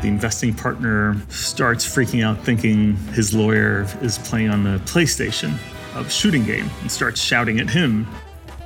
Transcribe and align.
The 0.00 0.08
investing 0.08 0.54
partner 0.54 1.16
starts 1.28 1.84
freaking 1.84 2.24
out, 2.24 2.44
thinking 2.44 2.96
his 3.12 3.34
lawyer 3.34 3.86
is 4.00 4.18
playing 4.18 4.50
on 4.50 4.64
the 4.64 4.78
PlayStation, 4.80 5.58
of 5.94 6.10
shooting 6.10 6.44
game, 6.44 6.70
and 6.80 6.90
starts 6.90 7.20
shouting 7.20 7.60
at 7.60 7.68
him 7.68 8.06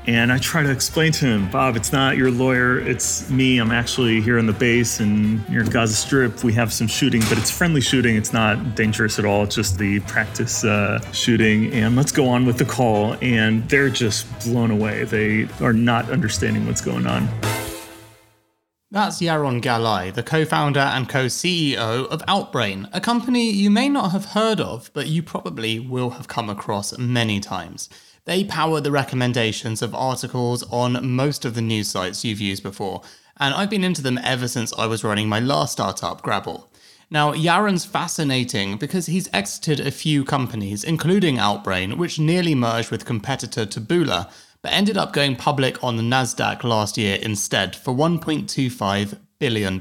and 0.06 0.30
I 0.30 0.36
try 0.36 0.62
to 0.62 0.70
explain 0.70 1.12
to 1.12 1.26
him, 1.26 1.50
Bob, 1.50 1.76
it's 1.76 1.90
not 1.90 2.18
your 2.18 2.30
lawyer, 2.30 2.78
it's 2.78 3.30
me. 3.30 3.58
I'm 3.58 3.70
actually 3.70 4.20
here 4.20 4.38
on 4.38 4.46
the 4.46 4.52
base 4.52 5.00
and 5.00 5.48
near 5.48 5.64
Gaza 5.64 5.94
Strip. 5.94 6.44
We 6.44 6.52
have 6.52 6.74
some 6.74 6.86
shooting, 6.86 7.22
but 7.30 7.38
it's 7.38 7.50
friendly 7.50 7.80
shooting. 7.80 8.14
It's 8.14 8.32
not 8.32 8.74
dangerous 8.74 9.18
at 9.18 9.24
all. 9.24 9.44
It's 9.44 9.54
just 9.54 9.78
the 9.78 10.00
practice 10.00 10.62
uh, 10.62 11.00
shooting. 11.12 11.72
And 11.72 11.96
let's 11.96 12.12
go 12.12 12.28
on 12.28 12.44
with 12.44 12.58
the 12.58 12.66
call. 12.66 13.16
And 13.22 13.66
they're 13.70 13.88
just 13.88 14.26
blown 14.44 14.70
away. 14.70 15.04
They 15.04 15.48
are 15.62 15.72
not 15.72 16.10
understanding 16.10 16.66
what's 16.66 16.82
going 16.82 17.06
on. 17.06 17.26
That's 18.94 19.20
Yaron 19.20 19.60
Galai, 19.60 20.14
the 20.14 20.22
co 20.22 20.44
founder 20.44 20.78
and 20.78 21.08
co 21.08 21.26
CEO 21.26 22.06
of 22.06 22.22
Outbrain, 22.28 22.88
a 22.92 23.00
company 23.00 23.50
you 23.50 23.68
may 23.68 23.88
not 23.88 24.12
have 24.12 24.26
heard 24.26 24.60
of, 24.60 24.88
but 24.92 25.08
you 25.08 25.20
probably 25.20 25.80
will 25.80 26.10
have 26.10 26.28
come 26.28 26.48
across 26.48 26.96
many 26.96 27.40
times. 27.40 27.90
They 28.24 28.44
power 28.44 28.80
the 28.80 28.92
recommendations 28.92 29.82
of 29.82 29.96
articles 29.96 30.62
on 30.70 31.10
most 31.10 31.44
of 31.44 31.56
the 31.56 31.60
news 31.60 31.88
sites 31.88 32.24
you've 32.24 32.40
used 32.40 32.62
before, 32.62 33.02
and 33.36 33.52
I've 33.52 33.68
been 33.68 33.82
into 33.82 34.00
them 34.00 34.16
ever 34.22 34.46
since 34.46 34.72
I 34.78 34.86
was 34.86 35.02
running 35.02 35.28
my 35.28 35.40
last 35.40 35.72
startup, 35.72 36.22
Grabble. 36.22 36.70
Now, 37.10 37.32
Yaron's 37.32 37.84
fascinating 37.84 38.76
because 38.76 39.06
he's 39.06 39.28
exited 39.32 39.80
a 39.80 39.90
few 39.90 40.24
companies, 40.24 40.84
including 40.84 41.38
Outbrain, 41.38 41.96
which 41.96 42.20
nearly 42.20 42.54
merged 42.54 42.92
with 42.92 43.04
competitor 43.04 43.66
Taboola, 43.66 44.30
but 44.64 44.72
ended 44.72 44.96
up 44.96 45.12
going 45.12 45.36
public 45.36 45.84
on 45.84 45.98
the 45.98 46.02
NASDAQ 46.02 46.64
last 46.64 46.96
year 46.96 47.18
instead 47.20 47.76
for 47.76 47.92
$1.25 47.92 49.18
billion. 49.38 49.78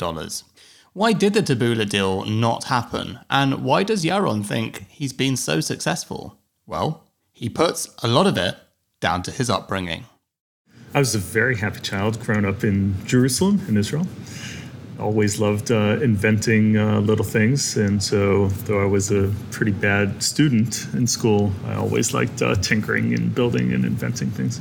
Why 0.91 1.13
did 1.13 1.33
the 1.33 1.41
Taboola 1.41 1.87
deal 1.87 2.25
not 2.25 2.65
happen? 2.65 3.21
And 3.29 3.63
why 3.63 3.83
does 3.83 4.03
Yaron 4.03 4.45
think 4.45 4.85
he's 4.89 5.13
been 5.13 5.37
so 5.37 5.61
successful? 5.61 6.37
Well, 6.67 7.05
he 7.31 7.47
puts 7.47 7.95
a 8.03 8.09
lot 8.09 8.27
of 8.27 8.37
it 8.37 8.57
down 8.99 9.23
to 9.23 9.31
his 9.31 9.49
upbringing. 9.49 10.03
I 10.93 10.99
was 10.99 11.15
a 11.15 11.19
very 11.19 11.55
happy 11.55 11.79
child 11.79 12.19
growing 12.19 12.43
up 12.43 12.65
in 12.65 12.93
Jerusalem, 13.05 13.61
in 13.69 13.77
Israel. 13.77 14.05
Always 14.99 15.39
loved 15.39 15.71
uh, 15.71 15.97
inventing 16.01 16.77
uh, 16.77 16.99
little 16.99 17.25
things. 17.25 17.77
And 17.77 18.03
so, 18.03 18.47
though 18.65 18.81
I 18.81 18.85
was 18.85 19.11
a 19.11 19.33
pretty 19.49 19.71
bad 19.71 20.21
student 20.21 20.87
in 20.93 21.07
school, 21.07 21.53
I 21.67 21.75
always 21.75 22.13
liked 22.13 22.41
uh, 22.41 22.55
tinkering 22.55 23.13
and 23.13 23.33
building 23.33 23.71
and 23.71 23.85
inventing 23.85 24.29
things. 24.31 24.59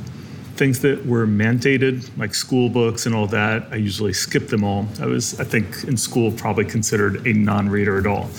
Things 0.55 0.79
that 0.81 1.05
were 1.05 1.25
mandated, 1.25 2.15
like 2.17 2.35
school 2.35 2.69
books 2.69 3.05
and 3.05 3.15
all 3.15 3.27
that, 3.27 3.67
I 3.71 3.75
usually 3.75 4.13
skipped 4.13 4.49
them 4.49 4.63
all. 4.63 4.87
I 5.01 5.07
was, 5.07 5.39
I 5.39 5.43
think, 5.43 5.83
in 5.85 5.97
school 5.97 6.31
probably 6.31 6.65
considered 6.65 7.25
a 7.25 7.33
non 7.33 7.69
reader 7.69 7.97
at 7.97 8.05
all. 8.05 8.29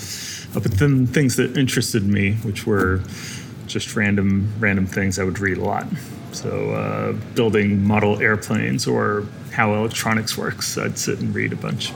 Uh, 0.55 0.59
but 0.61 0.71
then 0.79 1.07
things 1.07 1.35
that 1.35 1.57
interested 1.57 2.03
me, 2.03 2.33
which 2.35 2.65
were 2.65 3.01
just 3.67 3.95
random 3.95 4.51
random 4.59 4.85
things 4.85 5.19
I 5.19 5.23
would 5.23 5.39
read 5.39 5.57
a 5.57 5.63
lot. 5.63 5.87
So 6.31 6.71
uh, 6.71 7.13
building 7.33 7.83
model 7.83 8.21
airplanes 8.21 8.87
or 8.87 9.25
how 9.51 9.73
electronics 9.73 10.37
works, 10.37 10.77
I'd 10.77 10.97
sit 10.97 11.19
and 11.19 11.33
read 11.33 11.53
a 11.53 11.55
bunch. 11.55 11.93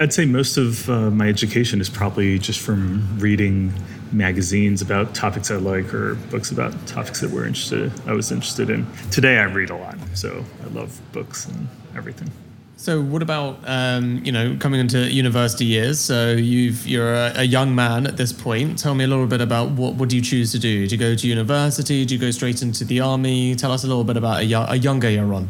I'd 0.00 0.12
say 0.12 0.26
most 0.26 0.56
of 0.56 0.88
uh, 0.88 1.10
my 1.10 1.28
education 1.28 1.80
is 1.80 1.88
probably 1.88 2.38
just 2.38 2.60
from 2.60 3.18
reading 3.18 3.72
magazines 4.12 4.82
about 4.82 5.14
topics 5.14 5.50
I 5.50 5.56
like 5.56 5.92
or 5.94 6.14
books 6.30 6.50
about 6.50 6.74
topics 6.86 7.20
that 7.20 7.30
we're 7.30 7.46
interested 7.46 7.92
I 8.06 8.12
was 8.12 8.30
interested 8.30 8.70
in. 8.70 8.86
Today 9.10 9.38
I 9.38 9.44
read 9.44 9.70
a 9.70 9.76
lot, 9.76 9.96
so 10.14 10.44
I 10.64 10.68
love 10.68 11.00
books 11.12 11.46
and 11.46 11.68
everything. 11.96 12.30
So, 12.76 13.02
what 13.02 13.22
about 13.22 13.58
um, 13.66 14.24
you 14.24 14.30
know 14.30 14.56
coming 14.60 14.78
into 14.78 15.10
university 15.10 15.64
years? 15.64 15.98
So, 15.98 16.32
you've 16.32 16.86
you're 16.86 17.12
a, 17.12 17.32
a, 17.38 17.42
young 17.42 17.74
man 17.74 18.06
at 18.06 18.16
this 18.16 18.32
point. 18.32 18.78
Tell 18.78 18.94
me 18.94 19.02
a 19.02 19.08
little 19.08 19.26
bit 19.26 19.40
about 19.40 19.70
what 19.72 19.96
would 19.96 20.12
you 20.12 20.22
choose 20.22 20.52
to 20.52 20.60
do? 20.60 20.86
Do 20.86 20.94
you 20.94 20.98
go 20.98 21.16
to 21.16 21.26
university? 21.26 22.04
Do 22.04 22.14
you 22.14 22.20
go 22.20 22.30
straight 22.30 22.62
into 22.62 22.84
the 22.84 23.00
army? 23.00 23.56
Tell 23.56 23.72
us 23.72 23.82
a 23.82 23.88
little 23.88 24.04
bit 24.04 24.16
about 24.16 24.42
a, 24.42 24.72
a 24.72 24.76
younger 24.76 25.08
Yaron. 25.08 25.48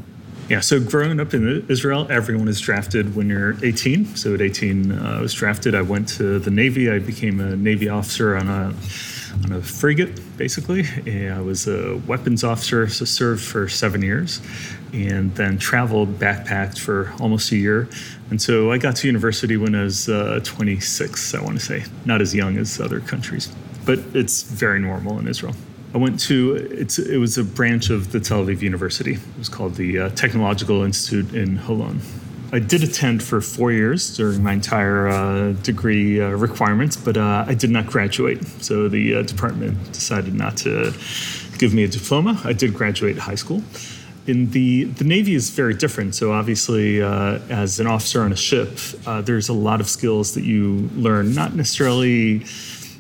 Yeah, 0.49 0.61
so 0.61 0.81
growing 0.81 1.21
up 1.21 1.35
in 1.35 1.67
Israel, 1.69 2.07
everyone 2.09 2.49
is 2.49 2.59
drafted 2.59 3.15
when 3.15 3.29
you're 3.29 3.55
18. 3.63 4.17
So 4.17 4.33
at 4.33 4.41
18, 4.41 4.93
uh, 4.93 5.17
I 5.19 5.21
was 5.21 5.35
drafted. 5.35 5.75
I 5.75 5.83
went 5.83 6.09
to 6.17 6.39
the 6.39 6.51
Navy. 6.51 6.91
I 6.91 7.01
became 7.01 7.39
a 7.39 7.55
Navy 7.55 7.91
officer 7.91 8.35
on 8.35 8.49
a 8.49 8.75
on 9.45 9.53
a 9.53 9.61
frigate, 9.61 10.19
basically. 10.39 10.87
I 11.29 11.39
was 11.41 11.69
a 11.69 11.99
weapons 12.07 12.45
officer, 12.45 12.89
so 12.89 13.05
served 13.05 13.45
for 13.45 13.69
seven 13.69 14.01
years 14.01 14.41
and 14.95 15.35
then 15.35 15.59
traveled 15.59 16.19
backpacked 16.19 16.79
for 16.79 17.13
almost 17.21 17.53
a 17.53 17.57
year. 17.57 17.87
And 18.31 18.41
so 18.41 18.73
I 18.73 18.79
got 18.79 18.97
to 18.97 19.07
university 19.07 19.59
when 19.59 19.75
I 19.75 19.85
was 19.85 20.09
uh, 20.09 20.41
26, 20.45 21.35
I 21.35 21.43
want 21.43 21.59
to 21.59 21.65
say, 21.65 21.85
not 22.07 22.23
as 22.23 22.35
young 22.35 22.57
as 22.57 22.81
other 22.81 23.01
countries, 23.01 23.55
but 23.85 23.99
it's 24.15 24.43
very 24.43 24.81
normal 24.81 25.19
in 25.19 25.29
Israel. 25.29 25.55
I 25.95 25.99
went 25.99 26.21
to 26.21 26.55
it's 26.55 26.99
it 26.99 27.17
was 27.17 27.39
a 27.39 27.45
branch 27.45 27.89
of 27.89 28.13
the 28.13 28.21
Tel 28.21 28.45
Aviv 28.45 28.61
University. 28.61 29.15
It 29.15 29.39
was 29.39 29.49
called 29.49 29.77
the 29.77 29.99
uh, 29.99 30.09
Technological 30.11 30.83
Institute 30.83 31.35
in 31.35 31.59
Holon. 31.59 32.01
I 32.53 32.59
did 32.59 32.83
attend 32.83 33.23
for 33.23 33.41
four 33.41 33.73
years 33.73 34.17
during 34.17 34.43
my 34.43 34.55
entire 34.55 35.09
uh, 35.09 35.53
degree 35.63 36.21
uh, 36.21 36.31
requirements, 36.31 36.97
but 36.97 37.17
uh, 37.17 37.45
I 37.47 37.55
did 37.55 37.71
not 37.71 37.87
graduate. 37.87 38.45
So 38.63 38.89
the 38.89 39.17
uh, 39.17 39.23
department 39.23 39.93
decided 39.93 40.35
not 40.35 40.57
to 40.59 40.95
give 41.59 41.75
me 41.75 41.85
a 41.85 41.89
diploma. 41.89 42.41
I 42.45 42.53
did 42.53 42.75
graduate 42.75 43.19
high 43.19 43.35
school 43.35 43.63
in 44.27 44.51
the 44.51 44.85
the 44.85 45.05
Navy 45.05 45.35
is 45.35 45.49
very 45.49 45.73
different. 45.73 46.15
So 46.15 46.33
obviously, 46.33 47.01
uh, 47.01 47.39
as 47.49 47.81
an 47.81 47.87
officer 47.87 48.23
on 48.23 48.31
a 48.31 48.37
ship, 48.37 48.77
there's 49.23 49.49
a 49.49 49.55
lot 49.55 49.81
of 49.81 49.89
skills 49.89 50.35
that 50.35 50.45
you 50.45 50.91
learn. 50.97 51.35
Not 51.35 51.55
necessarily, 51.55 52.45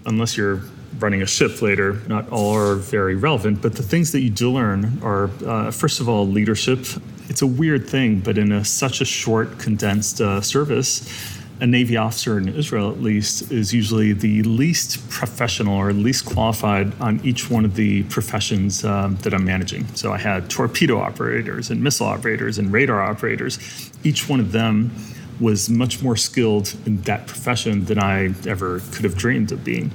unless 0.06 0.38
you're 0.38 0.62
running 0.98 1.22
a 1.22 1.26
ship 1.26 1.62
later, 1.62 2.00
not 2.06 2.28
all 2.30 2.54
are 2.54 2.74
very 2.76 3.14
relevant. 3.14 3.62
But 3.62 3.74
the 3.74 3.82
things 3.82 4.12
that 4.12 4.20
you 4.20 4.30
do 4.30 4.50
learn 4.50 4.98
are, 5.02 5.30
uh, 5.46 5.70
first 5.70 6.00
of 6.00 6.08
all, 6.08 6.26
leadership. 6.26 6.80
It's 7.28 7.42
a 7.42 7.46
weird 7.46 7.88
thing, 7.88 8.20
but 8.20 8.38
in 8.38 8.52
a, 8.52 8.64
such 8.64 9.00
a 9.00 9.04
short, 9.04 9.58
condensed 9.58 10.20
uh, 10.20 10.40
service 10.40 11.36
a 11.60 11.66
Navy 11.66 11.96
officer 11.96 12.38
in 12.38 12.48
Israel, 12.48 12.90
at 12.90 13.00
least, 13.00 13.50
is 13.50 13.74
usually 13.74 14.12
the 14.12 14.42
least 14.44 15.08
professional 15.10 15.76
or 15.76 15.92
least 15.92 16.24
qualified 16.24 16.98
on 17.00 17.20
each 17.24 17.50
one 17.50 17.64
of 17.64 17.74
the 17.74 18.04
professions 18.04 18.84
um, 18.84 19.16
that 19.16 19.34
I'm 19.34 19.44
managing. 19.44 19.86
So 19.94 20.12
I 20.12 20.18
had 20.18 20.48
torpedo 20.48 20.98
operators 20.98 21.70
and 21.70 21.82
missile 21.82 22.06
operators 22.06 22.58
and 22.58 22.72
radar 22.72 23.02
operators. 23.02 23.58
Each 24.04 24.28
one 24.28 24.38
of 24.38 24.52
them 24.52 24.92
was 25.40 25.70
much 25.70 26.02
more 26.02 26.16
skilled 26.16 26.74
in 26.86 27.00
that 27.02 27.26
profession 27.26 27.84
than 27.84 27.98
I 27.98 28.34
ever 28.46 28.80
could 28.92 29.04
have 29.04 29.16
dreamed 29.16 29.52
of 29.52 29.64
being. 29.64 29.90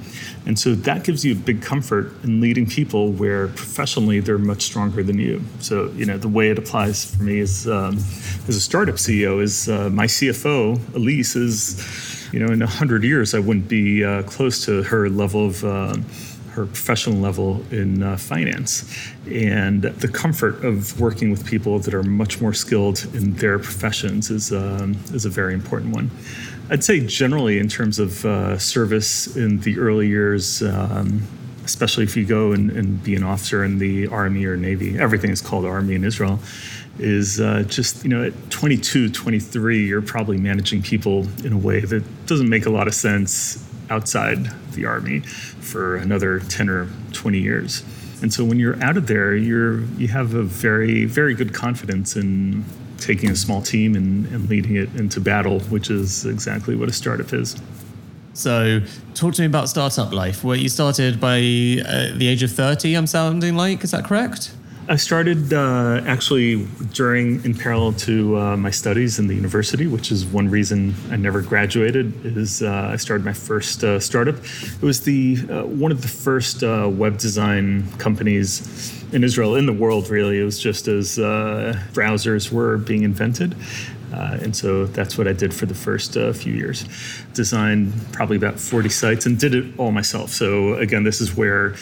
And 0.46 0.58
so 0.58 0.74
that 0.74 1.04
gives 1.04 1.24
you 1.24 1.32
a 1.32 1.36
big 1.36 1.62
comfort 1.62 2.12
in 2.22 2.40
leading 2.40 2.66
people 2.66 3.12
where 3.12 3.48
professionally 3.48 4.20
they're 4.20 4.38
much 4.38 4.62
stronger 4.62 5.02
than 5.02 5.18
you. 5.18 5.42
So, 5.60 5.90
you 5.96 6.06
know, 6.06 6.18
the 6.18 6.28
way 6.28 6.50
it 6.50 6.58
applies 6.58 7.14
for 7.14 7.22
me 7.22 7.38
is 7.40 7.66
um, 7.68 7.96
as 8.48 8.56
a 8.56 8.60
startup 8.60 8.96
CEO 8.96 9.42
is 9.42 9.68
uh, 9.68 9.90
my 9.90 10.06
CFO, 10.06 10.94
Elise, 10.94 11.36
is, 11.36 12.28
you 12.32 12.40
know, 12.40 12.52
in 12.52 12.60
100 12.60 13.04
years, 13.04 13.34
I 13.34 13.38
wouldn't 13.38 13.68
be 13.68 14.04
uh, 14.04 14.22
close 14.22 14.64
to 14.66 14.82
her 14.84 15.08
level 15.08 15.46
of. 15.46 15.64
Uh, 15.64 15.96
her 16.54 16.66
professional 16.66 17.16
level 17.16 17.64
in 17.72 18.02
uh, 18.02 18.16
finance 18.16 19.10
and 19.26 19.82
the 19.82 20.06
comfort 20.06 20.64
of 20.64 21.00
working 21.00 21.30
with 21.30 21.44
people 21.44 21.80
that 21.80 21.92
are 21.92 22.04
much 22.04 22.40
more 22.40 22.54
skilled 22.54 23.04
in 23.12 23.34
their 23.34 23.58
professions 23.58 24.30
is 24.30 24.52
um, 24.52 24.92
is 25.12 25.24
a 25.24 25.30
very 25.30 25.52
important 25.52 25.92
one. 25.94 26.10
I'd 26.70 26.84
say 26.84 27.00
generally 27.00 27.58
in 27.58 27.68
terms 27.68 27.98
of 27.98 28.24
uh, 28.24 28.56
service 28.58 29.36
in 29.36 29.60
the 29.60 29.78
early 29.78 30.08
years. 30.08 30.62
Um, 30.62 31.22
especially 31.64 32.04
if 32.04 32.14
you 32.14 32.26
go 32.26 32.52
and, 32.52 32.70
and, 32.72 33.02
be 33.02 33.16
an 33.16 33.22
officer 33.22 33.64
in 33.64 33.78
the 33.78 34.06
army 34.08 34.44
or 34.44 34.54
navy 34.54 34.98
everything 34.98 35.30
is 35.30 35.40
called 35.40 35.64
army 35.64 35.94
in 35.94 36.04
israel 36.04 36.38
is 36.98 37.40
uh, 37.40 37.62
just 37.68 38.04
you 38.04 38.10
know 38.10 38.22
at 38.22 38.50
22 38.50 39.08
23 39.08 39.86
you're 39.86 40.02
probably 40.02 40.36
managing 40.36 40.82
people 40.82 41.26
in 41.42 41.54
a 41.54 41.56
way 41.56 41.80
that 41.80 42.04
doesn't 42.26 42.50
make 42.50 42.66
a 42.66 42.70
lot 42.70 42.86
of 42.86 42.94
sense 42.94 43.66
outside 43.88 44.46
the 44.74 44.84
army 44.86 45.20
for 45.20 45.96
another 45.96 46.40
10 46.40 46.68
or 46.68 46.88
20 47.12 47.38
years. 47.38 47.82
And 48.22 48.32
so 48.32 48.44
when 48.44 48.58
you're 48.58 48.82
out 48.82 48.96
of 48.96 49.06
there, 49.06 49.34
you're 49.34 49.80
you 49.98 50.08
have 50.08 50.34
a 50.34 50.42
very 50.42 51.04
very 51.04 51.34
good 51.34 51.52
confidence 51.52 52.16
in 52.16 52.64
taking 52.98 53.30
a 53.30 53.36
small 53.36 53.60
team 53.60 53.94
and, 53.94 54.26
and 54.28 54.48
leading 54.48 54.76
it 54.76 54.94
into 54.94 55.20
battle, 55.20 55.60
which 55.60 55.90
is 55.90 56.24
exactly 56.24 56.74
what 56.74 56.88
a 56.88 56.92
startup 56.92 57.32
is. 57.32 57.56
So, 58.32 58.80
talk 59.14 59.34
to 59.34 59.42
me 59.42 59.46
about 59.46 59.68
startup 59.68 60.12
life. 60.12 60.42
Where 60.42 60.56
you 60.56 60.68
started 60.68 61.20
by 61.20 61.36
uh, 61.38 62.16
the 62.16 62.26
age 62.26 62.42
of 62.42 62.50
30, 62.50 62.94
I'm 62.94 63.06
sounding 63.06 63.54
like. 63.54 63.84
Is 63.84 63.92
that 63.92 64.04
correct? 64.04 64.52
I 64.86 64.96
started 64.96 65.54
uh, 65.54 66.02
actually 66.06 66.66
during, 66.92 67.42
in 67.42 67.54
parallel 67.54 67.94
to 67.94 68.36
uh, 68.36 68.56
my 68.58 68.70
studies 68.70 69.18
in 69.18 69.28
the 69.28 69.34
university, 69.34 69.86
which 69.86 70.12
is 70.12 70.26
one 70.26 70.50
reason 70.50 70.94
I 71.10 71.16
never 71.16 71.40
graduated. 71.40 72.26
Is 72.26 72.62
uh, 72.62 72.90
I 72.92 72.96
started 72.96 73.24
my 73.24 73.32
first 73.32 73.82
uh, 73.82 73.98
startup. 73.98 74.36
It 74.36 74.82
was 74.82 75.00
the 75.00 75.38
uh, 75.48 75.62
one 75.64 75.90
of 75.90 76.02
the 76.02 76.08
first 76.08 76.62
uh, 76.62 76.90
web 76.92 77.16
design 77.16 77.90
companies 77.92 78.92
in 79.14 79.24
Israel, 79.24 79.56
in 79.56 79.64
the 79.64 79.72
world. 79.72 80.10
Really, 80.10 80.38
it 80.38 80.44
was 80.44 80.58
just 80.58 80.86
as 80.86 81.16
browsers 81.16 82.52
were 82.52 82.76
being 82.76 83.04
invented. 83.04 83.56
And 84.12 84.54
so 84.54 84.86
that's 84.86 85.18
what 85.18 85.26
I 85.26 85.32
did 85.32 85.52
for 85.54 85.66
the 85.66 85.74
first 85.74 86.12
few 86.12 86.52
years. 86.52 86.84
Designed 87.32 87.92
probably 88.12 88.36
about 88.36 88.60
40 88.60 88.88
sites 88.90 89.26
and 89.26 89.40
did 89.40 89.54
it 89.54 89.78
all 89.78 89.92
myself. 89.92 90.30
So, 90.30 90.74
again, 90.74 91.04
this 91.04 91.20
is 91.20 91.34
where 91.34 91.74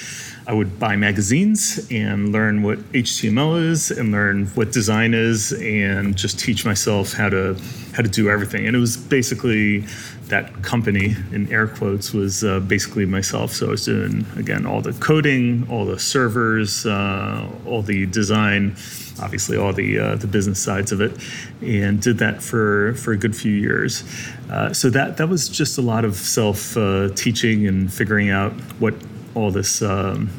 I 0.47 0.53
would 0.53 0.81
buy 0.81 0.97
magazines 0.97 1.87
and 1.91 2.33
learn 2.33 2.63
what 2.63 2.79
HTML 2.93 3.71
is 3.71 3.93
and 3.93 4.11
learn 4.11 4.47
what 4.49 4.73
design 4.73 5.15
is 5.15 5.53
and 5.53 6.17
just 6.17 6.41
teach 6.41 6.65
myself 6.65 7.13
how 7.13 7.29
to 7.29 7.57
how 7.95 8.03
to 8.03 8.09
do 8.09 8.29
everything. 8.29 8.67
And 8.67 8.75
it 8.75 8.79
was 8.81 8.97
basically 8.97 9.85
that 10.29 10.63
company 10.63 11.15
in 11.31 11.53
air 11.53 11.69
quotes 11.69 12.13
was 12.13 12.43
uh, 12.43 12.59
basically 12.61 13.07
myself. 13.07 13.53
So 13.53 13.69
I 13.69 13.71
was 13.71 13.85
doing 13.85 14.27
again 14.37 14.67
all 14.67 14.81
the 14.81 14.95
coding, 14.95 15.67
all 15.71 15.85
the 15.85 15.99
servers, 15.99 16.87
uh, 16.87 17.49
all 17.67 17.83
the 17.83 18.07
design, 18.07 18.75
obviously 19.21 19.57
all 19.57 19.73
the 19.73 19.99
uh, 19.99 20.17
the 20.17 20.27
business 20.27 20.61
sides 20.61 20.91
of 20.91 21.01
it, 21.01 21.13
and 21.61 22.03
did 22.03 22.19
that 22.19 22.43
for 22.43 22.95
for 22.95 23.13
a 23.13 23.17
good 23.17 23.37
few 23.37 23.53
years. 23.53 24.03
Uh, 24.51 24.73
so 24.73 24.91
that 24.91 25.19
that 25.19 25.29
was 25.29 25.49
just 25.49 25.79
a 25.79 25.83
lot 25.83 26.05
of 26.05 26.17
self 26.17 26.77
uh, 26.77 27.11
teaching 27.11 27.69
and 27.69 27.93
figuring 27.93 28.31
out 28.31 28.53
what 28.81 28.95
all 29.35 29.51
this 29.51 29.83
um, 29.83 30.31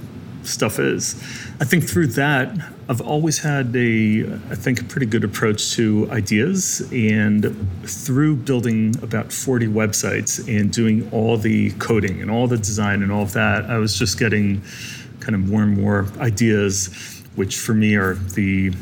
stuff 0.43 0.79
is. 0.79 1.15
I 1.59 1.65
think 1.65 1.83
through 1.83 2.07
that, 2.07 2.55
I've 2.89 3.01
always 3.01 3.39
had 3.39 3.75
a, 3.75 4.23
I 4.49 4.55
think, 4.55 4.81
a 4.81 4.83
pretty 4.83 5.05
good 5.05 5.23
approach 5.23 5.73
to 5.75 6.09
ideas. 6.11 6.87
And 6.91 7.55
through 7.83 8.37
building 8.37 8.95
about 9.01 9.31
40 9.31 9.67
websites 9.67 10.45
and 10.47 10.71
doing 10.71 11.09
all 11.11 11.37
the 11.37 11.71
coding 11.73 12.21
and 12.21 12.29
all 12.29 12.47
the 12.47 12.57
design 12.57 13.01
and 13.01 13.11
all 13.11 13.23
of 13.23 13.33
that, 13.33 13.65
I 13.65 13.77
was 13.77 13.97
just 13.97 14.19
getting 14.19 14.61
kind 15.19 15.35
of 15.35 15.49
more 15.49 15.63
and 15.63 15.79
more 15.79 16.07
ideas, 16.19 17.23
which 17.35 17.57
for 17.57 17.73
me 17.73 17.95
are 17.95 18.15
the 18.15 18.73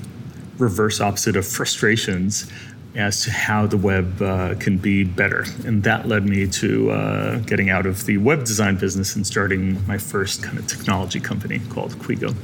reverse 0.58 1.00
opposite 1.02 1.36
of 1.36 1.48
frustrations 1.48 2.52
as 2.96 3.24
to 3.24 3.32
how 3.32 3.66
the 3.66 3.78
web 3.78 4.22
uh, 4.22 4.56
can 4.56 4.78
be 4.78 5.04
better. 5.04 5.46
And 5.66 5.84
that 5.84 6.08
led 6.08 6.26
me 6.26 6.48
to 6.48 6.92
uh, 6.92 7.38
getting 7.40 7.70
out 7.70 7.86
of 7.86 8.06
the 8.06 8.18
web 8.18 8.44
design 8.44 8.78
business 8.78 9.16
and 9.16 9.26
starting 9.26 9.86
my 9.88 9.98
first 9.98 10.44
kind 10.44 10.58
of 10.58 10.68
technology 10.68 11.20
company 11.20 11.60
called 11.70 11.92
Quigo. 11.94 12.36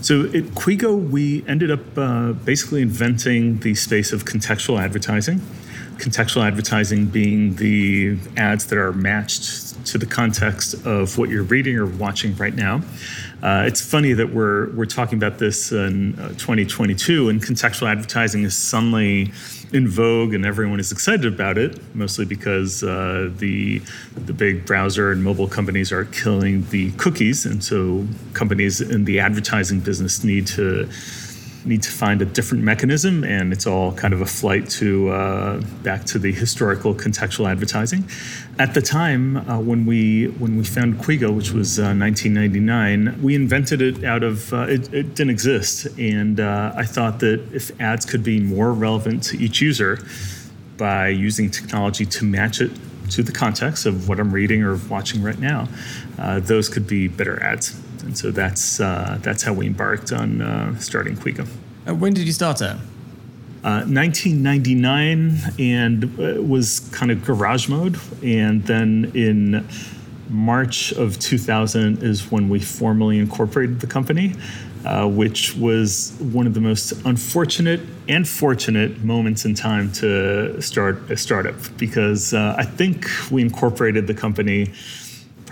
So 0.00 0.24
at 0.26 0.44
Quigo, 0.54 1.10
we 1.10 1.44
ended 1.48 1.70
up 1.70 1.80
uh, 1.96 2.32
basically 2.32 2.82
inventing 2.82 3.60
the 3.60 3.74
space 3.74 4.12
of 4.12 4.24
contextual 4.24 4.80
advertising. 4.80 5.40
Contextual 5.96 6.46
advertising 6.46 7.06
being 7.06 7.56
the 7.56 8.18
ads 8.36 8.66
that 8.66 8.78
are 8.78 8.92
matched 8.92 9.84
to 9.86 9.98
the 9.98 10.06
context 10.06 10.74
of 10.86 11.16
what 11.16 11.30
you're 11.30 11.42
reading 11.42 11.76
or 11.76 11.86
watching 11.86 12.36
right 12.36 12.54
now. 12.54 12.82
Uh, 13.42 13.64
it's 13.66 13.80
funny 13.80 14.12
that 14.12 14.32
we're 14.32 14.70
we're 14.72 14.84
talking 14.84 15.16
about 15.18 15.38
this 15.38 15.72
in 15.72 16.18
uh, 16.18 16.28
2022, 16.30 17.28
and 17.28 17.42
contextual 17.42 17.90
advertising 17.90 18.44
is 18.44 18.56
suddenly 18.56 19.32
in 19.72 19.88
vogue, 19.88 20.34
and 20.34 20.44
everyone 20.44 20.80
is 20.80 20.92
excited 20.92 21.26
about 21.32 21.58
it. 21.58 21.80
Mostly 21.94 22.24
because 22.24 22.82
uh, 22.82 23.30
the 23.36 23.80
the 24.14 24.32
big 24.32 24.64
browser 24.66 25.12
and 25.12 25.22
mobile 25.22 25.48
companies 25.48 25.92
are 25.92 26.04
killing 26.06 26.66
the 26.70 26.92
cookies, 26.92 27.46
and 27.46 27.62
so 27.62 28.06
companies 28.32 28.80
in 28.80 29.04
the 29.04 29.20
advertising 29.20 29.80
business 29.80 30.24
need 30.24 30.46
to 30.48 30.88
need 31.66 31.82
to 31.82 31.90
find 31.90 32.22
a 32.22 32.24
different 32.24 32.62
mechanism, 32.62 33.24
and 33.24 33.52
it's 33.52 33.66
all 33.66 33.92
kind 33.92 34.14
of 34.14 34.20
a 34.20 34.26
flight 34.26 34.68
to 34.70 35.10
uh, 35.10 35.60
back 35.82 36.04
to 36.06 36.18
the 36.18 36.32
historical 36.32 36.94
contextual 36.94 37.50
advertising. 37.50 38.08
At 38.58 38.74
the 38.74 38.82
time 38.82 39.36
uh, 39.36 39.58
when 39.58 39.84
we 39.84 40.26
when 40.38 40.56
we 40.56 40.64
found 40.64 40.98
Quigo, 40.98 41.34
which 41.34 41.50
was 41.50 41.78
uh, 41.78 41.94
1999, 41.94 43.22
we 43.22 43.34
invented 43.34 43.82
it 43.82 44.04
out 44.04 44.22
of 44.22 44.52
uh, 44.52 44.62
it, 44.62 44.92
it, 44.94 45.14
didn't 45.14 45.30
exist, 45.30 45.86
and 45.98 46.40
uh, 46.40 46.72
I 46.76 46.84
thought 46.84 47.20
that 47.20 47.40
if 47.52 47.78
ads 47.80 48.06
could 48.06 48.22
be 48.22 48.40
more 48.40 48.72
relevant 48.72 49.22
to 49.24 49.38
each 49.38 49.60
user 49.60 49.98
by 50.76 51.08
using 51.08 51.50
technology 51.50 52.06
to 52.06 52.24
match 52.24 52.60
it 52.60 52.70
to 53.10 53.22
the 53.22 53.32
context 53.32 53.86
of 53.86 54.08
what 54.08 54.18
I'm 54.18 54.32
reading 54.32 54.62
or 54.62 54.76
watching 54.88 55.22
right 55.22 55.38
now, 55.38 55.68
uh, 56.18 56.40
those 56.40 56.68
could 56.68 56.86
be 56.86 57.08
better 57.08 57.42
ads. 57.42 57.80
And 58.06 58.16
so 58.16 58.30
that's 58.30 58.80
uh, 58.80 59.18
that's 59.20 59.42
how 59.42 59.52
we 59.52 59.66
embarked 59.66 60.12
on 60.12 60.40
uh, 60.40 60.78
starting 60.78 61.16
Quigo. 61.16 61.46
Uh, 61.86 61.94
when 61.94 62.14
did 62.14 62.26
you 62.26 62.32
start 62.32 62.60
it? 62.60 62.76
1999 63.62 65.30
uh, 65.30 65.50
and 65.58 66.04
uh, 66.04 66.40
was 66.40 66.88
kind 66.92 67.10
of 67.10 67.24
garage 67.24 67.68
mode. 67.68 67.98
And 68.22 68.64
then 68.64 69.10
in 69.14 69.66
March 70.28 70.92
of 70.92 71.18
2000 71.18 72.02
is 72.02 72.30
when 72.30 72.48
we 72.48 72.60
formally 72.60 73.18
incorporated 73.18 73.80
the 73.80 73.88
company, 73.88 74.34
uh, 74.84 75.08
which 75.08 75.56
was 75.56 76.16
one 76.20 76.46
of 76.46 76.54
the 76.54 76.60
most 76.60 76.92
unfortunate 77.04 77.80
and 78.08 78.28
fortunate 78.28 79.02
moments 79.02 79.44
in 79.44 79.54
time 79.54 79.90
to 79.92 80.60
start 80.62 81.10
a 81.10 81.16
startup 81.16 81.56
because 81.76 82.32
uh, 82.34 82.54
I 82.56 82.64
think 82.64 83.08
we 83.32 83.42
incorporated 83.42 84.06
the 84.06 84.14
company 84.14 84.72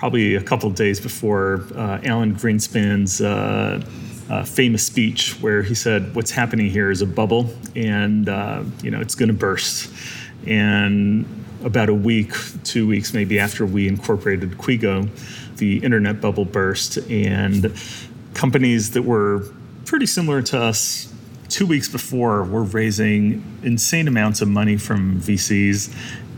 probably 0.05 0.35
a 0.35 0.43
couple 0.43 0.69
days 0.69 1.01
before 1.01 1.65
uh, 1.75 1.99
Alan 2.05 2.35
Greenspan's 2.35 3.23
uh, 3.23 3.83
uh, 4.29 4.45
famous 4.45 4.87
speech, 4.87 5.33
where 5.41 5.63
he 5.63 5.75
said, 5.75 6.15
"What's 6.15 6.31
happening 6.31 6.69
here 6.69 6.91
is 6.91 7.01
a 7.01 7.07
bubble, 7.07 7.49
and 7.75 8.29
uh, 8.29 8.65
you 8.83 8.91
know 8.91 9.01
it's 9.01 9.15
going 9.15 9.29
to 9.29 9.35
burst." 9.35 9.91
And 10.47 11.25
about 11.65 11.89
a 11.89 11.95
week, 11.95 12.35
two 12.65 12.87
weeks 12.87 13.15
maybe 13.15 13.39
after 13.39 13.65
we 13.65 13.89
incorporated 13.89 14.59
Quigo, 14.59 15.09
the 15.57 15.79
internet 15.79 16.21
bubble 16.21 16.45
burst, 16.45 16.99
and 17.11 17.75
companies 18.35 18.91
that 18.91 19.05
were 19.05 19.49
pretty 19.87 20.05
similar 20.05 20.43
to 20.43 20.61
us 20.61 21.11
two 21.49 21.67
weeks 21.67 21.89
before 21.89 22.45
were 22.45 22.65
raising 22.65 23.43
insane 23.63 24.07
amounts 24.07 24.43
of 24.43 24.49
money 24.49 24.77
from 24.77 25.19
VCs, 25.23 25.91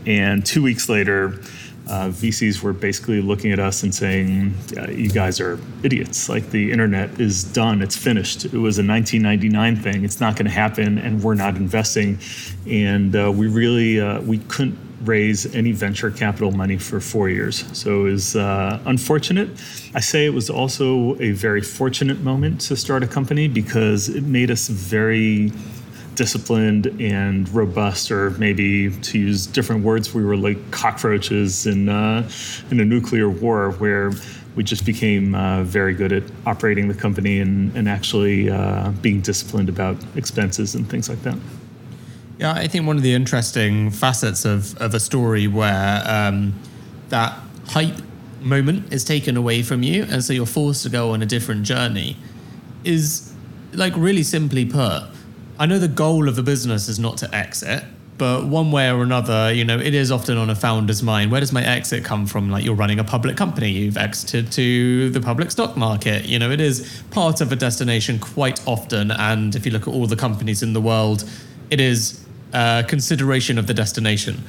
and 0.05 0.45
two 0.45 0.63
weeks 0.63 0.87
later 0.87 1.41
uh, 1.89 2.09
VCs 2.09 2.61
were 2.61 2.73
basically 2.73 3.21
looking 3.21 3.51
at 3.51 3.59
us 3.59 3.83
and 3.83 3.93
saying, 3.93 4.53
"You 4.89 5.09
guys 5.09 5.39
are 5.39 5.59
idiots. 5.83 6.29
Like 6.29 6.49
the 6.51 6.71
internet 6.71 7.19
is 7.19 7.43
done. 7.43 7.81
It's 7.81 7.95
finished. 7.95 8.45
It 8.45 8.53
was 8.53 8.77
a 8.77 8.83
1999 8.83 9.75
thing. 9.77 10.03
It's 10.03 10.19
not 10.19 10.35
going 10.35 10.45
to 10.45 10.51
happen, 10.51 10.97
and 10.97 11.23
we're 11.23 11.35
not 11.35 11.55
investing." 11.55 12.19
And 12.67 13.15
uh, 13.15 13.31
we 13.31 13.47
really 13.47 14.01
uh, 14.01 14.21
we 14.21 14.39
couldn't 14.39 14.77
raise 15.03 15.53
any 15.55 15.71
venture 15.71 16.11
capital 16.11 16.51
money 16.51 16.77
for 16.77 16.99
four 16.99 17.29
years. 17.29 17.65
So 17.77 18.07
it 18.07 18.11
was 18.11 18.35
uh, 18.35 18.79
unfortunate. 18.85 19.49
I 19.93 19.99
say 19.99 20.25
it 20.25 20.33
was 20.33 20.49
also 20.49 21.15
a 21.21 21.31
very 21.31 21.61
fortunate 21.61 22.19
moment 22.21 22.61
to 22.61 22.75
start 22.75 23.03
a 23.03 23.07
company 23.07 23.47
because 23.47 24.09
it 24.09 24.23
made 24.23 24.51
us 24.51 24.67
very 24.67 25.51
disciplined 26.17 26.87
and 26.99 27.47
robust, 27.53 28.11
or 28.11 28.31
maybe 28.31 28.91
to 28.91 29.17
use 29.17 29.47
different 29.47 29.85
words, 29.85 30.13
we 30.13 30.25
were 30.25 30.35
like 30.35 30.57
cockroaches 30.71 31.65
in 31.65 31.87
uh, 31.87 32.27
in 32.71 32.79
a 32.81 32.85
nuclear 32.85 33.29
war, 33.29 33.71
where 33.79 34.11
we 34.55 34.63
just 34.63 34.85
became 34.85 35.35
uh, 35.35 35.63
very 35.63 35.93
good 35.93 36.11
at 36.11 36.23
operating 36.45 36.87
the 36.87 36.93
company 36.95 37.39
and, 37.39 37.73
and 37.77 37.87
actually 37.87 38.49
uh, 38.49 38.89
being 39.03 39.21
disciplined 39.21 39.69
about 39.69 39.95
expenses 40.15 40.73
and 40.73 40.89
things 40.89 41.07
like 41.07 41.21
that. 41.21 41.37
Yeah, 42.39 42.53
I 42.53 42.67
think 42.67 42.87
one 42.87 42.97
of 42.97 43.03
the 43.03 43.13
interesting 43.13 43.91
facets 43.91 44.45
of, 44.45 44.75
of 44.81 44.93
a 44.93 44.99
story 44.99 45.47
where 45.47 46.03
um, 46.05 46.53
that 47.09 47.37
hype 47.67 48.01
moment 48.41 48.91
is 48.91 49.03
taken 49.03 49.37
away 49.37 49.61
from 49.61 49.83
you, 49.83 50.07
and 50.09 50.23
so 50.23 50.33
you're 50.33 50.47
forced 50.47 50.83
to 50.83 50.89
go 50.89 51.11
on 51.11 51.21
a 51.21 51.25
different 51.25 51.63
journey, 51.63 52.17
is 52.83 53.31
like 53.73 53.93
really 53.95 54.23
simply 54.23 54.65
put 54.65 55.03
I 55.59 55.65
know 55.65 55.79
the 55.79 55.87
goal 55.87 56.29
of 56.29 56.35
the 56.35 56.43
business 56.43 56.87
is 56.87 56.99
not 56.99 57.17
to 57.17 57.35
exit, 57.35 57.83
but 58.17 58.45
one 58.45 58.71
way 58.71 58.91
or 58.91 59.01
another, 59.01 59.51
you 59.51 59.65
know, 59.65 59.79
it 59.79 59.93
is 59.93 60.11
often 60.11 60.37
on 60.37 60.49
a 60.49 60.55
founder's 60.55 61.01
mind. 61.01 61.31
Where 61.31 61.39
does 61.39 61.51
my 61.51 61.65
exit 61.65 62.03
come 62.03 62.27
from? 62.27 62.49
Like 62.49 62.63
you're 62.63 62.75
running 62.75 62.99
a 62.99 63.03
public 63.03 63.37
company, 63.37 63.71
you've 63.71 63.97
exited 63.97 64.51
to 64.53 65.09
the 65.09 65.21
public 65.21 65.49
stock 65.51 65.75
market. 65.75 66.25
You 66.25 66.37
know, 66.37 66.51
it 66.51 66.61
is 66.61 67.03
part 67.11 67.41
of 67.41 67.51
a 67.51 67.55
destination 67.55 68.19
quite 68.19 68.65
often. 68.67 69.11
And 69.11 69.55
if 69.55 69.65
you 69.65 69.71
look 69.71 69.87
at 69.87 69.93
all 69.93 70.07
the 70.07 70.15
companies 70.15 70.61
in 70.61 70.73
the 70.73 70.81
world, 70.81 71.27
it 71.69 71.79
is 71.79 72.23
a 72.53 72.85
consideration 72.87 73.57
of 73.57 73.67
the 73.67 73.73
destination. 73.73 74.43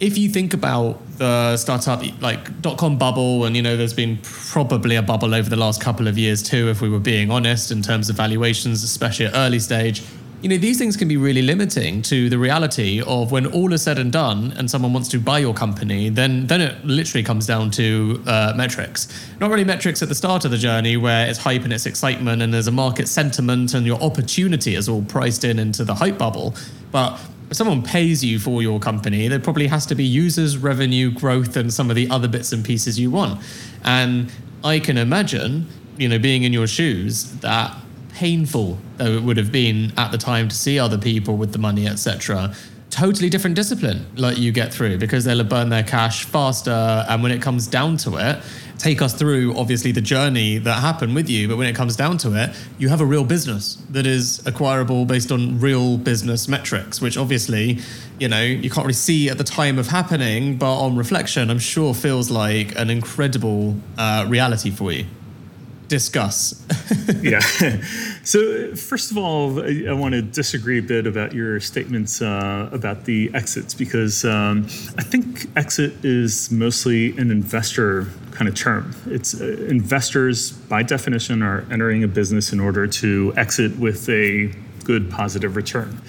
If 0.00 0.18
you 0.18 0.28
think 0.28 0.52
about 0.52 1.00
the 1.18 1.56
startup 1.56 2.02
like 2.20 2.60
dot 2.60 2.78
com 2.78 2.98
bubble, 2.98 3.44
and 3.44 3.56
you 3.56 3.62
know, 3.62 3.76
there's 3.76 3.94
been 3.94 4.18
probably 4.22 4.96
a 4.96 5.02
bubble 5.02 5.34
over 5.34 5.48
the 5.48 5.56
last 5.56 5.80
couple 5.80 6.08
of 6.08 6.18
years 6.18 6.42
too, 6.42 6.68
if 6.68 6.80
we 6.82 6.88
were 6.88 6.98
being 6.98 7.30
honest, 7.30 7.70
in 7.70 7.80
terms 7.80 8.10
of 8.10 8.16
valuations, 8.16 8.82
especially 8.82 9.26
at 9.26 9.34
early 9.34 9.58
stage 9.58 10.02
you 10.44 10.50
know, 10.50 10.58
these 10.58 10.76
things 10.76 10.94
can 10.94 11.08
be 11.08 11.16
really 11.16 11.40
limiting 11.40 12.02
to 12.02 12.28
the 12.28 12.36
reality 12.36 13.00
of 13.06 13.32
when 13.32 13.46
all 13.46 13.72
is 13.72 13.80
said 13.80 13.98
and 13.98 14.12
done 14.12 14.52
and 14.58 14.70
someone 14.70 14.92
wants 14.92 15.08
to 15.08 15.18
buy 15.18 15.38
your 15.38 15.54
company, 15.54 16.10
then 16.10 16.46
then 16.46 16.60
it 16.60 16.84
literally 16.84 17.24
comes 17.24 17.46
down 17.46 17.70
to 17.70 18.22
uh, 18.26 18.52
metrics. 18.54 19.08
Not 19.40 19.48
really 19.48 19.64
metrics 19.64 20.02
at 20.02 20.10
the 20.10 20.14
start 20.14 20.44
of 20.44 20.50
the 20.50 20.58
journey 20.58 20.98
where 20.98 21.26
it's 21.26 21.38
hype 21.38 21.62
and 21.62 21.72
it's 21.72 21.86
excitement 21.86 22.42
and 22.42 22.52
there's 22.52 22.66
a 22.66 22.72
market 22.72 23.08
sentiment 23.08 23.72
and 23.72 23.86
your 23.86 23.98
opportunity 24.02 24.74
is 24.74 24.86
all 24.86 25.02
priced 25.04 25.44
in 25.44 25.58
into 25.58 25.82
the 25.82 25.94
hype 25.94 26.18
bubble. 26.18 26.54
But 26.92 27.18
if 27.48 27.56
someone 27.56 27.82
pays 27.82 28.22
you 28.22 28.38
for 28.38 28.60
your 28.60 28.78
company, 28.78 29.28
there 29.28 29.40
probably 29.40 29.68
has 29.68 29.86
to 29.86 29.94
be 29.94 30.04
users, 30.04 30.58
revenue, 30.58 31.10
growth, 31.10 31.56
and 31.56 31.72
some 31.72 31.88
of 31.88 31.96
the 31.96 32.10
other 32.10 32.28
bits 32.28 32.52
and 32.52 32.62
pieces 32.62 33.00
you 33.00 33.10
want. 33.10 33.42
And 33.82 34.30
I 34.62 34.78
can 34.78 34.98
imagine, 34.98 35.68
you 35.96 36.06
know, 36.06 36.18
being 36.18 36.42
in 36.42 36.52
your 36.52 36.66
shoes, 36.66 37.32
that 37.40 37.74
painful 38.14 38.78
though 38.96 39.12
it 39.16 39.22
would 39.22 39.36
have 39.36 39.52
been 39.52 39.92
at 39.98 40.12
the 40.12 40.18
time 40.18 40.48
to 40.48 40.54
see 40.54 40.78
other 40.78 40.98
people 40.98 41.36
with 41.36 41.52
the 41.52 41.58
money, 41.58 41.86
etc., 41.86 42.54
totally 42.90 43.28
different 43.28 43.56
discipline 43.56 44.06
like 44.14 44.38
you 44.38 44.52
get 44.52 44.72
through 44.72 44.96
because 44.96 45.24
they'll 45.24 45.42
burn 45.42 45.68
their 45.68 45.82
cash 45.82 46.24
faster 46.26 47.04
and 47.08 47.24
when 47.24 47.32
it 47.32 47.42
comes 47.42 47.66
down 47.66 47.96
to 47.96 48.16
it 48.16 48.40
take 48.78 49.02
us 49.02 49.12
through 49.12 49.52
obviously 49.56 49.90
the 49.90 50.00
journey 50.00 50.58
that 50.58 50.80
happened 50.80 51.12
with 51.12 51.28
you 51.28 51.48
but 51.48 51.56
when 51.56 51.66
it 51.66 51.74
comes 51.74 51.96
down 51.96 52.16
to 52.16 52.32
it 52.40 52.54
you 52.78 52.88
have 52.88 53.00
a 53.00 53.04
real 53.04 53.24
business 53.24 53.82
that 53.90 54.06
is 54.06 54.46
acquirable 54.46 55.04
based 55.04 55.32
on 55.32 55.58
real 55.58 55.98
business 55.98 56.46
metrics 56.46 57.00
which 57.00 57.16
obviously 57.16 57.80
you 58.20 58.28
know 58.28 58.42
you 58.42 58.70
can't 58.70 58.84
really 58.84 58.92
see 58.92 59.28
at 59.28 59.38
the 59.38 59.44
time 59.44 59.76
of 59.76 59.88
happening 59.88 60.56
but 60.56 60.78
on 60.78 60.96
reflection 60.96 61.50
i'm 61.50 61.58
sure 61.58 61.94
feels 61.94 62.30
like 62.30 62.78
an 62.78 62.90
incredible 62.90 63.74
uh, 63.98 64.24
reality 64.28 64.70
for 64.70 64.92
you 64.92 65.04
discuss. 65.94 66.60
yeah. 67.22 67.38
So, 68.24 68.74
first 68.74 69.12
of 69.12 69.16
all, 69.18 69.60
I, 69.60 69.84
I, 69.90 69.92
want 69.92 70.12
to 70.14 70.22
disagree 70.22 70.78
a 70.78 70.82
bit 70.82 71.06
about 71.06 71.32
your 71.32 71.60
statements 71.60 72.20
uh, 72.20 72.68
about 72.72 73.04
the 73.04 73.30
exits 73.32 73.74
because 73.74 74.24
um, 74.24 74.64
I 74.98 75.04
think 75.04 75.46
exit 75.56 76.04
is 76.04 76.50
mostly 76.50 77.16
an 77.16 77.30
investor 77.30 78.08
kind 78.32 78.48
of 78.48 78.56
term. 78.56 78.92
It's 79.06 79.40
uh, 79.40 79.44
investors, 79.68 80.50
by 80.50 80.82
definition, 80.82 81.42
are 81.42 81.64
entering 81.70 82.02
a 82.02 82.08
business 82.08 82.52
in 82.52 82.58
order 82.58 82.88
to 82.88 83.32
exit 83.36 83.78
with 83.78 84.08
a 84.08 84.52
good 84.82 85.08
positive 85.10 85.54
return 85.54 86.00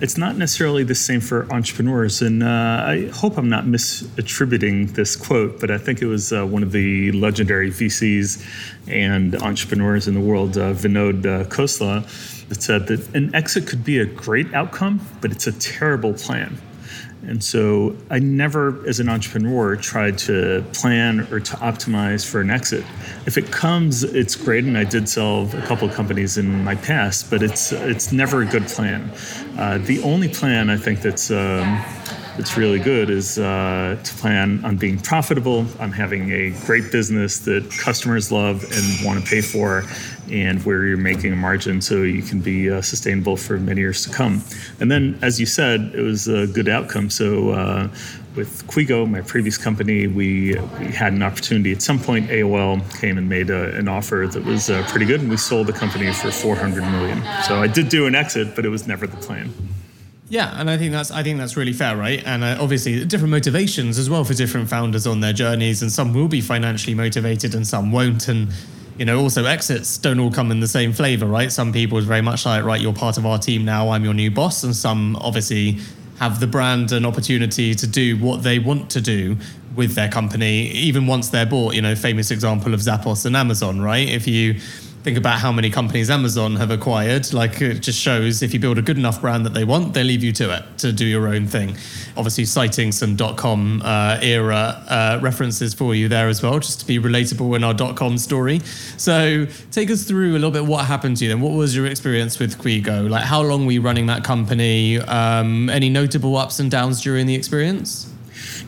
it's 0.00 0.18
not 0.18 0.36
necessarily 0.36 0.82
the 0.84 0.94
same 0.94 1.20
for 1.20 1.50
entrepreneurs. 1.52 2.20
And 2.22 2.42
uh, 2.42 2.84
I 2.86 3.08
hope 3.12 3.38
I'm 3.38 3.48
not 3.48 3.64
misattributing 3.64 4.94
this 4.94 5.16
quote, 5.16 5.60
but 5.60 5.70
I 5.70 5.78
think 5.78 6.02
it 6.02 6.06
was 6.06 6.32
uh, 6.32 6.44
one 6.44 6.62
of 6.62 6.72
the 6.72 7.12
legendary 7.12 7.70
VCs 7.70 8.44
and 8.88 9.34
entrepreneurs 9.36 10.08
in 10.08 10.14
the 10.14 10.20
world, 10.20 10.58
uh, 10.58 10.72
Vinod 10.72 11.24
uh, 11.24 11.44
Khosla, 11.44 12.02
that 12.48 12.62
said 12.62 12.86
that 12.88 13.14
an 13.14 13.34
exit 13.34 13.66
could 13.66 13.84
be 13.84 13.98
a 13.98 14.06
great 14.06 14.52
outcome, 14.52 15.00
but 15.20 15.30
it's 15.30 15.46
a 15.46 15.52
terrible 15.52 16.12
plan. 16.12 16.58
And 17.28 17.42
so 17.42 17.96
I 18.10 18.18
never, 18.18 18.86
as 18.86 19.00
an 19.00 19.08
entrepreneur, 19.08 19.76
tried 19.76 20.18
to 20.18 20.64
plan 20.72 21.20
or 21.32 21.40
to 21.40 21.56
optimize 21.56 22.26
for 22.26 22.40
an 22.40 22.50
exit. 22.50 22.84
If 23.26 23.38
it 23.38 23.50
comes, 23.50 24.02
it's 24.04 24.36
great, 24.36 24.64
and 24.64 24.76
I 24.76 24.84
did 24.84 25.08
sell 25.08 25.48
a 25.56 25.62
couple 25.62 25.88
of 25.88 25.94
companies 25.94 26.36
in 26.38 26.64
my 26.64 26.74
past, 26.74 27.30
but 27.30 27.42
it's 27.42 27.72
it's 27.72 28.12
never 28.12 28.42
a 28.42 28.46
good 28.46 28.66
plan. 28.66 29.10
Uh, 29.58 29.78
the 29.78 30.02
only 30.02 30.28
plan 30.28 30.70
I 30.70 30.76
think 30.76 31.00
that's 31.00 31.30
um, 31.30 31.82
that's 32.36 32.56
really 32.56 32.80
good 32.80 33.10
is 33.10 33.38
uh, 33.38 33.98
to 34.02 34.14
plan 34.14 34.64
on 34.64 34.76
being 34.76 34.98
profitable, 34.98 35.66
on 35.78 35.92
having 35.92 36.32
a 36.32 36.50
great 36.66 36.90
business 36.90 37.38
that 37.40 37.70
customers 37.70 38.32
love 38.32 38.64
and 38.64 39.06
want 39.06 39.22
to 39.22 39.30
pay 39.30 39.40
for, 39.40 39.84
and 40.30 40.64
where 40.64 40.84
you're 40.84 40.96
making 40.96 41.32
a 41.32 41.36
margin 41.36 41.80
so 41.80 42.02
you 42.02 42.22
can 42.22 42.40
be 42.40 42.70
uh, 42.70 42.80
sustainable 42.82 43.36
for 43.36 43.58
many 43.58 43.80
years 43.80 44.04
to 44.04 44.12
come. 44.12 44.42
And 44.80 44.90
then, 44.90 45.18
as 45.22 45.38
you 45.38 45.46
said, 45.46 45.92
it 45.94 46.00
was 46.00 46.28
a 46.28 46.46
good 46.46 46.68
outcome. 46.68 47.10
So, 47.10 47.50
uh, 47.50 47.88
with 48.36 48.66
Quigo, 48.66 49.08
my 49.08 49.20
previous 49.20 49.56
company, 49.56 50.06
we, 50.06 50.58
we, 50.80 50.86
had 50.86 51.12
an 51.12 51.22
opportunity. 51.22 51.70
At 51.70 51.82
some 51.82 52.00
point, 52.00 52.28
AOL 52.30 52.82
came 53.00 53.16
and 53.16 53.28
made 53.28 53.48
a, 53.48 53.76
an 53.76 53.86
offer 53.86 54.28
that 54.32 54.44
was 54.44 54.70
uh, 54.70 54.84
pretty 54.88 55.06
good, 55.06 55.20
and 55.20 55.30
we 55.30 55.36
sold 55.36 55.68
the 55.68 55.72
company 55.72 56.12
for 56.12 56.32
400 56.32 56.82
million. 56.82 57.22
So 57.46 57.62
I 57.62 57.68
did 57.68 57.88
do 57.88 58.06
an 58.06 58.16
exit, 58.16 58.56
but 58.56 58.64
it 58.64 58.70
was 58.70 58.88
never 58.88 59.06
the 59.06 59.16
plan. 59.18 59.52
Yeah, 60.28 60.58
and 60.58 60.70
I 60.70 60.78
think 60.78 60.92
that's 60.92 61.10
I 61.10 61.22
think 61.22 61.38
that's 61.38 61.56
really 61.56 61.74
fair, 61.74 61.96
right? 61.96 62.22
And 62.24 62.42
uh, 62.42 62.56
obviously, 62.58 63.04
different 63.04 63.30
motivations 63.30 63.98
as 63.98 64.08
well 64.08 64.24
for 64.24 64.34
different 64.34 64.68
founders 64.68 65.06
on 65.06 65.20
their 65.20 65.34
journeys, 65.34 65.82
and 65.82 65.92
some 65.92 66.14
will 66.14 66.28
be 66.28 66.40
financially 66.40 66.94
motivated, 66.94 67.54
and 67.54 67.66
some 67.66 67.92
won't. 67.92 68.26
And 68.26 68.48
you 68.98 69.04
know, 69.04 69.20
also 69.20 69.44
exits 69.44 69.98
don't 69.98 70.20
all 70.20 70.30
come 70.30 70.50
in 70.50 70.60
the 70.60 70.68
same 70.68 70.92
flavor, 70.92 71.26
right? 71.26 71.50
Some 71.50 71.72
people 71.72 71.98
is 71.98 72.04
very 72.04 72.20
much 72.20 72.46
like, 72.46 72.64
right, 72.64 72.80
you're 72.80 72.92
part 72.92 73.18
of 73.18 73.26
our 73.26 73.38
team 73.38 73.64
now, 73.64 73.90
I'm 73.90 74.04
your 74.04 74.14
new 74.14 74.30
boss, 74.30 74.62
and 74.62 74.74
some 74.74 75.16
obviously 75.16 75.78
have 76.20 76.38
the 76.38 76.46
brand 76.46 76.92
and 76.92 77.04
opportunity 77.04 77.74
to 77.74 77.86
do 77.86 78.16
what 78.16 78.42
they 78.42 78.58
want 78.58 78.90
to 78.90 79.00
do 79.00 79.36
with 79.74 79.94
their 79.94 80.08
company, 80.08 80.68
even 80.68 81.06
once 81.06 81.28
they're 81.28 81.46
bought. 81.46 81.74
You 81.74 81.82
know, 81.82 81.96
famous 81.96 82.30
example 82.30 82.72
of 82.72 82.80
Zappos 82.80 83.26
and 83.26 83.36
Amazon, 83.36 83.80
right? 83.80 84.08
If 84.08 84.28
you 84.28 84.60
think 85.04 85.18
about 85.18 85.38
how 85.38 85.52
many 85.52 85.68
companies 85.68 86.08
Amazon 86.08 86.56
have 86.56 86.70
acquired. 86.70 87.30
Like 87.34 87.60
it 87.60 87.80
just 87.80 88.00
shows 88.00 88.42
if 88.42 88.54
you 88.54 88.58
build 88.58 88.78
a 88.78 88.82
good 88.82 88.96
enough 88.96 89.20
brand 89.20 89.44
that 89.44 89.52
they 89.52 89.62
want, 89.62 89.92
they 89.92 90.02
leave 90.02 90.24
you 90.24 90.32
to 90.32 90.56
it 90.56 90.64
to 90.78 90.92
do 90.92 91.04
your 91.04 91.28
own 91.28 91.46
thing. 91.46 91.76
Obviously, 92.16 92.46
citing 92.46 92.90
some 92.90 93.14
dot 93.14 93.36
com 93.36 93.82
uh, 93.84 94.18
era 94.22 94.82
uh, 94.88 95.18
references 95.20 95.74
for 95.74 95.94
you 95.94 96.08
there 96.08 96.28
as 96.28 96.42
well, 96.42 96.58
just 96.58 96.80
to 96.80 96.86
be 96.86 96.98
relatable 96.98 97.54
in 97.54 97.62
our 97.62 97.74
dot 97.74 97.96
com 97.96 98.16
story. 98.16 98.60
So, 98.96 99.46
take 99.70 99.90
us 99.90 100.04
through 100.04 100.32
a 100.32 100.40
little 100.40 100.50
bit 100.50 100.64
what 100.64 100.86
happened 100.86 101.18
to 101.18 101.24
you 101.24 101.30
then. 101.30 101.42
What 101.42 101.52
was 101.52 101.76
your 101.76 101.84
experience 101.84 102.38
with 102.38 102.56
Quigo? 102.58 103.10
Like, 103.10 103.24
how 103.24 103.42
long 103.42 103.66
were 103.66 103.72
you 103.72 103.82
running 103.82 104.06
that 104.06 104.24
company? 104.24 104.98
Um, 105.00 105.68
any 105.68 105.90
notable 105.90 106.34
ups 106.38 106.60
and 106.60 106.70
downs 106.70 107.02
during 107.02 107.26
the 107.26 107.34
experience? 107.34 108.10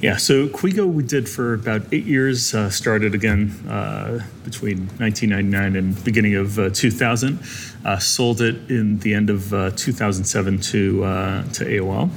Yeah, 0.02 0.18
so 0.18 0.46
Quigo 0.46 0.86
we 0.86 1.02
did 1.02 1.26
for 1.26 1.54
about 1.54 1.82
eight 1.90 2.04
years. 2.04 2.54
Uh, 2.54 2.68
started 2.68 3.14
again 3.14 3.50
uh, 3.66 4.20
between 4.44 4.88
1999 4.98 5.74
and 5.74 6.04
beginning 6.04 6.34
of 6.34 6.58
uh, 6.58 6.68
2000. 6.68 7.38
Uh, 7.82 7.98
sold 7.98 8.42
it 8.42 8.56
in 8.70 8.98
the 8.98 9.14
end 9.14 9.30
of 9.30 9.54
uh, 9.54 9.70
2007 9.70 10.60
to 10.60 11.02
uh, 11.02 11.42
to 11.44 11.64
AOL. 11.64 12.10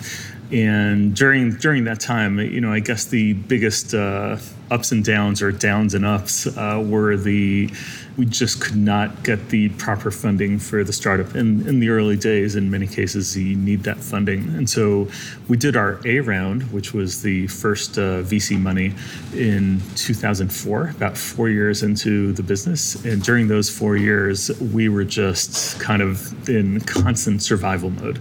And 0.51 1.15
during 1.15 1.51
during 1.55 1.86
that 1.86 2.01
time, 2.01 2.38
you 2.39 2.59
know, 2.59 2.74
I 2.74 2.81
guess 2.81 3.05
the 3.05 3.31
biggest 3.31 3.93
ups 3.93 4.91
and 4.91 5.05
downs 5.05 5.41
or 5.41 5.53
downs 5.53 5.93
and 5.93 6.05
ups 6.05 6.48
were 6.57 7.15
the 7.15 7.71
we 8.19 8.25
just 8.25 8.59
could 8.59 8.75
not 8.75 9.23
get 9.23 9.47
the 9.47 9.69
proper 9.69 10.11
funding 10.11 10.59
for 10.59 10.83
the 10.83 10.91
startup. 10.91 11.35
In, 11.35 11.65
in 11.65 11.79
the 11.79 11.88
early 11.88 12.17
days, 12.17 12.57
in 12.57 12.69
many 12.69 12.85
cases, 12.85 13.38
you 13.38 13.55
need 13.55 13.83
that 13.83 13.95
funding. 13.95 14.41
And 14.57 14.69
so 14.69 15.07
we 15.47 15.55
did 15.55 15.77
our 15.77 16.01
A 16.05 16.19
round, 16.19 16.63
which 16.73 16.93
was 16.93 17.21
the 17.21 17.47
first 17.47 17.97
uh, 17.97 18.21
VC 18.23 18.59
money 18.59 18.93
in 19.33 19.81
2004, 19.95 20.89
about 20.89 21.17
four 21.17 21.47
years 21.47 21.81
into 21.81 22.33
the 22.33 22.43
business. 22.43 23.05
And 23.05 23.23
during 23.23 23.47
those 23.47 23.69
four 23.69 23.95
years, 23.95 24.51
we 24.59 24.89
were 24.89 25.05
just 25.05 25.79
kind 25.79 26.01
of 26.01 26.49
in 26.49 26.81
constant 26.81 27.41
survival 27.41 27.89
mode. 27.89 28.19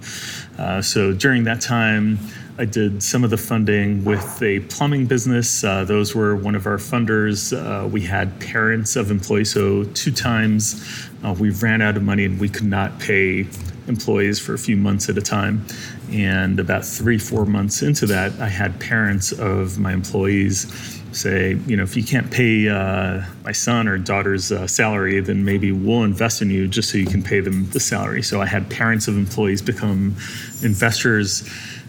Uh, 0.58 0.80
so 0.80 1.12
during 1.12 1.42
that 1.44 1.60
time, 1.60 2.20
I 2.60 2.64
did 2.64 3.04
some 3.04 3.22
of 3.22 3.30
the 3.30 3.36
funding 3.36 4.04
with 4.04 4.42
a 4.42 4.58
plumbing 4.60 5.06
business. 5.06 5.62
Uh, 5.62 5.84
those 5.84 6.16
were 6.16 6.34
one 6.34 6.56
of 6.56 6.66
our 6.66 6.76
funders. 6.76 7.56
Uh, 7.56 7.86
we 7.86 8.00
had 8.00 8.40
parents 8.40 8.96
of 8.96 9.12
employees, 9.12 9.52
so 9.52 9.84
two 9.84 10.10
times 10.10 11.08
uh, 11.24 11.32
we 11.38 11.50
ran 11.50 11.80
out 11.80 11.96
of 11.96 12.02
money 12.02 12.24
and 12.24 12.40
we 12.40 12.48
could 12.48 12.66
not 12.66 12.98
pay 12.98 13.46
employees 13.86 14.40
for 14.40 14.54
a 14.54 14.58
few 14.58 14.76
months 14.76 15.08
at 15.08 15.16
a 15.16 15.22
time. 15.22 15.64
And 16.10 16.58
about 16.58 16.84
three, 16.84 17.16
four 17.16 17.46
months 17.46 17.82
into 17.82 18.06
that, 18.06 18.32
I 18.40 18.48
had 18.48 18.80
parents 18.80 19.30
of 19.30 19.78
my 19.78 19.92
employees 19.92 20.66
say, 21.12 21.56
you 21.68 21.76
know, 21.76 21.84
if 21.84 21.96
you 21.96 22.02
can't 22.02 22.28
pay 22.28 22.68
uh, 22.68 23.22
my 23.44 23.52
son 23.52 23.86
or 23.86 23.98
daughter's 23.98 24.50
uh, 24.50 24.66
salary, 24.66 25.20
then 25.20 25.44
maybe 25.44 25.70
we'll 25.70 26.02
invest 26.02 26.42
in 26.42 26.50
you 26.50 26.66
just 26.66 26.90
so 26.90 26.98
you 26.98 27.06
can 27.06 27.22
pay 27.22 27.38
them 27.38 27.70
the 27.70 27.80
salary. 27.80 28.22
So 28.22 28.42
I 28.42 28.46
had 28.46 28.68
parents 28.68 29.06
of 29.06 29.16
employees 29.16 29.62
become 29.62 30.16
investors 30.62 31.48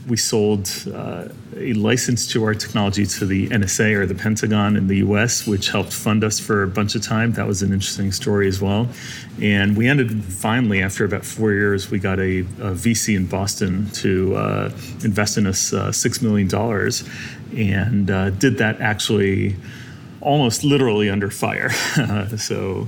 we 0.10 0.18
sold 0.18 0.70
uh, 0.94 1.28
a 1.56 1.74
license 1.74 2.28
to 2.28 2.44
our 2.44 2.54
technology 2.54 3.06
to 3.06 3.26
the 3.26 3.48
NSA 3.50 3.96
or 3.96 4.06
the 4.06 4.16
Pentagon 4.16 4.76
in 4.76 4.88
the 4.88 4.98
US, 4.98 5.46
which 5.46 5.70
helped 5.70 5.94
fund 5.94 6.24
us 6.24 6.40
for 6.40 6.64
a 6.64 6.68
bunch 6.68 6.96
of 6.96 7.02
time. 7.02 7.34
That 7.34 7.48
was 7.48 7.62
an 7.62 7.72
interesting 7.72 8.12
story 8.12 8.48
as 8.48 8.60
well. 8.60 8.88
And 9.42 9.78
we 9.78 9.88
ended 9.88 10.24
finally, 10.24 10.82
after 10.82 11.06
about 11.06 11.24
four 11.24 11.52
years, 11.52 11.92
we 11.92 12.00
got 12.00 12.20
a, 12.20 12.40
a 12.40 12.74
VC 12.74 13.16
in 13.16 13.28
Boston 13.28 13.90
to 13.92 14.36
uh, 14.36 14.66
invest 15.04 15.38
in 15.38 15.46
us 15.46 15.74
uh, 15.74 15.90
$6 15.90 16.22
million 16.22 16.50
and 17.56 18.12
uh, 18.12 18.30
did 18.32 18.58
that 18.58 18.82
actually 18.82 19.56
almost 20.22 20.64
literally 20.64 21.10
under 21.10 21.30
fire. 21.30 21.70
so 22.38 22.88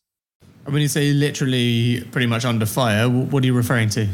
When 0.65 0.81
you 0.81 0.87
say 0.87 1.11
literally 1.11 2.03
pretty 2.11 2.27
much 2.27 2.45
under 2.45 2.67
fire, 2.67 3.09
what 3.09 3.43
are 3.43 3.45
you 3.47 3.53
referring 3.53 3.89
to? 3.89 4.07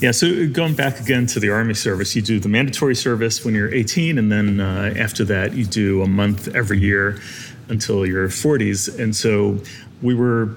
Yeah, 0.00 0.12
so 0.12 0.48
going 0.48 0.74
back 0.74 0.98
again 0.98 1.26
to 1.26 1.40
the 1.40 1.50
Army 1.50 1.74
service, 1.74 2.16
you 2.16 2.22
do 2.22 2.40
the 2.40 2.48
mandatory 2.48 2.94
service 2.94 3.44
when 3.44 3.54
you're 3.54 3.72
18, 3.72 4.16
and 4.16 4.32
then 4.32 4.58
uh, 4.60 4.94
after 4.96 5.26
that, 5.26 5.52
you 5.52 5.66
do 5.66 6.00
a 6.00 6.08
month 6.08 6.48
every 6.54 6.78
year 6.78 7.20
until 7.68 8.06
your 8.06 8.28
40s. 8.28 8.98
And 8.98 9.14
so 9.14 9.58
we 10.00 10.14
were 10.14 10.54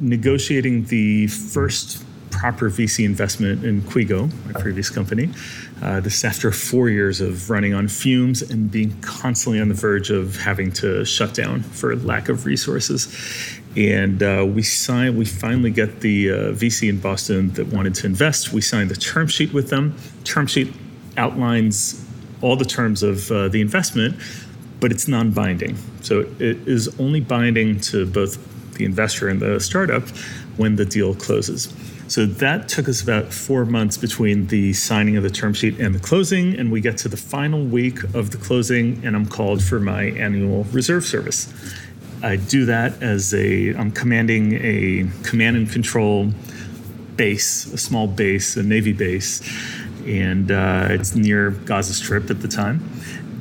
negotiating 0.00 0.86
the 0.86 1.28
first 1.28 2.04
proper 2.32 2.68
VC 2.68 3.04
investment 3.04 3.64
in 3.64 3.82
Quigo, 3.82 4.28
my 4.46 4.60
previous 4.60 4.90
company. 4.90 5.30
Uh, 5.82 6.00
this 6.00 6.24
after 6.24 6.50
four 6.50 6.88
years 6.88 7.20
of 7.20 7.48
running 7.48 7.74
on 7.74 7.86
fumes 7.86 8.42
and 8.42 8.70
being 8.70 9.00
constantly 9.02 9.60
on 9.60 9.68
the 9.68 9.74
verge 9.74 10.10
of 10.10 10.36
having 10.36 10.72
to 10.72 11.04
shut 11.04 11.32
down 11.32 11.62
for 11.62 11.94
lack 11.96 12.28
of 12.28 12.44
resources 12.44 13.59
and 13.76 14.22
uh, 14.22 14.44
we 14.48 14.62
signed. 14.62 15.16
We 15.16 15.24
finally 15.24 15.70
get 15.70 16.00
the 16.00 16.30
uh, 16.30 16.34
VC 16.52 16.88
in 16.88 17.00
Boston 17.00 17.50
that 17.52 17.68
wanted 17.68 17.94
to 17.96 18.06
invest. 18.06 18.52
We 18.52 18.60
signed 18.60 18.90
the 18.90 18.96
term 18.96 19.28
sheet 19.28 19.52
with 19.52 19.70
them. 19.70 19.96
Term 20.24 20.46
sheet 20.46 20.72
outlines 21.16 22.04
all 22.42 22.56
the 22.56 22.64
terms 22.64 23.02
of 23.02 23.30
uh, 23.30 23.48
the 23.48 23.60
investment, 23.60 24.16
but 24.80 24.90
it's 24.90 25.06
non-binding. 25.06 25.76
So 26.02 26.20
it 26.38 26.66
is 26.66 26.88
only 26.98 27.20
binding 27.20 27.80
to 27.80 28.06
both 28.06 28.38
the 28.74 28.84
investor 28.84 29.28
and 29.28 29.40
the 29.40 29.60
startup 29.60 30.08
when 30.56 30.76
the 30.76 30.84
deal 30.84 31.14
closes. 31.14 31.72
So 32.08 32.26
that 32.26 32.68
took 32.68 32.88
us 32.88 33.00
about 33.00 33.32
four 33.32 33.64
months 33.64 33.96
between 33.96 34.48
the 34.48 34.72
signing 34.72 35.16
of 35.16 35.22
the 35.22 35.30
term 35.30 35.54
sheet 35.54 35.78
and 35.78 35.94
the 35.94 36.00
closing. 36.00 36.58
And 36.58 36.72
we 36.72 36.80
get 36.80 36.98
to 36.98 37.08
the 37.08 37.16
final 37.16 37.62
week 37.64 38.02
of 38.14 38.32
the 38.32 38.36
closing, 38.36 39.00
and 39.04 39.14
I'm 39.14 39.26
called 39.26 39.62
for 39.62 39.78
my 39.78 40.04
annual 40.04 40.64
reserve 40.72 41.04
service. 41.04 41.52
I 42.22 42.36
do 42.36 42.66
that 42.66 43.02
as 43.02 43.32
a, 43.32 43.70
I'm 43.74 43.90
commanding 43.90 44.54
a 44.54 45.08
command 45.22 45.56
and 45.56 45.70
control 45.70 46.30
base, 47.16 47.66
a 47.72 47.78
small 47.78 48.06
base, 48.06 48.56
a 48.56 48.62
Navy 48.62 48.92
base, 48.92 49.40
and 50.06 50.50
uh, 50.50 50.88
it's 50.90 51.14
near 51.14 51.50
Gaza 51.50 51.94
Strip 51.94 52.30
at 52.30 52.40
the 52.42 52.48
time. 52.48 52.88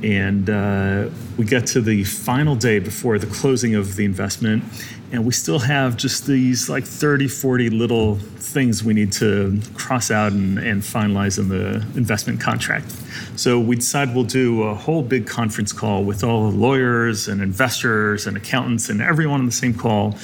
And 0.03 0.49
uh, 0.49 1.09
we 1.37 1.45
get 1.45 1.67
to 1.67 1.81
the 1.81 2.03
final 2.03 2.55
day 2.55 2.79
before 2.79 3.19
the 3.19 3.27
closing 3.27 3.75
of 3.75 3.95
the 3.95 4.05
investment, 4.05 4.63
and 5.11 5.25
we 5.25 5.33
still 5.33 5.59
have 5.59 5.97
just 5.97 6.25
these 6.25 6.69
like 6.69 6.85
30, 6.85 7.27
40 7.27 7.69
little 7.69 8.15
things 8.15 8.83
we 8.83 8.93
need 8.93 9.11
to 9.13 9.59
cross 9.75 10.09
out 10.09 10.31
and, 10.31 10.57
and 10.57 10.81
finalize 10.81 11.37
in 11.37 11.49
the 11.49 11.75
investment 11.97 12.39
contract. 12.39 12.91
So 13.35 13.59
we 13.59 13.75
decide 13.75 14.15
we'll 14.15 14.23
do 14.23 14.63
a 14.63 14.75
whole 14.75 15.03
big 15.03 15.27
conference 15.27 15.73
call 15.73 16.03
with 16.03 16.23
all 16.23 16.49
the 16.49 16.57
lawyers 16.57 17.27
and 17.27 17.41
investors 17.41 18.25
and 18.27 18.37
accountants 18.37 18.89
and 18.89 19.01
everyone 19.01 19.39
on 19.39 19.45
the 19.45 19.51
same 19.51 19.73
call, 19.73 20.17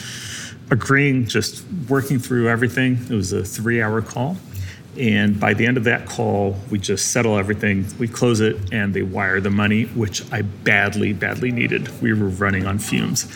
agreeing, 0.71 1.27
just 1.27 1.63
working 1.89 2.19
through 2.19 2.49
everything. 2.49 2.99
It 3.09 3.13
was 3.13 3.33
a 3.33 3.43
three 3.43 3.81
hour 3.81 4.01
call. 4.01 4.37
And 4.97 5.39
by 5.39 5.53
the 5.53 5.65
end 5.65 5.77
of 5.77 5.83
that 5.83 6.07
call, 6.07 6.57
we 6.71 6.79
just 6.79 7.11
settle 7.11 7.37
everything, 7.37 7.85
we 7.99 8.07
close 8.07 8.39
it, 8.39 8.73
and 8.73 8.93
they 8.93 9.01
wire 9.01 9.41
the 9.41 9.49
money, 9.49 9.85
which 9.85 10.21
I 10.31 10.41
badly, 10.41 11.11
badly 11.11 11.51
needed. 11.51 11.89
We 12.01 12.13
were 12.13 12.29
running 12.29 12.65
on 12.65 12.79
fumes. 12.79 13.27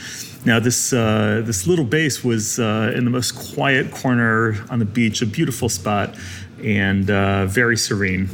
Now, 0.45 0.59
this, 0.59 0.93
uh, 0.93 1.41
this 1.45 1.67
little 1.67 1.83
base 1.83 2.23
was 2.23 2.59
uh, 2.59 2.93
in 2.95 3.03
the 3.03 3.11
most 3.11 3.33
quiet 3.53 3.91
corner 3.91 4.55
on 4.69 4.79
the 4.79 4.85
beach, 4.85 5.21
a 5.21 5.25
beautiful 5.25 5.67
spot, 5.67 6.15
and 6.63 7.11
uh, 7.11 7.45
very 7.45 7.75
serene. 7.75 8.29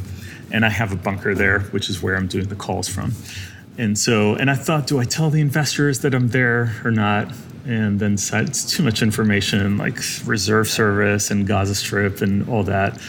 And 0.52 0.64
I 0.64 0.70
have 0.70 0.92
a 0.92 0.96
bunker 0.96 1.34
there, 1.34 1.62
which 1.72 1.90
is 1.90 2.04
where 2.04 2.16
I'm 2.16 2.28
doing 2.28 2.48
the 2.48 2.56
calls 2.56 2.88
from. 2.88 3.14
And 3.78 3.98
so, 3.98 4.36
and 4.36 4.52
I 4.52 4.56
thought, 4.56 4.86
do 4.88 5.00
I 5.00 5.04
tell 5.04 5.32
the 5.32 5.42
investors 5.42 6.02
that 6.02 6.14
I'm 6.14 6.30
there 6.30 6.80
or 6.84 6.92
not? 6.92 7.34
And 7.66 8.00
then 8.00 8.14
it's 8.14 8.72
too 8.72 8.84
much 8.84 9.02
information 9.02 9.78
like 9.78 10.00
reserve 10.26 10.68
service 10.68 11.32
and 11.32 11.48
Gaza 11.48 11.76
Strip 11.76 12.22
and 12.22 12.48
all 12.48 12.64
that. 12.64 13.00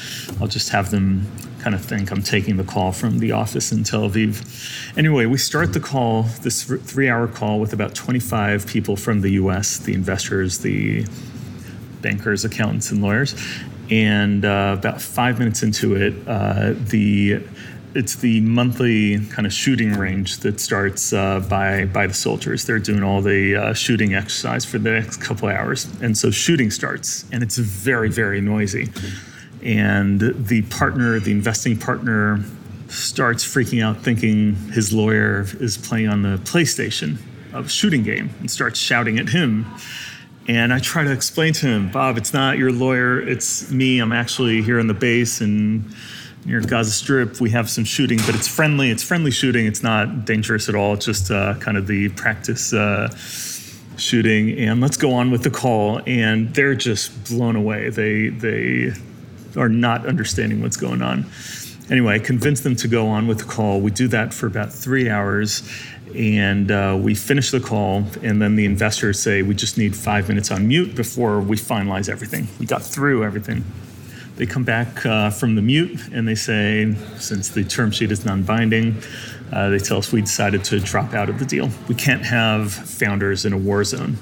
I'll 0.41 0.49
just 0.49 0.71
have 0.71 0.91
them 0.91 1.27
kind 1.61 1.75
of 1.75 1.85
think 1.85 2.11
I'm 2.11 2.23
taking 2.23 2.57
the 2.57 2.65
call 2.65 2.93
from 2.93 3.19
the 3.19 3.33
office 3.33 3.73
in 3.73 3.85
Tel 3.85 4.09
Aviv. 4.09 4.97
Anyway, 4.97 5.27
we 5.27 5.37
start 5.37 5.73
the 5.73 5.81
call, 5.81 6.23
this 6.43 6.63
three 6.63 7.09
hour 7.09 7.29
call, 7.29 7.61
with 7.61 7.73
about 7.73 7.95
25 7.95 8.67
people 8.67 8.97
from 8.97 9.21
the 9.21 9.31
US, 9.31 9.79
the 9.79 9.93
investors, 9.93 10.59
the 10.59 11.05
bankers, 12.03 12.45
accountants, 12.45 12.91
and 12.93 13.03
lawyers. 13.03 13.35
And 13.91 14.45
uh, 14.45 14.77
about 14.79 15.03
five 15.03 15.39
minutes 15.39 15.63
into 15.63 15.97
it, 15.97 16.15
uh, 16.27 16.75
the 16.77 17.43
it's 17.97 18.17
the 18.17 18.41
monthly 18.43 19.19
kind 19.27 19.47
of 19.47 19.53
shooting 19.53 19.95
range 19.95 20.39
that 20.39 20.61
starts 20.61 21.13
uh, 21.13 21.41
by 21.41 21.87
by 21.87 22.07
the 22.07 22.15
soldiers. 22.15 22.67
They're 22.67 22.79
doing 22.79 23.03
all 23.03 23.23
the 23.23 23.57
uh, 23.57 23.75
shooting 23.75 24.15
exercise 24.15 24.65
for 24.65 24.79
the 24.79 24.91
next 24.91 25.17
couple 25.17 25.49
hours, 25.49 25.87
and 26.03 26.17
so 26.17 26.31
shooting 26.31 26.71
starts, 26.71 27.25
and 27.33 27.43
it's 27.43 27.57
very 27.57 28.11
very 28.11 28.41
noisy. 28.41 28.89
And 29.63 30.21
the 30.21 30.63
partner, 30.63 31.19
the 31.19 31.33
investing 31.33 31.79
partner, 31.79 32.45
starts 32.89 33.45
freaking 33.45 33.83
out, 33.83 34.03
thinking 34.03 34.55
his 34.73 34.93
lawyer 34.93 35.47
is 35.59 35.77
playing 35.77 36.09
on 36.09 36.23
the 36.23 36.37
PlayStation, 36.45 37.17
of 37.53 37.71
shooting 37.71 38.03
game, 38.03 38.31
and 38.41 38.51
starts 38.51 38.79
shouting 38.79 39.19
at 39.19 39.31
him. 39.31 39.67
And 40.49 40.73
I 40.73 40.79
try 40.79 41.03
to 41.03 41.11
explain 41.11 41.55
to 41.55 41.67
him, 41.67 41.91
Bob, 41.91 42.17
it's 42.17 42.33
not 42.33 42.57
your 42.59 42.71
lawyer, 42.71 43.21
it's 43.21 43.69
me. 43.71 43.99
I'm 43.99 44.13
actually 44.13 44.63
here 44.63 44.79
on 44.79 44.87
the 44.87 44.95
base 44.95 45.41
and 45.41 45.93
near 46.47 46.61
Gaza 46.61 46.93
Strip, 46.93 47.41
we 47.41 47.51
have 47.51 47.69
some 47.69 47.85
shooting, 47.85 48.19
but 48.25 48.35
it's 48.35 48.49
friendly. 48.49 48.91
It's 48.91 49.03
friendly 49.03 49.33
shooting. 49.33 49.67
It's 49.67 49.83
not 49.83 50.25
dangerous 50.25 50.69
at 50.69 50.75
all. 50.75 50.95
It's 50.95 51.05
just 51.05 51.31
uh, 51.31 51.55
kind 51.59 51.77
of 51.77 51.87
the 51.89 52.09
practice 52.11 52.73
uh, 52.73 53.15
shooting. 53.99 54.57
And 54.59 54.81
let's 54.81 54.97
go 54.97 55.13
on 55.13 55.31
with 55.31 55.43
the 55.43 55.51
call. 55.51 56.01
And 56.07 56.55
they're 56.55 56.77
just 56.77 57.25
blown 57.25 57.57
away. 57.57 57.91
They 57.91 58.29
they 58.29 58.93
are 59.57 59.69
not 59.69 60.07
understanding 60.07 60.63
what's 60.63 60.77
going 60.77 61.03
on. 61.03 61.27
Anyway, 61.91 62.15
I 62.15 62.19
convinced 62.19 62.63
them 62.65 62.77
to 62.77 62.89
go 62.89 63.09
on 63.09 63.27
with 63.27 63.39
the 63.39 63.45
call. 63.45 63.81
We 63.81 63.91
do 63.91 64.09
that 64.09 64.33
for 64.33 64.47
about 64.47 64.73
three 64.73 65.11
hours. 65.11 65.69
And 66.15 66.71
uh, 66.71 66.97
we 67.01 67.15
finish 67.15 67.51
the 67.51 67.61
call, 67.61 68.05
and 68.23 68.41
then 68.41 68.55
the 68.55 68.65
investors 68.65 69.21
say, 69.21 69.43
We 69.43 69.55
just 69.55 69.77
need 69.77 69.95
five 69.95 70.29
minutes 70.29 70.51
on 70.51 70.67
mute 70.67 70.95
before 70.95 71.41
we 71.41 71.57
finalize 71.57 72.09
everything. 72.09 72.47
We 72.59 72.65
got 72.65 72.83
through 72.83 73.25
everything. 73.25 73.65
They 74.37 74.47
come 74.47 74.65
back 74.65 75.05
uh, 75.07 75.31
from 75.31 75.55
the 75.55 75.63
mute 75.63 76.09
and 76.13 76.29
they 76.29 76.35
say, 76.35 76.95
since 77.19 77.49
the 77.49 77.65
term 77.65 77.91
sheet 77.91 78.13
is 78.13 78.25
non 78.25 78.43
binding, 78.43 79.03
uh, 79.53 79.71
they 79.71 79.79
tell 79.79 79.99
us 79.99 80.13
we 80.13 80.21
decided 80.21 80.63
to 80.65 80.81
drop 80.81 81.15
out 81.15 81.29
of 81.29 81.39
the 81.39 81.45
deal. 81.45 81.71
We 81.89 81.95
can't 81.95 82.25
have 82.25 82.73
founders 82.73 83.45
in 83.45 83.53
a 83.53 83.59
war 83.59 83.83
zone. 83.85 84.17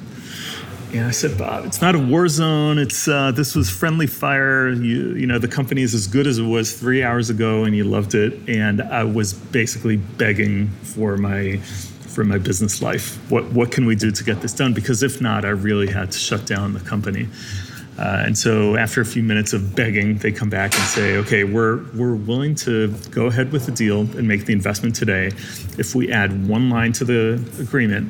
And 0.93 1.07
I 1.07 1.11
said, 1.11 1.37
Bob, 1.37 1.65
it's 1.65 1.81
not 1.81 1.97
a 1.97 1.99
war 1.99 2.29
zone. 2.29 2.79
It's 2.79 3.09
uh, 3.09 3.33
this 3.33 3.57
was 3.57 3.69
friendly 3.69 4.07
fire. 4.07 4.69
You, 4.69 5.15
you 5.15 5.27
know, 5.27 5.41
the 5.41 5.49
company 5.49 5.83
is 5.83 5.93
as 5.93 6.07
good 6.07 6.29
as 6.29 6.39
it 6.39 6.45
was 6.45 6.79
three 6.79 7.03
hours 7.03 7.31
ago, 7.31 7.65
and 7.65 7.75
you 7.75 7.83
loved 7.83 8.15
it. 8.15 8.49
And 8.49 8.81
I 8.81 9.03
was 9.03 9.33
basically 9.33 9.97
begging 9.97 10.69
for 10.83 11.17
my 11.17 11.57
for 11.57 12.23
my 12.23 12.39
business 12.39 12.81
life. 12.81 13.17
What 13.29 13.45
what 13.47 13.73
can 13.73 13.87
we 13.87 13.97
do 13.97 14.13
to 14.13 14.25
get 14.25 14.41
this 14.41 14.53
done? 14.53 14.73
Because 14.73 15.03
if 15.03 15.21
not, 15.21 15.45
I 15.45 15.49
really 15.49 15.89
had 15.89 16.13
to 16.13 16.19
shut 16.19 16.47
down 16.47 16.75
the 16.75 16.81
company. 16.81 17.27
Uh, 17.99 18.25
and 18.27 18.37
so 18.37 18.77
after 18.77 19.01
a 19.01 19.05
few 19.05 19.23
minutes 19.23 19.53
of 19.53 19.77
begging, 19.77 20.19
they 20.19 20.33
come 20.33 20.51
back 20.51 20.75
and 20.75 20.83
say, 20.85 21.17
okay, 21.17 21.45
we're, 21.45 21.85
we're 21.95 22.17
willing 22.17 22.55
to 22.55 22.89
go 23.11 23.27
ahead 23.27 23.53
with 23.53 23.67
the 23.67 23.73
deal 23.73 24.01
and 24.01 24.27
make 24.27 24.47
the 24.47 24.53
investment 24.53 24.97
today 24.97 25.29
if 25.79 25.95
we 25.95 26.11
add 26.11 26.49
one 26.49 26.71
line 26.71 26.93
to 26.93 27.05
the 27.05 27.35
agreement, 27.61 28.09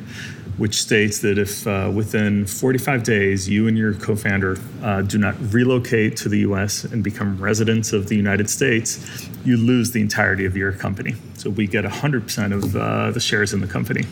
which 0.56 0.80
states 0.80 1.18
that 1.18 1.36
if 1.36 1.66
uh, 1.66 1.90
within 1.94 2.46
45 2.46 3.02
days 3.02 3.48
you 3.48 3.68
and 3.68 3.76
your 3.76 3.92
co 3.92 4.16
founder 4.16 4.56
uh, 4.82 5.02
do 5.02 5.18
not 5.18 5.34
relocate 5.52 6.16
to 6.18 6.28
the 6.28 6.38
US 6.38 6.84
and 6.84 7.04
become 7.04 7.40
residents 7.40 7.92
of 7.92 8.08
the 8.08 8.16
United 8.16 8.48
States, 8.48 9.28
you 9.44 9.56
lose 9.58 9.90
the 9.90 10.00
entirety 10.00 10.46
of 10.46 10.56
your 10.56 10.72
company. 10.72 11.14
So 11.36 11.50
we 11.50 11.66
get 11.66 11.84
100% 11.84 12.52
of 12.54 12.76
uh, 12.76 13.10
the 13.10 13.20
shares 13.20 13.52
in 13.52 13.60
the 13.60 13.66
company 13.66 14.06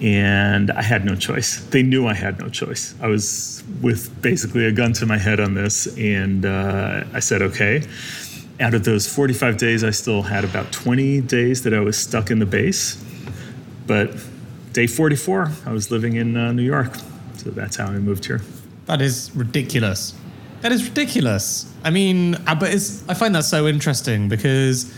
and 0.00 0.70
I 0.70 0.82
had 0.82 1.04
no 1.04 1.14
choice. 1.14 1.64
They 1.66 1.82
knew 1.82 2.06
I 2.06 2.14
had 2.14 2.38
no 2.38 2.48
choice. 2.48 2.94
I 3.00 3.08
was 3.08 3.64
with 3.82 4.22
basically 4.22 4.64
a 4.66 4.72
gun 4.72 4.92
to 4.94 5.06
my 5.06 5.18
head 5.18 5.40
on 5.40 5.54
this, 5.54 5.86
and 5.98 6.46
uh, 6.46 7.04
I 7.12 7.20
said, 7.20 7.42
okay. 7.42 7.82
Out 8.60 8.74
of 8.74 8.84
those 8.84 9.06
45 9.06 9.56
days, 9.56 9.84
I 9.84 9.90
still 9.90 10.22
had 10.22 10.44
about 10.44 10.72
20 10.72 11.20
days 11.22 11.62
that 11.62 11.72
I 11.72 11.80
was 11.80 11.96
stuck 11.96 12.30
in 12.30 12.40
the 12.40 12.46
base. 12.46 13.02
But 13.86 14.10
day 14.72 14.86
44, 14.86 15.52
I 15.66 15.72
was 15.72 15.90
living 15.90 16.16
in 16.16 16.36
uh, 16.36 16.52
New 16.52 16.62
York. 16.62 16.96
So 17.36 17.50
that's 17.50 17.76
how 17.76 17.86
I 17.86 17.98
moved 17.98 18.24
here. 18.24 18.42
That 18.86 19.00
is 19.00 19.30
ridiculous. 19.34 20.14
That 20.62 20.72
is 20.72 20.88
ridiculous. 20.88 21.72
I 21.84 21.90
mean, 21.90 22.34
uh, 22.46 22.56
but 22.56 22.70
I 23.08 23.14
find 23.14 23.34
that 23.36 23.44
so 23.44 23.68
interesting 23.68 24.28
because 24.28 24.92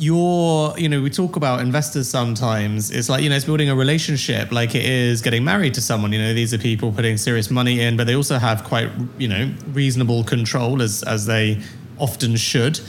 you're, 0.00 0.76
you 0.78 0.88
know, 0.88 1.02
we 1.02 1.10
talk 1.10 1.36
about 1.36 1.60
investors 1.60 2.08
sometimes. 2.08 2.90
It's 2.90 3.10
like, 3.10 3.22
you 3.22 3.28
know, 3.28 3.36
it's 3.36 3.44
building 3.44 3.68
a 3.68 3.74
relationship 3.74 4.50
like 4.50 4.74
it 4.74 4.84
is 4.84 5.20
getting 5.20 5.44
married 5.44 5.74
to 5.74 5.82
someone. 5.82 6.10
You 6.10 6.20
know, 6.20 6.32
these 6.32 6.54
are 6.54 6.58
people 6.58 6.90
putting 6.90 7.18
serious 7.18 7.50
money 7.50 7.80
in, 7.82 7.98
but 7.98 8.06
they 8.06 8.16
also 8.16 8.38
have 8.38 8.64
quite, 8.64 8.90
you 9.18 9.28
know, 9.28 9.52
reasonable 9.72 10.24
control 10.24 10.80
as, 10.80 11.02
as 11.02 11.26
they 11.26 11.60
often 11.98 12.36
should. 12.36 12.80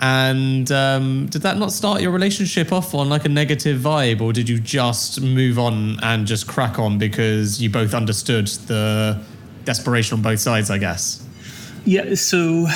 And 0.00 0.70
um, 0.72 1.26
did 1.26 1.42
that 1.42 1.56
not 1.56 1.70
start 1.70 2.02
your 2.02 2.10
relationship 2.10 2.72
off 2.72 2.94
on 2.94 3.08
like 3.08 3.24
a 3.24 3.28
negative 3.28 3.80
vibe, 3.80 4.20
or 4.20 4.32
did 4.32 4.48
you 4.48 4.58
just 4.58 5.20
move 5.20 5.60
on 5.60 6.02
and 6.02 6.26
just 6.26 6.48
crack 6.48 6.80
on 6.80 6.98
because 6.98 7.62
you 7.62 7.70
both 7.70 7.94
understood 7.94 8.48
the 8.66 9.22
desperation 9.64 10.16
on 10.16 10.22
both 10.22 10.40
sides, 10.40 10.68
I 10.68 10.78
guess? 10.78 11.24
Yeah, 11.84 12.16
so 12.16 12.66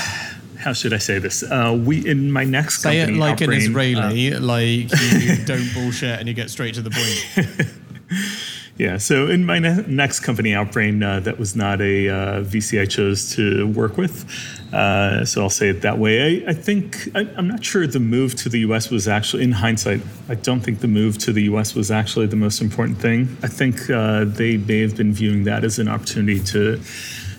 how 0.60 0.74
should 0.74 0.92
I 0.92 0.98
say 0.98 1.18
this? 1.18 1.42
Uh, 1.42 1.78
we 1.84 2.06
in 2.06 2.30
my 2.30 2.44
next 2.44 2.82
say 2.82 3.00
company, 3.00 3.16
it 3.16 3.20
like 3.20 3.40
an 3.40 3.52
Israeli, 3.52 4.34
uh, 4.34 4.40
like 4.40 4.90
you 5.22 5.36
don't 5.44 5.72
bullshit 5.72 6.18
and 6.18 6.28
you 6.28 6.34
get 6.34 6.50
straight 6.50 6.74
to 6.74 6.82
the 6.82 6.90
point. 6.90 7.68
yeah. 8.76 8.98
So 8.98 9.26
in 9.28 9.46
my 9.46 9.58
ne- 9.58 9.84
next 9.86 10.20
company, 10.20 10.50
Outbrain, 10.50 11.02
uh, 11.02 11.20
that 11.20 11.38
was 11.38 11.56
not 11.56 11.80
a 11.80 12.08
uh, 12.08 12.14
VC 12.42 12.80
I 12.80 12.84
chose 12.84 13.34
to 13.36 13.68
work 13.68 13.96
with. 13.96 14.26
Uh, 14.72 15.24
so 15.24 15.42
I'll 15.42 15.50
say 15.50 15.68
it 15.68 15.80
that 15.80 15.98
way. 15.98 16.44
I, 16.44 16.50
I 16.50 16.52
think 16.52 17.08
I, 17.14 17.22
am 17.38 17.48
not 17.48 17.64
sure 17.64 17.86
the 17.86 17.98
move 17.98 18.34
to 18.36 18.50
the 18.50 18.60
U.S. 18.60 18.90
was 18.90 19.08
actually, 19.08 19.44
in 19.44 19.52
hindsight, 19.52 20.02
I 20.28 20.34
don't 20.34 20.60
think 20.60 20.80
the 20.80 20.88
move 20.88 21.16
to 21.18 21.32
the 21.32 21.42
U.S. 21.44 21.74
was 21.74 21.90
actually 21.90 22.26
the 22.26 22.36
most 22.36 22.60
important 22.60 22.98
thing. 22.98 23.36
I 23.42 23.48
think 23.48 23.88
uh, 23.88 24.24
they 24.26 24.58
may 24.58 24.80
have 24.80 24.96
been 24.96 25.12
viewing 25.12 25.44
that 25.44 25.64
as 25.64 25.78
an 25.78 25.88
opportunity 25.88 26.38
to 26.44 26.80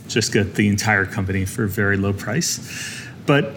just 0.07 0.33
get 0.33 0.55
the 0.55 0.67
entire 0.67 1.05
company 1.05 1.45
for 1.45 1.63
a 1.63 1.69
very 1.69 1.97
low 1.97 2.13
price. 2.13 3.00
But 3.25 3.55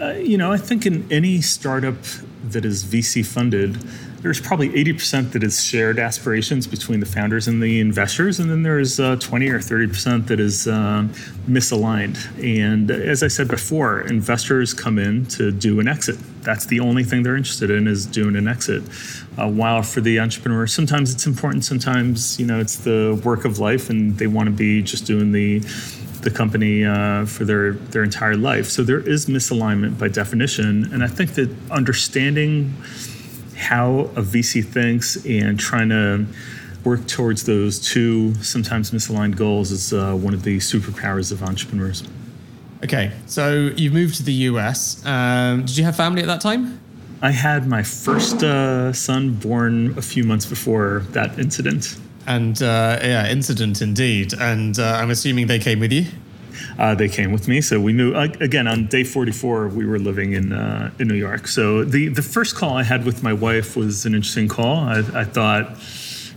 uh, 0.00 0.12
you 0.14 0.36
know, 0.36 0.52
I 0.52 0.56
think 0.56 0.86
in 0.86 1.10
any 1.10 1.40
startup 1.40 1.96
that 2.44 2.64
is 2.64 2.84
VC 2.84 3.24
funded, 3.24 3.76
there's 4.24 4.40
probably 4.40 4.70
80% 4.70 5.32
that 5.32 5.42
is 5.42 5.62
shared 5.62 5.98
aspirations 5.98 6.66
between 6.66 7.00
the 7.00 7.06
founders 7.06 7.46
and 7.46 7.62
the 7.62 7.78
investors, 7.78 8.40
and 8.40 8.50
then 8.50 8.62
there's 8.62 8.98
uh, 8.98 9.16
20 9.16 9.50
or 9.50 9.58
30% 9.58 10.28
that 10.28 10.40
is 10.40 10.66
um, 10.66 11.10
misaligned. 11.46 12.16
And 12.42 12.90
as 12.90 13.22
I 13.22 13.28
said 13.28 13.48
before, 13.48 14.00
investors 14.00 14.72
come 14.72 14.98
in 14.98 15.26
to 15.26 15.52
do 15.52 15.78
an 15.78 15.88
exit. 15.88 16.16
That's 16.40 16.64
the 16.64 16.80
only 16.80 17.04
thing 17.04 17.22
they're 17.22 17.36
interested 17.36 17.70
in 17.70 17.86
is 17.86 18.06
doing 18.06 18.34
an 18.34 18.48
exit. 18.48 18.82
Uh, 19.36 19.50
while 19.50 19.82
for 19.82 20.00
the 20.00 20.18
entrepreneur, 20.18 20.66
sometimes 20.66 21.12
it's 21.12 21.26
important, 21.26 21.62
sometimes 21.62 22.40
you 22.40 22.46
know 22.46 22.58
it's 22.58 22.76
the 22.76 23.20
work 23.24 23.44
of 23.44 23.58
life, 23.58 23.90
and 23.90 24.16
they 24.16 24.26
want 24.26 24.46
to 24.46 24.54
be 24.54 24.80
just 24.80 25.04
doing 25.04 25.32
the 25.32 25.60
the 26.24 26.30
company 26.30 26.84
uh, 26.84 27.26
for 27.26 27.44
their 27.44 27.72
their 27.72 28.02
entire 28.02 28.36
life. 28.36 28.66
So 28.66 28.82
there 28.82 29.00
is 29.00 29.26
misalignment 29.26 29.98
by 29.98 30.08
definition, 30.08 30.92
and 30.92 31.04
I 31.04 31.06
think 31.06 31.34
that 31.34 31.50
understanding 31.70 32.74
how 33.56 34.10
a 34.16 34.22
VC 34.22 34.64
thinks 34.64 35.24
and 35.24 35.58
trying 35.58 35.90
to 35.90 36.26
work 36.84 37.06
towards 37.06 37.44
those 37.44 37.78
two 37.78 38.34
sometimes 38.42 38.90
misaligned 38.90 39.36
goals 39.36 39.70
is 39.70 39.92
uh, 39.92 40.14
one 40.14 40.34
of 40.34 40.42
the 40.42 40.58
superpowers 40.58 41.32
of 41.32 41.42
entrepreneurs. 41.42 42.04
Okay, 42.82 43.12
so 43.26 43.70
you've 43.76 43.94
moved 43.94 44.16
to 44.16 44.22
the 44.22 44.32
US. 44.50 45.04
Um, 45.06 45.64
did 45.64 45.78
you 45.78 45.84
have 45.84 45.96
family 45.96 46.20
at 46.20 46.26
that 46.26 46.40
time? 46.40 46.80
I 47.22 47.30
had 47.30 47.66
my 47.66 47.82
first 47.82 48.42
uh, 48.42 48.92
son 48.92 49.34
born 49.34 49.96
a 49.96 50.02
few 50.02 50.24
months 50.24 50.44
before 50.44 51.04
that 51.12 51.38
incident. 51.38 51.96
And 52.26 52.60
uh, 52.62 52.98
yeah, 53.02 53.28
incident 53.30 53.82
indeed. 53.82 54.32
And 54.34 54.78
uh, 54.78 54.98
I'm 55.00 55.10
assuming 55.10 55.46
they 55.46 55.58
came 55.58 55.80
with 55.80 55.92
you. 55.92 56.06
Uh, 56.78 56.94
they 56.94 57.08
came 57.08 57.32
with 57.32 57.46
me, 57.46 57.60
so 57.60 57.80
we 57.80 57.92
moved 57.92 58.40
again 58.40 58.66
on 58.66 58.86
day 58.86 59.04
44. 59.04 59.68
We 59.68 59.86
were 59.86 59.98
living 59.98 60.32
in 60.32 60.52
uh, 60.52 60.90
in 60.98 61.08
New 61.08 61.14
York. 61.14 61.46
So 61.48 61.84
the 61.84 62.08
the 62.08 62.22
first 62.22 62.56
call 62.56 62.76
I 62.76 62.82
had 62.82 63.04
with 63.04 63.22
my 63.22 63.32
wife 63.32 63.76
was 63.76 64.06
an 64.06 64.14
interesting 64.14 64.48
call. 64.48 64.78
I, 64.78 64.98
I 65.14 65.24
thought 65.24 65.76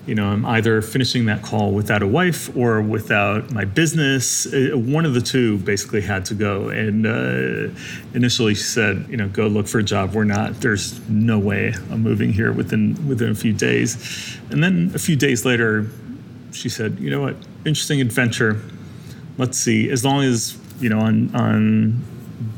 you 0.08 0.16
know, 0.16 0.28
I'm 0.28 0.46
either 0.46 0.82
finishing 0.82 1.26
that 1.26 1.44
call 1.44 1.74
without 1.74 2.02
a 2.02 2.08
wife 2.08 2.56
or 2.56 2.82
without 2.82 3.52
my 3.52 3.66
business. 3.66 4.46
Uh, 4.46 4.72
one 4.74 5.06
of 5.06 5.14
the 5.14 5.20
two 5.20 5.58
basically 5.58 6.00
had 6.00 6.24
to 6.26 6.34
go. 6.34 6.70
And 6.70 7.06
uh, 7.06 7.78
initially, 8.14 8.56
she 8.56 8.64
said, 8.64 9.06
you 9.10 9.18
know, 9.18 9.28
go 9.28 9.48
look 9.48 9.68
for 9.68 9.80
a 9.80 9.84
job. 9.84 10.14
We're 10.14 10.24
not. 10.24 10.62
There's 10.62 10.98
no 11.10 11.38
way 11.38 11.74
I'm 11.92 12.04
moving 12.04 12.32
here 12.32 12.54
within 12.54 13.06
within 13.06 13.30
a 13.30 13.36
few 13.36 13.52
days. 13.52 14.40
And 14.50 14.64
then 14.64 14.92
a 14.96 15.00
few 15.00 15.18
days 15.18 15.44
later, 15.46 15.88
she 16.54 16.70
said, 16.70 17.00
you 17.00 17.10
know 17.10 17.22
what, 17.22 17.36
interesting 17.66 18.00
adventure. 18.00 18.62
Let's 19.38 19.58
see. 19.58 19.90
As 19.90 20.06
long 20.06 20.24
as 20.24 20.58
you 20.80 20.88
know, 20.88 21.00
on 21.00 21.36
on 21.36 22.02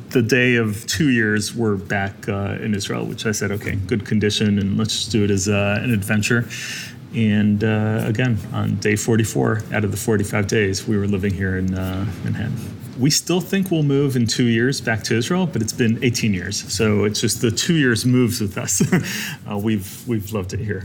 the 0.09 0.21
day 0.21 0.55
of 0.55 0.85
two 0.87 1.09
years, 1.09 1.53
we're 1.53 1.75
back 1.75 2.27
uh, 2.27 2.57
in 2.61 2.73
Israel, 2.73 3.05
which 3.05 3.25
I 3.25 3.31
said, 3.31 3.51
okay, 3.51 3.75
good 3.75 4.05
condition, 4.05 4.57
and 4.57 4.77
let's 4.77 4.95
just 4.95 5.11
do 5.11 5.23
it 5.23 5.31
as 5.31 5.47
uh, 5.47 5.79
an 5.81 5.91
adventure. 5.91 6.47
And 7.15 7.63
uh, 7.63 8.03
again, 8.05 8.37
on 8.53 8.75
day 8.75 8.95
44 8.95 9.63
out 9.73 9.83
of 9.83 9.91
the 9.91 9.97
45 9.97 10.47
days, 10.47 10.87
we 10.87 10.97
were 10.97 11.07
living 11.07 11.33
here 11.33 11.57
in 11.57 11.73
uh, 11.73 12.05
Manhattan. 12.23 12.55
We 12.99 13.09
still 13.09 13.41
think 13.41 13.71
we'll 13.71 13.83
move 13.83 14.15
in 14.15 14.27
two 14.27 14.45
years 14.45 14.81
back 14.81 15.03
to 15.05 15.15
Israel, 15.15 15.47
but 15.47 15.61
it's 15.61 15.73
been 15.73 16.03
18 16.03 16.33
years. 16.33 16.71
So 16.71 17.05
it's 17.05 17.21
just 17.21 17.41
the 17.41 17.49
two 17.49 17.75
years 17.75 18.05
moves 18.05 18.41
with 18.41 18.57
us. 18.57 18.81
uh, 19.49 19.57
we've, 19.57 20.07
we've 20.07 20.31
loved 20.33 20.53
it 20.53 20.59
here. 20.59 20.83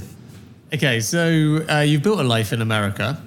Okay, 0.72 1.00
so 1.00 1.64
uh, 1.68 1.80
you've 1.80 2.02
built 2.02 2.20
a 2.20 2.24
life 2.24 2.52
in 2.52 2.62
America. 2.62 3.20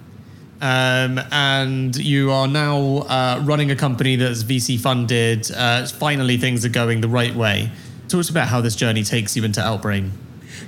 Um, 0.60 1.20
and 1.32 1.96
you 1.96 2.32
are 2.32 2.48
now 2.48 2.80
uh, 2.80 3.44
running 3.46 3.70
a 3.70 3.76
company 3.76 4.16
that's 4.16 4.44
VC 4.44 4.80
funded. 4.80 5.52
Uh, 5.52 5.86
finally, 5.86 6.38
things 6.38 6.66
are 6.66 6.70
going 6.70 7.02
the 7.02 7.08
right 7.08 7.36
way. 7.36 7.70
Talk 8.04 8.10
to 8.10 8.20
us 8.22 8.30
about 8.30 8.48
how 8.48 8.62
this 8.62 8.76
journey 8.76 9.04
takes 9.04 9.36
you 9.36 9.44
into 9.44 9.60
Outbrain. 9.62 10.12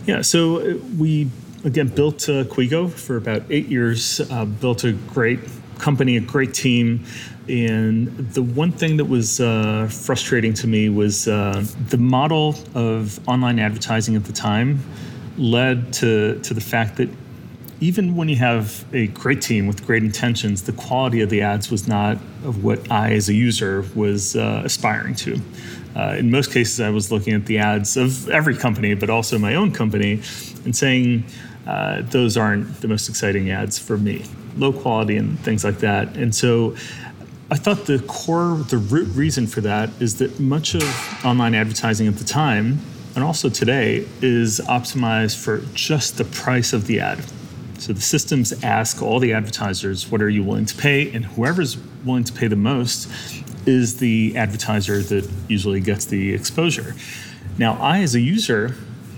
Yeah, 0.05 0.21
so 0.21 0.77
we 0.97 1.29
again, 1.63 1.87
built 1.87 2.29
uh, 2.29 2.43
Quigo 2.45 2.91
for 2.91 3.17
about 3.17 3.43
eight 3.49 3.67
years, 3.67 4.21
uh, 4.31 4.45
built 4.45 4.83
a 4.83 4.93
great 4.93 5.39
company, 5.77 6.17
a 6.17 6.21
great 6.21 6.53
team. 6.53 7.05
And 7.47 8.07
the 8.33 8.43
one 8.43 8.71
thing 8.71 8.97
that 8.97 9.05
was 9.05 9.39
uh, 9.39 9.89
frustrating 9.91 10.53
to 10.55 10.67
me 10.67 10.89
was 10.89 11.27
uh, 11.27 11.65
the 11.87 11.97
model 11.97 12.55
of 12.75 13.19
online 13.27 13.59
advertising 13.59 14.15
at 14.15 14.25
the 14.25 14.33
time 14.33 14.79
led 15.37 15.91
to, 15.93 16.39
to 16.41 16.53
the 16.53 16.61
fact 16.61 16.97
that 16.97 17.09
even 17.81 18.15
when 18.15 18.27
you 18.27 18.35
have 18.35 18.85
a 18.93 19.07
great 19.07 19.41
team 19.41 19.65
with 19.65 19.85
great 19.85 20.03
intentions, 20.03 20.63
the 20.63 20.73
quality 20.73 21.21
of 21.21 21.29
the 21.29 21.41
ads 21.41 21.71
was 21.71 21.87
not 21.87 22.17
of 22.43 22.63
what 22.63 22.91
I, 22.91 23.13
as 23.13 23.29
a 23.29 23.33
user, 23.33 23.85
was 23.95 24.35
uh, 24.35 24.61
aspiring 24.65 25.15
to. 25.15 25.41
Uh, 25.95 26.15
in 26.19 26.29
most 26.29 26.51
cases, 26.51 26.81
I 26.81 26.89
was 26.89 27.09
looking 27.09 27.33
at 27.33 27.45
the 27.45 27.57
ads 27.57 27.95
of 27.95 28.29
every 28.29 28.55
company, 28.55 28.93
but 28.95 29.09
also 29.09 29.39
my 29.39 29.55
own 29.55 29.71
company, 29.71 30.21
and 30.65 30.75
saying, 30.75 31.23
uh, 31.69 32.01
those 32.01 32.35
aren't 32.35 32.81
the 32.81 32.87
most 32.87 33.07
exciting 33.09 33.51
ads 33.51 33.77
for 33.77 33.95
me. 33.95 34.25
Low 34.57 34.73
quality 34.73 35.17
and 35.17 35.39
things 35.41 35.63
like 35.63 35.77
that. 35.79 36.17
And 36.17 36.33
so 36.33 36.75
I 37.51 37.57
thought 37.57 37.85
the 37.85 37.99
core, 38.07 38.57
the 38.69 38.77
root 38.77 39.07
reason 39.15 39.45
for 39.45 39.61
that 39.61 39.89
is 39.99 40.17
that 40.17 40.39
much 40.39 40.73
of 40.73 40.83
online 41.23 41.53
advertising 41.53 42.07
at 42.07 42.15
the 42.15 42.23
time, 42.23 42.79
and 43.13 43.23
also 43.23 43.49
today, 43.49 44.07
is 44.19 44.59
optimized 44.61 45.37
for 45.43 45.59
just 45.75 46.17
the 46.17 46.25
price 46.25 46.73
of 46.73 46.87
the 46.87 46.99
ad. 46.99 47.23
So 47.77 47.93
the 47.93 48.01
systems 48.01 48.51
ask 48.63 49.01
all 49.03 49.19
the 49.19 49.33
advertisers, 49.33 50.09
what 50.11 50.23
are 50.23 50.29
you 50.29 50.43
willing 50.43 50.65
to 50.65 50.75
pay? 50.75 51.11
And 51.13 51.23
whoever's 51.23 51.77
willing 52.03 52.23
to 52.23 52.33
pay 52.33 52.47
the 52.47 52.55
most 52.55 53.07
is 53.67 53.99
the 53.99 54.35
advertiser 54.35 55.03
that 55.03 55.29
usually 55.47 55.81
gets 55.81 56.05
the 56.05 56.33
exposure. 56.33 56.95
Now, 57.59 57.73
I, 57.79 57.99
as 58.01 58.15
a 58.15 58.19
user, 58.21 58.75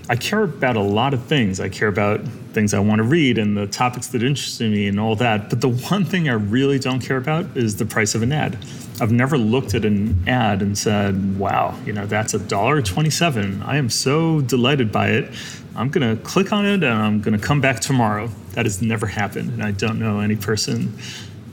I 0.09 0.15
care 0.15 0.43
about 0.43 0.75
a 0.75 0.81
lot 0.81 1.13
of 1.13 1.23
things. 1.23 1.59
I 1.59 1.69
care 1.69 1.87
about 1.87 2.21
things 2.53 2.73
I 2.73 2.79
want 2.79 2.99
to 2.99 3.03
read 3.03 3.37
and 3.37 3.55
the 3.55 3.67
topics 3.67 4.07
that 4.07 4.23
interest 4.23 4.59
me 4.59 4.87
and 4.87 4.99
all 4.99 5.15
that. 5.17 5.49
But 5.49 5.61
the 5.61 5.69
one 5.69 6.05
thing 6.05 6.27
I 6.27 6.33
really 6.33 6.79
don't 6.79 6.99
care 6.99 7.17
about 7.17 7.55
is 7.55 7.77
the 7.77 7.85
price 7.85 8.15
of 8.15 8.21
an 8.21 8.31
ad. 8.31 8.57
I've 8.99 9.11
never 9.11 9.37
looked 9.37 9.73
at 9.73 9.85
an 9.85 10.27
ad 10.27 10.61
and 10.61 10.77
said, 10.77 11.39
wow, 11.39 11.77
you 11.85 11.93
know, 11.93 12.05
that's 12.05 12.33
a 12.33 12.39
dollar 12.39 12.81
27. 12.81 13.61
I 13.63 13.77
am 13.77 13.89
so 13.89 14.41
delighted 14.41 14.91
by 14.91 15.09
it. 15.09 15.33
I'm 15.75 15.89
going 15.89 16.17
to 16.17 16.21
click 16.23 16.51
on 16.51 16.65
it 16.65 16.83
and 16.83 16.85
I'm 16.85 17.21
going 17.21 17.39
to 17.39 17.43
come 17.43 17.61
back 17.61 17.79
tomorrow. 17.79 18.29
That 18.51 18.65
has 18.65 18.81
never 18.81 19.07
happened. 19.07 19.51
And 19.51 19.63
I 19.63 19.71
don't 19.71 19.99
know 19.99 20.19
any 20.19 20.35
person 20.35 20.97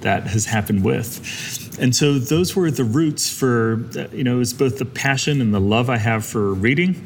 that 0.00 0.24
has 0.24 0.46
happened 0.46 0.84
with. 0.84 1.76
And 1.80 1.94
so 1.94 2.18
those 2.18 2.56
were 2.56 2.70
the 2.70 2.84
roots 2.84 3.32
for, 3.32 3.84
you 4.12 4.24
know, 4.24 4.40
it's 4.40 4.52
both 4.52 4.78
the 4.78 4.84
passion 4.84 5.40
and 5.40 5.54
the 5.54 5.60
love 5.60 5.88
I 5.88 5.96
have 5.96 6.24
for 6.24 6.52
reading 6.52 7.04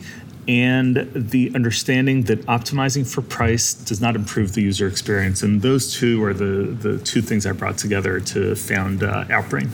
and 0.48 1.08
the 1.14 1.52
understanding 1.54 2.22
that 2.24 2.44
optimizing 2.46 3.06
for 3.06 3.22
price 3.22 3.74
does 3.74 4.00
not 4.00 4.16
improve 4.16 4.54
the 4.54 4.62
user 4.62 4.86
experience. 4.86 5.42
And 5.42 5.62
those 5.62 5.94
two 5.94 6.22
are 6.24 6.34
the, 6.34 6.76
the 6.80 6.98
two 6.98 7.22
things 7.22 7.46
I 7.46 7.52
brought 7.52 7.78
together 7.78 8.18
to 8.20 8.54
found 8.56 9.02
uh, 9.02 9.24
Outbrain. 9.26 9.70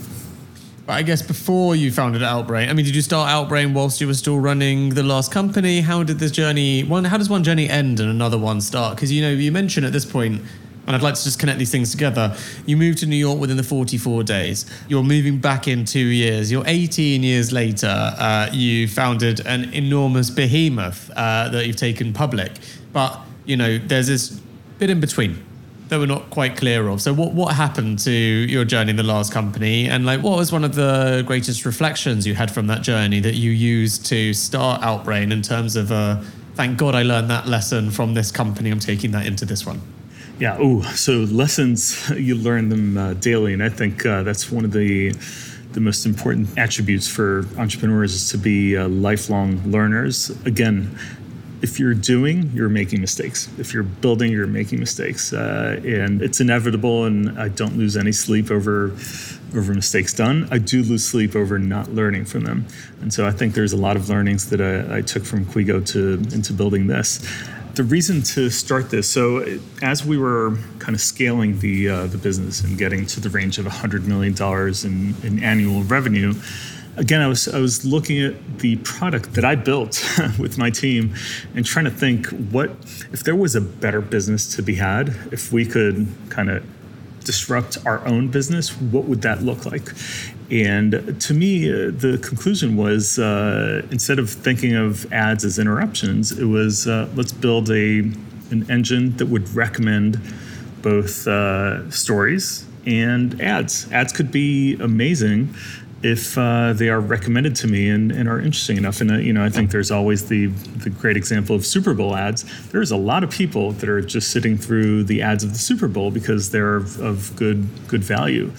I 0.91 1.03
guess 1.03 1.21
before 1.21 1.77
you 1.77 1.93
founded 1.93 2.23
Outbrain, 2.23 2.71
I 2.71 2.73
mean, 2.73 2.87
did 2.87 2.97
you 2.97 3.03
start 3.03 3.29
Outbrain 3.29 3.75
whilst 3.75 4.01
you 4.01 4.07
were 4.07 4.15
still 4.15 4.39
running 4.41 4.91
the 4.91 5.03
last 5.03 5.31
company? 5.31 5.83
How 5.83 6.03
did 6.03 6.19
this 6.19 6.31
journey? 6.31 6.83
One, 6.83 7.05
how 7.05 7.19
does 7.19 7.29
one 7.29 7.45
journey 7.45 7.69
end 7.69 8.01
and 8.01 8.09
another 8.09 8.39
one 8.39 8.63
start? 8.63 8.97
Because 8.97 9.13
you 9.13 9.21
know, 9.21 9.31
you 9.31 9.53
mentioned 9.53 9.85
at 9.85 9.93
this 9.93 10.07
point 10.07 10.41
and 10.88 10.96
I'd 10.96 11.03
like 11.03 11.14
to 11.16 11.22
just 11.22 11.38
connect 11.38 11.59
these 11.59 11.70
things 11.70 11.90
together. 11.90 12.35
You 12.64 12.79
moved 12.79 12.98
to 13.01 13.07
New 13.07 13.16
York 13.16 13.38
within 13.38 13.59
the 13.59 13.62
44 13.62 14.22
days. 14.22 14.64
You're 14.88 15.03
moving 15.03 15.38
back 15.38 15.68
in 15.68 15.85
two 15.85 15.98
years. 15.98 16.51
You're 16.51 16.64
18 16.66 17.22
years 17.22 17.53
later. 17.53 17.88
Uh, 17.88 18.48
you 18.55 18.88
founded 18.88 19.46
an 19.46 19.72
enormous 19.74 20.31
behemoth 20.31 21.11
uh, 21.14 21.51
that 21.51 21.66
you've 21.66 21.77
taken 21.77 22.14
public. 22.14 22.53
But, 22.94 23.20
you 23.44 23.59
know, 23.59 23.77
there's 23.77 24.07
this 24.07 24.40
bit 24.79 24.88
in 24.88 24.98
between 24.98 25.44
that 25.90 25.98
we're 25.98 26.07
not 26.07 26.31
quite 26.31 26.57
clear 26.57 26.88
of. 26.88 27.03
So 27.03 27.12
what 27.12 27.33
what 27.33 27.55
happened 27.55 27.98
to 28.01 28.11
your 28.11 28.64
journey 28.64 28.90
in 28.90 28.96
the 28.96 29.03
last 29.03 29.31
company 29.31 29.90
and 29.90 30.07
like 30.07 30.22
what 30.22 30.38
was 30.38 30.53
one 30.53 30.64
of 30.64 30.74
the 30.74 31.22
greatest 31.27 31.66
reflections 31.66 32.27
you 32.27 32.35
had 32.35 32.51
from 32.51 32.66
that 32.68 32.81
journey 32.83 33.20
that 33.20 33.35
you 33.35 33.51
used 33.51 34.07
to 34.07 34.33
start 34.33 34.81
Outbrain 34.83 35.33
in 35.33 35.42
terms 35.42 35.77
of 35.77 35.92
uh, 35.92 36.22
thank 36.55 36.79
God 36.79 36.94
I 36.94 37.03
learned 37.03 37.31
that 37.31 37.46
lesson 37.46 37.90
from 37.90 38.14
this 38.14 38.31
company 38.31 38.70
I'm 38.70 38.81
taking 38.81 39.11
that 39.12 39.27
into 39.27 39.44
this 39.44 39.66
one. 39.66 39.81
Yeah. 40.38 40.57
Oh, 40.61 40.83
so 40.94 41.12
lessons 41.24 42.11
you 42.16 42.37
learn 42.37 42.68
them 42.68 42.96
uh, 42.96 43.14
daily, 43.14 43.53
and 43.53 43.62
I 43.62 43.68
think 43.68 44.07
uh, 44.07 44.22
that's 44.22 44.51
one 44.51 44.64
of 44.64 44.72
the 44.72 45.14
the 45.72 45.81
most 45.81 46.07
important 46.07 46.57
attributes 46.59 47.07
for 47.07 47.44
entrepreneurs 47.59 48.14
is 48.14 48.31
to 48.31 48.38
be 48.38 48.77
uh, 48.77 48.88
lifelong 48.88 49.70
learners. 49.70 50.31
Again, 50.46 50.98
if 51.61 51.79
you're 51.79 51.92
doing, 51.92 52.51
you're 52.55 52.70
making 52.70 53.01
mistakes. 53.01 53.48
If 53.59 53.74
you're 53.74 53.83
building, 53.83 54.33
you're 54.33 54.46
making 54.46 54.79
mistakes, 54.79 55.33
uh, 55.33 55.81
and 55.85 56.22
it's 56.22 56.40
inevitable. 56.40 57.05
And 57.05 57.38
I 57.38 57.48
don't 57.48 57.77
lose 57.77 57.96
any 57.96 58.12
sleep 58.12 58.51
over 58.51 58.92
over 59.57 59.74
mistakes 59.74 60.12
done. 60.14 60.46
I 60.53 60.59
do 60.59 60.85
lose 60.85 61.05
sleep 61.05 61.35
over 61.35 61.59
not 61.59 61.92
learning 61.92 62.27
from 62.27 62.42
them, 62.44 62.66
and 63.01 63.12
so 63.12 63.27
I 63.27 63.33
think 63.33 63.55
there's 63.55 63.72
a 63.72 63.77
lot 63.77 63.96
of 63.96 64.09
learnings 64.09 64.51
that 64.51 64.61
I, 64.61 64.98
I 64.98 65.03
took 65.03 65.24
from 65.24 65.44
Quigo 65.46 65.85
to 65.87 66.14
into 66.33 66.53
building 66.53 66.87
this 66.87 67.18
the 67.79 67.85
reason 67.85 68.23
to 68.23 68.51
start 68.51 68.91
this 68.91 69.09
so 69.09 69.59
as 69.83 70.05
we 70.05 70.19
were 70.19 70.59
kind 70.81 70.97
of 70.97 71.01
scaling 71.01 71.61
the 71.61 71.88
uh, 71.88 72.07
the 72.09 72.19
business 72.19 72.61
and 72.61 72.77
getting 72.77 73.07
to 73.07 73.21
the 73.21 73.31
range 73.31 73.57
of 73.57 73.67
100 73.67 74.05
million 74.05 74.35
dollars 74.35 74.85
in, 74.85 75.14
in 75.23 75.41
annual 75.45 75.85
revenue 75.85 76.35
again 76.97 77.21
I 77.21 77.29
was 77.29 77.47
I 77.47 77.61
was 77.61 77.85
looking 77.85 78.21
at 78.21 78.59
the 78.59 78.75
product 78.79 79.35
that 79.35 79.45
I 79.45 79.55
built 79.55 80.05
with 80.41 80.59
my 80.59 80.71
team 80.71 81.14
and 81.55 81.64
trying 81.64 81.85
to 81.85 81.91
think 81.93 82.27
what 82.51 82.71
if 83.12 83.23
there 83.23 83.37
was 83.37 83.55
a 83.55 83.61
better 83.61 84.01
business 84.01 84.57
to 84.57 84.62
be 84.62 84.75
had 84.75 85.11
if 85.31 85.53
we 85.53 85.64
could 85.64 86.09
kind 86.31 86.51
of 86.51 86.67
disrupt 87.25 87.79
our 87.87 88.05
own 88.09 88.27
business 88.29 88.71
what 88.77 89.05
would 89.05 89.23
that 89.23 89.41
look 89.45 89.64
like 89.67 89.88
and 90.51 91.21
to 91.21 91.35
me, 91.35 91.71
uh, 91.71 91.91
the 91.91 92.19
conclusion 92.23 92.77
was 92.77 93.19
uh, 93.19 93.87
instead 93.91 94.19
of 94.19 94.31
thinking 94.31 94.75
of 94.75 95.11
ads 95.13 95.45
as 95.45 95.59
interruptions, 95.59 96.33
it 96.33 96.47
was 96.47 96.87
uh, 96.87 97.09
let's 97.15 97.33
build 97.33 97.71
a 97.71 98.01
an 98.51 98.67
engine 98.71 99.15
that 99.19 99.27
would 99.27 99.49
recommend 99.55 100.19
both 100.81 101.27
uh, 101.29 101.91
stories 101.91 102.65
and 102.87 103.41
ads. 103.43 103.91
Ads 103.93 104.13
could 104.15 104.33
be 104.33 104.75
amazing 104.81 105.55
if 106.03 106.39
uh, 106.39 106.73
they 106.73 106.89
are 106.89 107.01
recommended 107.01 107.57
to 107.57 107.67
me 107.67 107.91
and, 107.91 108.13
and 108.13 108.29
are 108.29 108.39
interesting 108.39 108.77
enough. 108.77 109.01
And 109.01 109.11
uh, 109.11 109.15
you 109.17 109.33
know, 109.33 109.45
I 109.45 109.51
think 109.51 109.71
there's 109.71 109.91
always 109.91 110.29
the 110.29 110.47
the 110.47 110.91
great 110.91 111.17
example 111.17 111.57
of 111.57 111.67
Super 111.67 111.93
Bowl 111.93 112.17
ads. 112.17 112.45
There's 112.69 112.91
a 112.91 112.97
lot 112.97 113.25
of 113.25 113.31
people 113.31 113.73
that 113.73 113.89
are 113.89 114.01
just 114.01 114.31
sitting 114.31 114.57
through 114.57 115.05
the 115.05 115.23
ads 115.23 115.45
of 115.45 115.53
the 115.53 115.59
Super 115.59 115.89
Bowl 115.89 116.11
because 116.11 116.51
they're 116.51 116.77
of, 116.77 117.01
of 117.01 117.37
good 117.37 117.69
good 117.89 118.05
value. 118.05 118.53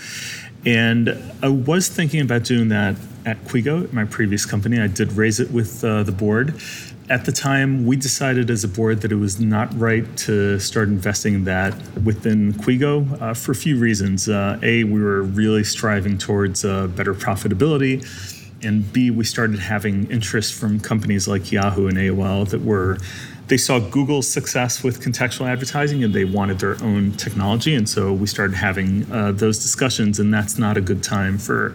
And 0.69 1.19
I 1.41 1.47
was 1.47 1.87
thinking 1.87 2.21
about 2.21 2.43
doing 2.43 2.67
that 2.67 2.95
at 3.25 3.43
Quigo, 3.45 3.91
my 3.91 4.05
previous 4.05 4.45
company. 4.45 4.79
I 4.79 4.85
did 4.85 5.11
raise 5.13 5.39
it 5.39 5.49
with 5.49 5.83
uh, 5.83 6.03
the 6.03 6.11
board. 6.11 6.61
At 7.09 7.25
the 7.25 7.31
time, 7.31 7.87
we 7.87 7.95
decided 7.95 8.51
as 8.51 8.63
a 8.63 8.67
board 8.67 9.01
that 9.01 9.11
it 9.11 9.15
was 9.15 9.39
not 9.39 9.75
right 9.79 10.05
to 10.17 10.59
start 10.59 10.89
investing 10.89 11.45
that 11.45 11.73
within 12.03 12.53
Quigo 12.53 13.19
uh, 13.19 13.33
for 13.33 13.51
a 13.51 13.55
few 13.55 13.79
reasons. 13.79 14.29
Uh, 14.29 14.59
a, 14.61 14.83
we 14.83 15.01
were 15.01 15.23
really 15.23 15.63
striving 15.63 16.19
towards 16.19 16.63
uh, 16.63 16.85
better 16.85 17.15
profitability. 17.15 18.05
And 18.63 18.93
B, 18.93 19.09
we 19.09 19.23
started 19.23 19.57
having 19.57 20.05
interest 20.11 20.53
from 20.53 20.79
companies 20.79 21.27
like 21.27 21.51
Yahoo 21.51 21.87
and 21.87 21.97
AOL 21.97 22.47
that 22.49 22.61
were 22.61 22.99
they 23.49 23.57
saw 23.57 23.79
Google's 23.79 24.27
success 24.27 24.83
with 24.83 25.01
contextual 25.01 25.47
advertising 25.47 26.03
and 26.03 26.13
they 26.13 26.23
wanted 26.23 26.59
their 26.59 26.81
own 26.83 27.11
technology. 27.13 27.73
And 27.73 27.89
so 27.89 28.13
we 28.13 28.27
started 28.27 28.55
having 28.55 29.11
uh, 29.11 29.31
those 29.31 29.57
discussions, 29.59 30.19
and 30.19 30.33
that's 30.33 30.57
not 30.57 30.77
a 30.77 30.81
good 30.81 31.03
time 31.03 31.37
for, 31.39 31.71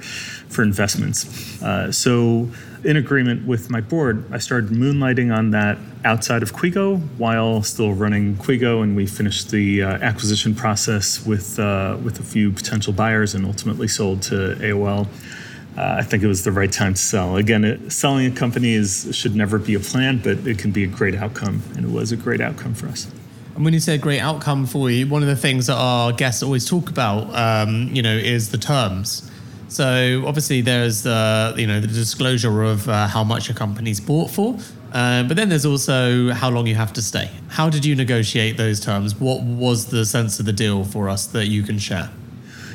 for 0.48 0.62
investments. 0.62 1.62
Uh, 1.62 1.92
so, 1.92 2.48
in 2.84 2.98
agreement 2.98 3.46
with 3.46 3.70
my 3.70 3.80
board, 3.80 4.24
I 4.30 4.38
started 4.38 4.68
moonlighting 4.70 5.34
on 5.34 5.50
that 5.52 5.78
outside 6.04 6.42
of 6.42 6.52
Quigo 6.52 7.00
while 7.16 7.62
still 7.62 7.94
running 7.94 8.36
Quigo, 8.36 8.82
and 8.82 8.94
we 8.94 9.06
finished 9.06 9.50
the 9.50 9.82
uh, 9.82 9.88
acquisition 10.02 10.54
process 10.54 11.24
with, 11.24 11.58
uh, 11.58 11.96
with 12.04 12.20
a 12.20 12.22
few 12.22 12.52
potential 12.52 12.92
buyers 12.92 13.34
and 13.34 13.46
ultimately 13.46 13.88
sold 13.88 14.20
to 14.24 14.54
AOL 14.60 15.08
uh, 15.76 15.96
I 15.98 16.02
think 16.02 16.22
it 16.22 16.28
was 16.28 16.44
the 16.44 16.52
right 16.52 16.70
time 16.70 16.94
to 16.94 17.00
sell. 17.00 17.36
Again, 17.36 17.64
it, 17.64 17.90
selling 17.90 18.32
a 18.32 18.34
company 18.34 18.74
is 18.74 19.08
should 19.12 19.34
never 19.34 19.58
be 19.58 19.74
a 19.74 19.80
plan, 19.80 20.20
but 20.22 20.46
it 20.46 20.58
can 20.58 20.70
be 20.70 20.84
a 20.84 20.86
great 20.86 21.14
outcome, 21.14 21.62
and 21.76 21.84
it 21.84 21.90
was 21.90 22.12
a 22.12 22.16
great 22.16 22.40
outcome 22.40 22.74
for 22.74 22.86
us. 22.86 23.10
And 23.56 23.64
when 23.64 23.74
you 23.74 23.80
say 23.80 23.94
a 23.94 23.98
great 23.98 24.20
outcome 24.20 24.66
for 24.66 24.90
you, 24.90 25.06
one 25.06 25.22
of 25.22 25.28
the 25.28 25.36
things 25.36 25.66
that 25.66 25.76
our 25.76 26.12
guests 26.12 26.42
always 26.42 26.68
talk 26.68 26.90
about, 26.90 27.32
um, 27.34 27.88
you 27.92 28.02
know, 28.02 28.14
is 28.16 28.50
the 28.50 28.58
terms. 28.58 29.30
So 29.68 30.24
obviously 30.26 30.60
there's 30.60 31.02
the 31.02 31.54
you 31.56 31.66
know 31.66 31.80
the 31.80 31.88
disclosure 31.88 32.62
of 32.62 32.88
uh, 32.88 33.08
how 33.08 33.24
much 33.24 33.50
a 33.50 33.54
company's 33.54 34.00
bought 34.00 34.30
for, 34.30 34.56
uh, 34.92 35.24
but 35.24 35.36
then 35.36 35.48
there's 35.48 35.66
also 35.66 36.30
how 36.30 36.50
long 36.50 36.68
you 36.68 36.76
have 36.76 36.92
to 36.92 37.02
stay. 37.02 37.28
How 37.48 37.68
did 37.68 37.84
you 37.84 37.96
negotiate 37.96 38.56
those 38.56 38.78
terms? 38.78 39.16
What 39.16 39.42
was 39.42 39.86
the 39.86 40.06
sense 40.06 40.38
of 40.38 40.46
the 40.46 40.52
deal 40.52 40.84
for 40.84 41.08
us 41.08 41.26
that 41.26 41.46
you 41.46 41.64
can 41.64 41.78
share? 41.78 42.10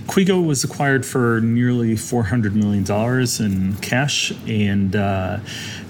Quigo 0.09 0.43
was 0.43 0.63
acquired 0.63 1.05
for 1.05 1.39
nearly 1.41 1.93
$400 1.93 2.55
million 2.55 2.83
in 3.39 3.77
cash. 3.77 4.31
And 4.47 4.95
uh, 4.95 5.37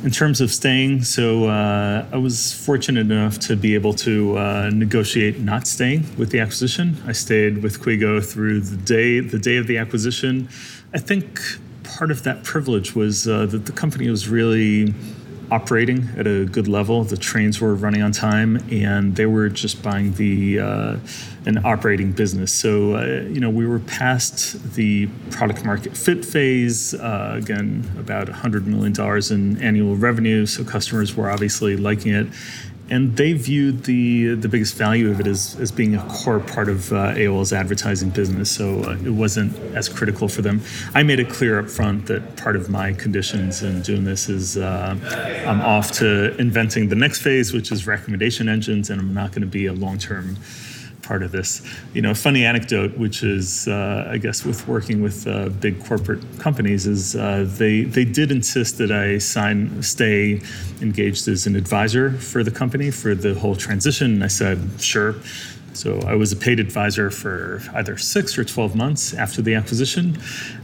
in 0.04 0.12
terms 0.12 0.42
of 0.42 0.52
staying, 0.52 1.04
so 1.04 1.46
uh, 1.46 2.06
I 2.12 2.18
was 2.18 2.54
fortunate 2.54 3.10
enough 3.10 3.40
to 3.40 3.56
be 3.56 3.76
able 3.76 3.94
to 3.94 4.38
uh, 4.38 4.72
negotiate 4.74 5.40
not 5.40 5.68
staying 5.68 6.06
with 6.18 6.32
the 6.32 6.42
acquisition. 6.42 7.02
I 7.08 7.14
stayed 7.14 7.64
with 7.64 7.80
Quigo 7.80 8.22
through 8.22 8.60
the 8.60 8.76
day, 8.76 9.22
the 9.22 9.40
day 9.40 9.56
of 9.56 9.68
the 9.68 9.78
acquisition. 9.78 10.50
I 10.94 10.98
think 10.98 11.40
part 11.84 12.12
of 12.12 12.24
that 12.24 12.44
privilege 12.44 12.94
was 12.94 13.26
uh, 13.26 13.46
that 13.46 13.68
the 13.68 13.72
company 13.72 14.10
was 14.10 14.28
really 14.28 14.94
operating 15.52 16.08
at 16.18 16.28
a 16.28 16.46
good 16.46 16.68
level. 16.68 17.04
The 17.04 17.18
trains 17.18 17.60
were 17.60 17.76
running 17.76 18.02
on 18.02 18.12
time, 18.12 18.58
and 18.72 19.16
they 19.16 19.26
were 19.26 19.50
just 19.50 19.82
buying 19.82 20.14
the 20.14 20.60
uh, 20.60 20.98
an 21.46 21.66
operating 21.66 22.12
business. 22.12 22.52
So 22.52 22.96
uh, 22.96 23.28
you 23.30 23.40
know 23.40 23.50
we 23.50 23.66
were 23.66 23.80
past 23.80 24.74
the 24.76 25.08
product 25.32 25.66
market 25.66 25.96
fit 25.98 26.24
phase. 26.26 26.94
Uh, 26.94 27.36
again, 27.38 27.90
about 27.98 28.30
hundred 28.30 28.68
million 28.68 28.94
dollars 28.94 29.32
in 29.32 29.62
annual 29.62 29.96
revenue. 29.96 30.46
So 30.46 30.64
customers 30.64 31.16
were 31.16 31.30
obviously 31.30 31.78
liking 31.78 32.14
it, 32.14 32.28
and 32.90 33.16
they 33.16 33.34
viewed 33.34 33.84
the 33.84 34.36
the 34.36 34.48
biggest 34.48 34.76
value 34.76 35.10
of 35.10 35.20
it 35.20 35.28
as, 35.28 35.56
as 35.60 35.72
being 35.72 35.96
a 35.96 36.04
core 36.10 36.40
part 36.40 36.70
of 36.70 36.92
uh, 36.92 37.14
AOL's 37.14 37.54
advertising 37.54 38.10
business. 38.10 38.52
So 38.52 38.84
uh, 38.84 38.98
it 39.04 39.12
wasn't 39.12 39.56
as 39.76 39.90
critical 39.90 40.28
for 40.28 40.42
them. 40.42 40.62
I 40.94 41.04
made 41.04 41.20
it 41.20 41.30
clear 41.30 41.60
up 41.60 41.70
front 41.70 42.08
that 42.08 42.38
part 42.38 42.56
of 42.56 42.70
my 42.70 42.94
conditions 42.94 43.62
in 43.64 43.82
doing 43.82 44.06
this 44.06 44.30
is 44.30 44.58
uh, 44.58 44.96
I'm 45.46 45.62
off 45.62 45.92
to 45.94 46.36
inventing 46.38 46.90
the 46.90 46.96
next 46.96 47.22
phase, 47.22 47.54
which 47.54 47.72
is 47.72 47.88
recommendation 47.88 48.50
engines, 48.50 48.90
and 48.90 49.00
I'm 49.00 49.14
not 49.14 49.32
going 49.32 49.42
to 49.42 49.48
be 49.48 49.68
a 49.68 49.74
long 49.74 49.98
term 49.98 50.38
part 51.10 51.24
of 51.24 51.32
this. 51.32 51.62
You 51.96 52.04
know, 52.04 52.12
a 52.12 52.16
funny 52.16 52.46
anecdote, 52.46 52.96
which 52.96 53.24
is, 53.24 53.68
uh, 53.68 54.08
I 54.14 54.18
guess, 54.20 54.46
with 54.46 54.68
working 54.68 55.02
with 55.02 55.26
uh, 55.26 55.50
big 55.50 55.84
corporate 55.84 56.22
companies, 56.38 56.86
is 56.86 57.16
uh, 57.16 57.46
they 57.58 57.82
they 57.82 58.06
did 58.06 58.32
insist 58.32 58.78
that 58.78 58.92
I 58.92 59.18
sign, 59.18 59.82
stay 59.82 60.42
engaged 60.82 61.28
as 61.28 61.48
an 61.48 61.56
advisor 61.56 62.12
for 62.12 62.44
the 62.44 62.52
company 62.52 62.92
for 62.92 63.16
the 63.16 63.34
whole 63.34 63.56
transition. 63.56 64.08
And 64.14 64.24
I 64.24 64.28
said, 64.28 64.58
sure. 64.80 65.16
So 65.74 66.00
I 66.06 66.16
was 66.16 66.32
a 66.32 66.36
paid 66.36 66.60
advisor 66.60 67.10
for 67.10 67.62
either 67.74 67.98
six 67.98 68.38
or 68.38 68.44
12 68.44 68.76
months 68.76 69.14
after 69.14 69.42
the 69.42 69.56
acquisition. 69.56 70.18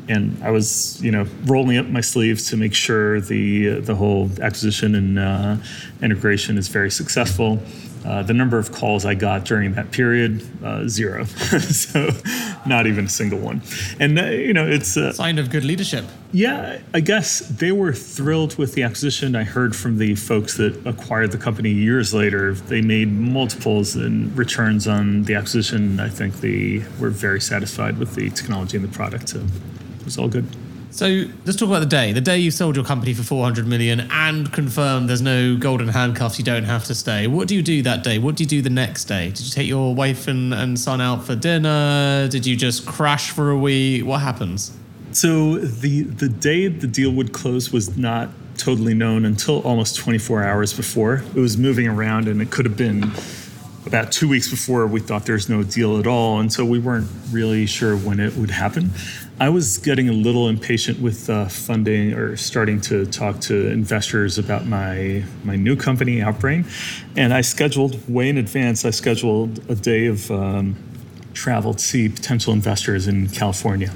And 0.07 0.41
I 0.43 0.51
was, 0.51 1.01
you 1.03 1.11
know, 1.11 1.25
rolling 1.45 1.77
up 1.77 1.87
my 1.87 2.01
sleeves 2.01 2.49
to 2.49 2.57
make 2.57 2.73
sure 2.73 3.19
the, 3.21 3.79
the 3.79 3.95
whole 3.95 4.29
acquisition 4.41 4.95
and 4.95 5.19
uh, 5.19 5.57
integration 6.01 6.57
is 6.57 6.67
very 6.67 6.91
successful. 6.91 7.59
Uh, 8.05 8.21
the 8.21 8.33
number 8.33 8.59
of 8.59 8.71
calls 8.71 9.03
I 9.03 9.15
got 9.15 9.45
during 9.45 9.73
that 9.73 9.89
period, 9.89 10.47
uh, 10.63 10.87
zero. 10.87 11.23
so 11.25 12.11
not 12.67 12.85
even 12.85 13.05
a 13.05 13.09
single 13.09 13.39
one. 13.39 13.63
And, 13.99 14.19
uh, 14.19 14.25
you 14.25 14.53
know, 14.53 14.67
it's 14.67 14.95
a 14.95 15.11
sign 15.13 15.39
of 15.39 15.49
good 15.49 15.63
leadership. 15.63 16.05
Yeah, 16.31 16.81
I 16.93 16.99
guess 16.99 17.39
they 17.39 17.71
were 17.71 17.93
thrilled 17.93 18.59
with 18.59 18.75
the 18.75 18.83
acquisition. 18.83 19.35
I 19.35 19.43
heard 19.43 19.75
from 19.75 19.97
the 19.97 20.13
folks 20.13 20.57
that 20.57 20.85
acquired 20.85 21.31
the 21.31 21.39
company 21.39 21.71
years 21.71 22.13
later. 22.13 22.53
They 22.53 22.81
made 22.81 23.11
multiples 23.11 23.95
and 23.95 24.37
returns 24.37 24.87
on 24.87 25.23
the 25.23 25.33
acquisition. 25.33 25.99
I 25.99 26.09
think 26.09 26.41
they 26.41 26.85
were 26.99 27.09
very 27.09 27.41
satisfied 27.41 27.97
with 27.97 28.13
the 28.13 28.29
technology 28.29 28.77
and 28.77 28.87
the 28.87 28.95
product. 28.95 29.29
So 29.29 29.43
it 30.05 30.09
was 30.09 30.19
all 30.19 30.27
good. 30.27 30.45
So 30.91 31.25
let's 31.45 31.57
talk 31.57 31.67
about 31.67 31.79
the 31.79 31.87
day. 31.87 32.13
The 32.13 32.21
day 32.21 32.37
you 32.37 32.51
sold 32.51 32.75
your 32.75 32.85
company 32.85 33.15
for 33.15 33.23
400 33.23 33.65
million 33.65 34.07
and 34.11 34.53
confirmed 34.53 35.09
there's 35.09 35.21
no 35.21 35.57
golden 35.57 35.87
handcuffs, 35.87 36.37
you 36.37 36.45
don't 36.45 36.63
have 36.63 36.85
to 36.85 36.93
stay. 36.93 37.25
What 37.25 37.47
do 37.47 37.55
you 37.55 37.63
do 37.63 37.81
that 37.81 38.03
day? 38.03 38.19
What 38.19 38.35
do 38.35 38.43
you 38.43 38.47
do 38.47 38.61
the 38.61 38.69
next 38.69 39.05
day? 39.05 39.29
Did 39.29 39.41
you 39.41 39.49
take 39.49 39.67
your 39.67 39.95
wife 39.95 40.27
and, 40.27 40.53
and 40.53 40.79
son 40.79 41.01
out 41.01 41.25
for 41.25 41.35
dinner? 41.35 42.27
Did 42.29 42.45
you 42.45 42.55
just 42.55 42.85
crash 42.85 43.31
for 43.31 43.49
a 43.49 43.57
week? 43.57 44.05
What 44.05 44.21
happens? 44.21 44.77
So 45.11 45.55
the 45.55 46.03
the 46.03 46.29
day 46.29 46.67
the 46.67 46.87
deal 46.87 47.11
would 47.11 47.33
close 47.33 47.71
was 47.71 47.97
not 47.97 48.29
totally 48.57 48.93
known 48.93 49.25
until 49.25 49.61
almost 49.63 49.97
24 49.97 50.43
hours 50.43 50.71
before. 50.71 51.23
It 51.35 51.39
was 51.39 51.57
moving 51.57 51.87
around 51.87 52.27
and 52.27 52.41
it 52.41 52.51
could 52.51 52.65
have 52.65 52.77
been 52.77 53.11
about 53.85 54.11
two 54.11 54.27
weeks 54.27 54.49
before 54.49 54.87
we 54.87 54.99
thought 54.99 55.25
there's 55.25 55.49
no 55.49 55.63
deal 55.63 55.97
at 55.97 56.07
all. 56.07 56.39
And 56.39 56.51
so 56.51 56.65
we 56.65 56.79
weren't 56.79 57.07
really 57.31 57.65
sure 57.65 57.95
when 57.95 58.19
it 58.19 58.35
would 58.35 58.51
happen. 58.51 58.91
I 59.39 59.49
was 59.49 59.77
getting 59.77 60.07
a 60.07 60.13
little 60.13 60.47
impatient 60.47 61.01
with 61.01 61.29
uh, 61.29 61.47
funding 61.47 62.13
or 62.13 62.37
starting 62.37 62.79
to 62.81 63.05
talk 63.05 63.41
to 63.41 63.67
investors 63.67 64.37
about 64.37 64.65
my 64.65 65.25
my 65.43 65.57
new 65.57 65.75
company, 65.75 66.17
Outbrain, 66.17 66.65
and 67.17 67.33
I 67.33 67.41
scheduled 67.41 68.07
way 68.09 68.29
in 68.29 68.37
advance. 68.37 68.85
I 68.85 68.91
scheduled 68.91 69.69
a 69.69 69.75
day 69.75 70.07
of 70.07 70.31
um, 70.31 70.77
travel 71.33 71.73
to 71.73 71.83
see 71.83 72.07
potential 72.07 72.53
investors 72.53 73.07
in 73.07 73.27
California. 73.27 73.91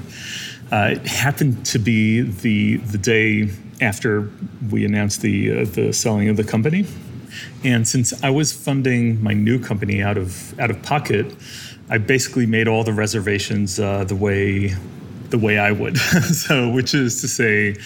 Uh, 0.70 0.90
it 0.92 1.06
happened 1.06 1.64
to 1.66 1.78
be 1.78 2.20
the 2.20 2.76
the 2.76 2.98
day 2.98 3.50
after 3.80 4.30
we 4.70 4.84
announced 4.84 5.22
the 5.22 5.62
uh, 5.62 5.64
the 5.64 5.92
selling 5.92 6.28
of 6.28 6.36
the 6.36 6.44
company, 6.44 6.84
and 7.64 7.86
since 7.86 8.12
I 8.22 8.30
was 8.30 8.52
funding 8.52 9.22
my 9.22 9.32
new 9.32 9.58
company 9.58 10.02
out 10.02 10.16
of 10.16 10.58
out 10.58 10.70
of 10.70 10.82
pocket, 10.82 11.34
I 11.88 11.98
basically 11.98 12.46
made 12.46 12.68
all 12.68 12.84
the 12.84 12.92
reservations 12.92 13.80
uh, 13.80 14.04
the 14.04 14.14
way 14.14 14.74
the 15.30 15.38
way 15.38 15.58
I 15.58 15.72
would. 15.72 15.96
so, 15.98 16.70
which 16.70 16.94
is 16.94 17.20
to 17.20 17.28
say, 17.28 17.76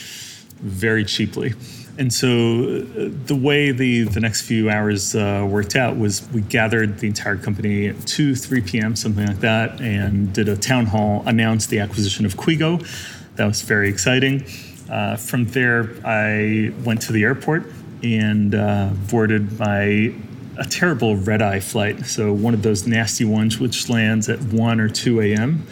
very 0.60 1.04
cheaply. 1.04 1.54
And 1.96 2.12
so, 2.12 2.28
uh, 2.28 3.10
the 3.26 3.38
way 3.40 3.70
the, 3.70 4.02
the 4.02 4.18
next 4.18 4.42
few 4.42 4.68
hours 4.68 5.14
uh, 5.14 5.46
worked 5.48 5.76
out 5.76 5.96
was 5.96 6.26
we 6.32 6.40
gathered 6.40 6.98
the 6.98 7.06
entire 7.06 7.36
company 7.36 7.86
at 7.86 8.06
2, 8.06 8.34
3 8.34 8.60
p.m., 8.62 8.96
something 8.96 9.26
like 9.26 9.40
that, 9.40 9.80
and 9.80 10.32
did 10.32 10.48
a 10.48 10.56
town 10.56 10.86
hall, 10.86 11.22
announced 11.26 11.70
the 11.70 11.78
acquisition 11.78 12.26
of 12.26 12.34
Quigo. 12.34 12.84
That 13.36 13.46
was 13.46 13.62
very 13.62 13.88
exciting. 13.88 14.44
Uh, 14.90 15.16
from 15.16 15.44
there, 15.46 15.94
I 16.04 16.72
went 16.84 17.00
to 17.02 17.12
the 17.12 17.22
airport 17.22 17.64
and 18.04 18.54
uh, 18.54 18.90
boarded 19.08 19.58
by 19.58 20.14
a 20.56 20.64
terrible 20.64 21.16
red 21.16 21.42
eye 21.42 21.60
flight. 21.60 22.06
So, 22.06 22.32
one 22.32 22.54
of 22.54 22.62
those 22.62 22.86
nasty 22.86 23.24
ones 23.24 23.58
which 23.58 23.88
lands 23.88 24.28
at 24.28 24.40
1 24.40 24.80
or 24.80 24.88
2 24.88 25.20
a.m. 25.20 25.66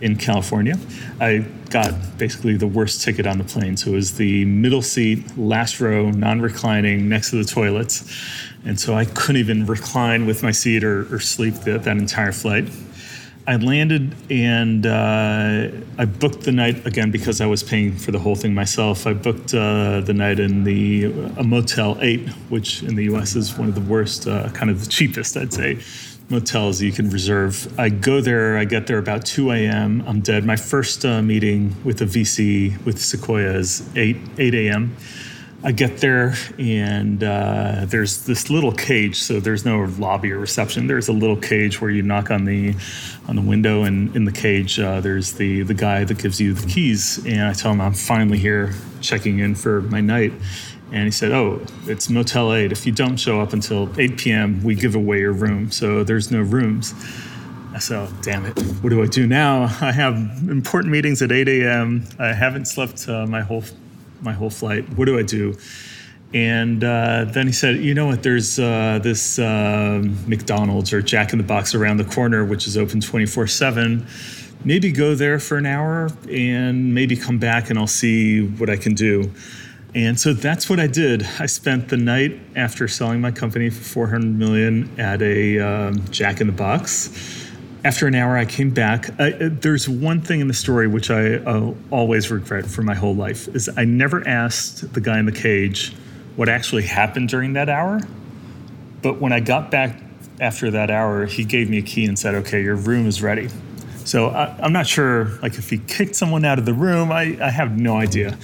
in 0.00 0.16
California. 0.16 0.78
I 1.20 1.44
got 1.70 1.92
basically 2.18 2.56
the 2.56 2.66
worst 2.66 3.02
ticket 3.02 3.26
on 3.26 3.38
the 3.38 3.44
plane. 3.44 3.76
So, 3.76 3.90
it 3.90 3.94
was 3.94 4.16
the 4.16 4.44
middle 4.44 4.82
seat, 4.82 5.36
last 5.36 5.80
row, 5.80 6.10
non 6.10 6.40
reclining, 6.40 7.08
next 7.08 7.30
to 7.30 7.42
the 7.42 7.44
toilets. 7.44 8.10
And 8.64 8.78
so, 8.78 8.94
I 8.94 9.04
couldn't 9.04 9.40
even 9.40 9.66
recline 9.66 10.26
with 10.26 10.42
my 10.42 10.52
seat 10.52 10.84
or, 10.84 11.12
or 11.14 11.20
sleep 11.20 11.54
that, 11.64 11.84
that 11.84 11.96
entire 11.96 12.32
flight. 12.32 12.68
I 13.46 13.56
landed 13.56 14.14
and 14.30 14.86
uh, 14.86 15.68
I 15.98 16.04
booked 16.04 16.42
the 16.42 16.52
night 16.52 16.86
again 16.86 17.10
because 17.10 17.40
I 17.40 17.46
was 17.46 17.62
paying 17.62 17.96
for 17.96 18.12
the 18.12 18.18
whole 18.18 18.36
thing 18.36 18.54
myself. 18.54 19.04
I 19.06 19.14
booked 19.14 19.52
uh, 19.52 20.00
the 20.00 20.14
night 20.14 20.38
in 20.38 20.62
the 20.62 21.06
a 21.36 21.42
Motel 21.42 21.98
8, 22.00 22.28
which 22.50 22.84
in 22.84 22.94
the 22.94 23.04
US 23.14 23.34
is 23.34 23.58
one 23.58 23.68
of 23.68 23.74
the 23.74 23.80
worst, 23.80 24.28
uh, 24.28 24.48
kind 24.50 24.70
of 24.70 24.84
the 24.84 24.86
cheapest, 24.86 25.36
I'd 25.36 25.52
say, 25.52 25.80
motels 26.28 26.80
you 26.80 26.92
can 26.92 27.10
reserve. 27.10 27.78
I 27.78 27.88
go 27.88 28.20
there, 28.20 28.56
I 28.56 28.64
get 28.64 28.86
there 28.86 28.98
about 28.98 29.26
2 29.26 29.50
a.m. 29.50 30.04
I'm 30.06 30.20
dead. 30.20 30.44
My 30.44 30.56
first 30.56 31.04
uh, 31.04 31.20
meeting 31.20 31.74
with 31.82 32.00
a 32.00 32.06
VC 32.06 32.82
with 32.84 33.00
Sequoia 33.00 33.54
is 33.54 33.88
8, 33.96 34.16
8 34.38 34.54
a.m. 34.54 34.96
I 35.64 35.70
get 35.70 35.98
there 35.98 36.34
and 36.58 37.22
uh, 37.22 37.84
there's 37.86 38.26
this 38.26 38.50
little 38.50 38.72
cage. 38.72 39.16
So 39.22 39.38
there's 39.38 39.64
no 39.64 39.84
lobby 39.98 40.32
or 40.32 40.38
reception. 40.38 40.88
There's 40.88 41.06
a 41.06 41.12
little 41.12 41.36
cage 41.36 41.80
where 41.80 41.90
you 41.90 42.02
knock 42.02 42.32
on 42.32 42.44
the 42.44 42.74
on 43.28 43.36
the 43.36 43.42
window, 43.42 43.84
and 43.84 44.14
in 44.16 44.24
the 44.24 44.32
cage 44.32 44.80
uh, 44.80 45.00
there's 45.00 45.34
the 45.34 45.62
the 45.62 45.74
guy 45.74 46.02
that 46.04 46.18
gives 46.18 46.40
you 46.40 46.54
the 46.54 46.66
keys. 46.66 47.24
And 47.24 47.42
I 47.42 47.52
tell 47.52 47.72
him 47.72 47.80
I'm 47.80 47.94
finally 47.94 48.38
here, 48.38 48.74
checking 49.00 49.38
in 49.38 49.54
for 49.54 49.82
my 49.82 50.00
night. 50.00 50.32
And 50.90 51.04
he 51.04 51.12
said, 51.12 51.30
"Oh, 51.30 51.64
it's 51.84 52.10
Motel 52.10 52.52
8. 52.52 52.72
If 52.72 52.84
you 52.84 52.92
don't 52.92 53.16
show 53.16 53.40
up 53.40 53.52
until 53.52 53.88
8 53.98 54.18
p.m., 54.18 54.62
we 54.64 54.74
give 54.74 54.96
away 54.96 55.20
your 55.20 55.32
room. 55.32 55.70
So 55.70 56.02
there's 56.02 56.30
no 56.30 56.40
rooms." 56.40 56.92
I 57.74 57.78
said, 57.78 57.96
oh, 57.96 58.14
damn 58.20 58.44
it. 58.44 58.60
What 58.82 58.90
do 58.90 59.02
I 59.02 59.06
do 59.06 59.26
now? 59.26 59.62
I 59.80 59.92
have 59.92 60.14
important 60.50 60.92
meetings 60.92 61.22
at 61.22 61.32
8 61.32 61.48
a.m. 61.48 62.06
I 62.18 62.34
haven't 62.34 62.66
slept 62.66 63.08
uh, 63.08 63.26
my 63.26 63.40
whole 63.40 63.64
my 64.22 64.32
whole 64.32 64.50
flight. 64.50 64.88
What 64.96 65.06
do 65.06 65.18
I 65.18 65.22
do? 65.22 65.54
And 66.34 66.82
uh, 66.82 67.26
then 67.28 67.46
he 67.46 67.52
said, 67.52 67.76
you 67.76 67.94
know 67.94 68.06
what? 68.06 68.22
There's 68.22 68.58
uh, 68.58 69.00
this 69.02 69.38
uh, 69.38 70.02
McDonald's 70.26 70.92
or 70.92 71.02
Jack 71.02 71.32
in 71.32 71.38
the 71.38 71.44
Box 71.44 71.74
around 71.74 71.98
the 71.98 72.04
corner, 72.04 72.44
which 72.44 72.66
is 72.66 72.76
open 72.76 73.00
24 73.00 73.46
7. 73.46 74.06
Maybe 74.64 74.92
go 74.92 75.14
there 75.14 75.38
for 75.38 75.58
an 75.58 75.66
hour 75.66 76.08
and 76.30 76.94
maybe 76.94 77.16
come 77.16 77.38
back 77.38 77.68
and 77.68 77.78
I'll 77.78 77.86
see 77.86 78.46
what 78.46 78.70
I 78.70 78.76
can 78.76 78.94
do. 78.94 79.30
And 79.94 80.18
so 80.18 80.32
that's 80.32 80.70
what 80.70 80.80
I 80.80 80.86
did. 80.86 81.26
I 81.38 81.46
spent 81.46 81.88
the 81.88 81.98
night 81.98 82.38
after 82.56 82.88
selling 82.88 83.20
my 83.20 83.30
company 83.30 83.68
for 83.68 83.82
400 83.82 84.38
million 84.38 84.98
at 84.98 85.20
a 85.20 85.58
um, 85.58 86.04
Jack 86.10 86.40
in 86.40 86.46
the 86.46 86.52
Box 86.52 87.41
after 87.84 88.06
an 88.06 88.14
hour, 88.14 88.36
I 88.36 88.44
came 88.44 88.70
back. 88.70 89.10
I, 89.20 89.32
uh, 89.32 89.48
there's 89.50 89.88
one 89.88 90.20
thing 90.20 90.40
in 90.40 90.48
the 90.48 90.54
story 90.54 90.86
which 90.86 91.10
I 91.10 91.34
uh, 91.34 91.74
always 91.90 92.30
regret 92.30 92.66
for 92.66 92.82
my 92.82 92.94
whole 92.94 93.14
life 93.14 93.48
is 93.48 93.68
I 93.76 93.84
never 93.84 94.26
asked 94.26 94.92
the 94.92 95.00
guy 95.00 95.18
in 95.18 95.26
the 95.26 95.32
cage 95.32 95.94
what 96.36 96.48
actually 96.48 96.84
happened 96.84 97.28
during 97.28 97.54
that 97.54 97.68
hour. 97.68 98.00
But 99.02 99.20
when 99.20 99.32
I 99.32 99.40
got 99.40 99.70
back 99.70 100.00
after 100.40 100.70
that 100.70 100.90
hour, 100.90 101.26
he 101.26 101.44
gave 101.44 101.68
me 101.68 101.78
a 101.78 101.82
key 101.82 102.04
and 102.04 102.18
said, 102.18 102.34
"Okay, 102.36 102.62
your 102.62 102.76
room 102.76 103.06
is 103.06 103.20
ready." 103.20 103.48
So 104.04 104.28
I, 104.28 104.64
am 104.64 104.72
not 104.72 104.86
sure, 104.86 105.38
like 105.42 105.58
if 105.58 105.70
he 105.70 105.78
kicked 105.78 106.16
someone 106.16 106.44
out 106.44 106.58
of 106.58 106.66
the 106.66 106.74
room, 106.74 107.12
I, 107.12 107.36
I 107.40 107.50
have 107.50 107.78
no 107.78 107.96
idea. 107.96 108.36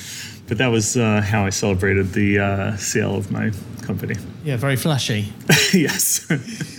But 0.46 0.58
that 0.58 0.68
was 0.68 0.96
uh, 0.96 1.20
how 1.20 1.44
I 1.44 1.50
celebrated 1.50 2.12
the 2.12 2.38
uh, 2.38 2.76
sale 2.76 3.16
of 3.16 3.30
my 3.30 3.50
company. 3.82 4.16
Yeah, 4.44 4.56
very 4.56 4.76
flashy. 4.76 5.32
yes. 5.72 6.26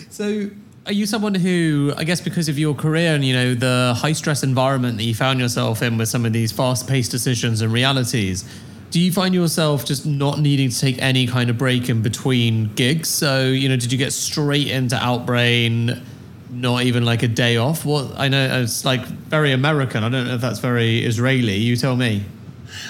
so 0.10 0.50
are 0.89 0.93
you 0.93 1.06
someone 1.06 1.36
who, 1.36 1.93
I 1.97 2.04
guess, 2.04 2.19
because 2.19 2.49
of 2.49 2.58
your 2.58 2.73
career 2.73 3.13
and 3.13 3.23
you 3.23 3.32
know 3.32 3.54
the 3.54 3.93
high 3.95 4.13
stress 4.13 4.41
environment 4.41 4.97
that 4.97 5.04
you 5.04 5.13
found 5.13 5.39
yourself 5.39 5.84
in 5.84 5.99
with 5.99 6.10
some 6.10 6.25
of 6.25 6.34
these 6.34 6.52
fast 6.52 6.88
paced 6.88 7.12
decisions 7.12 7.62
and 7.62 7.71
realities, 7.71 8.43
do 8.89 8.99
you 8.99 9.12
find 9.12 9.36
yourself 9.36 9.86
just 9.86 10.08
not 10.08 10.39
needing 10.39 10.69
to 10.71 10.80
take 10.80 10.99
any 10.99 11.28
kind 11.28 11.52
of 11.52 11.60
break 11.60 11.89
in 11.89 12.02
between 12.02 12.73
gigs? 12.73 13.08
So 13.08 13.43
you 13.45 13.69
know, 13.69 13.75
did 13.75 13.91
you 13.91 13.99
get 13.99 14.13
straight 14.13 14.67
into 14.67 14.95
Outbrain? 14.95 16.02
Not 16.50 16.81
even 16.81 17.06
like 17.06 17.21
a 17.21 17.27
day 17.27 17.58
off. 17.58 17.85
What 17.85 18.17
I 18.17 18.27
know 18.27 18.62
it's 18.63 18.83
like 18.83 19.06
very 19.06 19.52
American. 19.52 20.04
I 20.04 20.10
don't 20.10 20.25
know 20.25 20.33
if 20.33 20.42
that's 20.42 20.58
very 20.58 21.06
Israeli. 21.06 21.58
You 21.58 21.75
tell 21.75 21.96
me. 21.96 22.25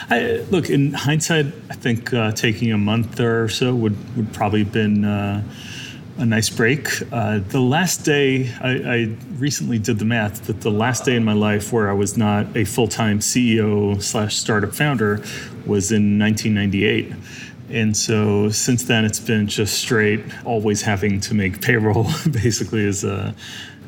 I, 0.10 0.46
look, 0.50 0.70
in 0.70 0.94
hindsight, 0.94 1.48
I 1.70 1.74
think 1.74 2.14
uh, 2.14 2.32
taking 2.32 2.72
a 2.72 2.78
month 2.78 3.20
or 3.20 3.50
so 3.50 3.76
would 3.76 3.98
would 4.16 4.32
probably 4.32 4.64
have 4.64 4.72
been. 4.72 5.04
Uh, 5.04 5.44
a 6.20 6.26
nice 6.26 6.50
break. 6.50 6.90
Uh, 7.12 7.40
the 7.40 7.62
last 7.62 8.04
day, 8.04 8.54
I, 8.62 8.70
I, 8.70 9.16
recently 9.38 9.80
did 9.80 10.00
the 10.00 10.06
math, 10.06 10.46
but 10.46 10.60
the 10.60 10.70
last 10.70 11.06
day 11.06 11.16
in 11.16 11.24
my 11.24 11.34
life 11.34 11.72
where 11.72 11.90
I 11.90 11.94
was 11.94 12.18
not 12.18 12.58
a 12.58 12.66
full 12.66 12.90
time 12.90 13.20
CEO 13.20 14.02
slash 14.04 14.36
startup 14.36 14.76
founder 14.76 15.24
was 15.66 15.94
in 15.94 16.20
1998. 16.20 17.14
And 17.70 17.96
so 17.96 18.50
since 18.50 18.84
then, 18.84 19.06
it's 19.06 19.20
been 19.20 19.48
just 19.48 19.78
straight, 19.78 20.20
always 20.44 20.82
having 20.82 21.22
to 21.22 21.34
make 21.34 21.62
payroll, 21.62 22.04
basically, 22.32 22.86
as 22.86 23.04
a 23.06 23.34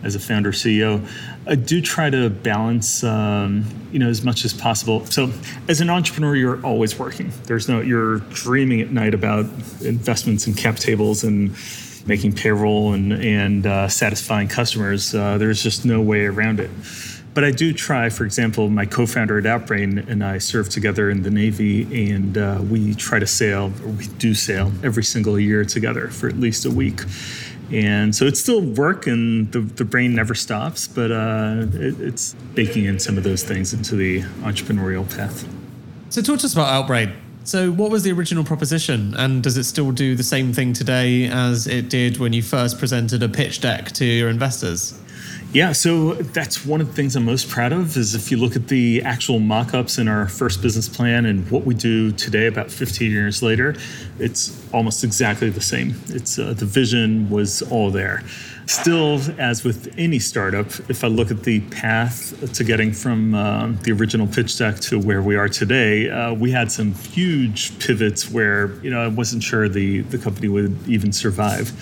as 0.03 0.15
a 0.15 0.19
founder 0.19 0.51
CEO, 0.51 1.07
I 1.45 1.55
do 1.55 1.79
try 1.79 2.09
to 2.09 2.29
balance, 2.29 3.03
um, 3.03 3.65
you 3.91 3.99
know, 3.99 4.09
as 4.09 4.23
much 4.23 4.45
as 4.45 4.53
possible. 4.53 5.05
So, 5.05 5.32
as 5.67 5.82
an 5.82 5.89
entrepreneur, 5.89 6.36
you're 6.36 6.65
always 6.65 6.97
working. 6.97 7.32
There's 7.43 7.69
no, 7.69 7.82
you're 7.82 8.17
dreaming 8.32 8.82
at 8.82 8.91
night 8.91 9.13
about 9.13 9.45
investments 9.82 10.47
and 10.47 10.57
cap 10.57 10.77
tables 10.77 11.23
and 11.23 11.55
making 12.06 12.34
payroll 12.34 12.93
and 12.93 13.14
and 13.14 13.66
uh, 13.66 13.88
satisfying 13.88 14.47
customers. 14.47 15.14
Uh, 15.14 15.38
there's 15.38 15.62
just 15.62 15.86
no 15.86 16.02
way 16.02 16.26
around 16.26 16.60
it. 16.60 16.70
But 17.34 17.45
I 17.45 17.52
do 17.52 17.72
try. 17.74 18.10
For 18.10 18.26
example, 18.26 18.70
my 18.70 18.86
co-founder 18.86 19.38
at 19.38 19.45
Outbrain 19.45 20.06
and 20.10 20.24
I 20.24 20.38
serve 20.38 20.68
together 20.70 21.10
in 21.10 21.24
the 21.24 21.32
Navy, 21.32 22.12
and 22.12 22.38
uh, 22.38 22.60
we 22.70 22.93
try 22.95 23.20
to 23.20 23.28
sail, 23.28 23.72
or 23.84 23.89
we 23.89 24.08
do 24.08 24.34
sail 24.34 24.72
every 24.84 25.04
single 25.04 25.39
year 25.39 25.64
together 25.64 26.10
for 26.10 26.28
at 26.28 26.38
least 26.38 26.66
a 26.66 26.70
week. 26.70 27.02
And 27.72 28.14
so 28.14 28.26
it's 28.26 28.41
still 28.41 28.62
work, 28.62 29.08
and 29.08 29.49
the, 29.54 29.62
the 29.62 29.86
brain 29.86 30.14
never 30.14 30.36
stops, 30.36 30.89
but 30.89 31.10
uh, 31.10 31.68
it, 31.74 32.02
it's 32.02 32.34
baking 32.54 32.84
in 32.84 32.99
some 32.99 33.18
of 33.18 33.24
those 33.24 33.43
things 33.43 33.74
into 33.74 33.95
the 33.95 34.24
entrepreneurial 34.43 35.10
path. 35.16 35.47
So, 36.10 36.22
talk 36.22 36.39
to 36.39 36.45
us 36.47 36.54
about 36.54 36.68
Outbrain. 36.68 37.16
So, 37.44 37.72
what 37.72 37.89
was 37.89 38.04
the 38.04 38.12
original 38.12 38.44
proposition, 38.44 39.16
and 39.16 39.42
does 39.42 39.58
it 39.58 39.64
still 39.64 39.92
do 39.92 40.16
the 40.16 40.24
same 40.24 40.54
thing 40.54 40.74
today 40.74 41.28
as 41.28 41.66
it 41.66 41.89
did 41.89 42.18
when 42.18 42.34
you 42.34 42.44
first 42.44 42.78
presented 42.78 43.24
a 43.24 43.30
pitch 43.30 43.62
deck 43.62 43.92
to 43.94 44.06
your 44.06 44.30
investors? 44.30 44.94
Yeah, 45.52 45.72
so 45.72 46.14
that's 46.14 46.66
one 46.66 46.82
of 46.82 46.88
the 46.88 46.94
things 46.94 47.16
I'm 47.16 47.26
most 47.26 47.50
proud 47.50 47.74
of 47.74 47.98
is 47.98 48.16
if 48.16 48.32
you 48.32 48.38
look 48.38 48.56
at 48.56 48.68
the 48.68 49.02
actual 49.02 49.39
mock-ups 49.39 49.98
in 49.98 50.08
our 50.08 50.28
first 50.28 50.62
business 50.62 50.88
plan 50.88 51.26
and 51.26 51.50
what 51.52 51.66
we 51.66 51.74
do 51.74 52.12
today 52.14 52.46
about 52.46 52.72
15 52.72 53.12
years 53.12 53.42
later, 53.42 53.76
it's 54.18 54.64
almost 54.72 55.04
exactly 55.04 55.50
the 55.50 55.60
same. 55.60 55.96
It's 56.08 56.39
uh, 56.39 56.54
the 56.54 56.66
vision 56.66 57.30
was 57.30 57.64
all 57.64 57.89
there. 57.89 58.24
Still, 58.66 59.20
as 59.38 59.64
with 59.64 59.93
any 59.97 60.20
startup, 60.20 60.68
if 60.89 61.03
I 61.03 61.07
look 61.07 61.32
at 61.32 61.43
the 61.43 61.59
path 61.72 62.53
to 62.53 62.64
getting 62.64 62.93
from 62.93 63.36
uh, 63.36 63.74
the 63.84 63.91
original 63.91 64.28
pitch 64.28 64.57
deck 64.57 64.80
to 64.82 64.99
where 64.99 65.22
we 65.22 65.36
are 65.36 65.49
today, 65.49 66.09
uh, 66.09 66.34
we 66.34 66.51
had 66.51 66.72
some 66.72 66.93
huge 66.93 67.78
pivots 67.80 68.30
where 68.30 68.74
you 68.82 68.89
know 68.89 69.01
I 69.01 69.07
wasn't 69.07 69.43
sure 69.43 69.68
the 69.68 70.01
the 70.01 70.18
company 70.18 70.47
would 70.47 70.88
even 70.88 71.12
survive 71.12 71.74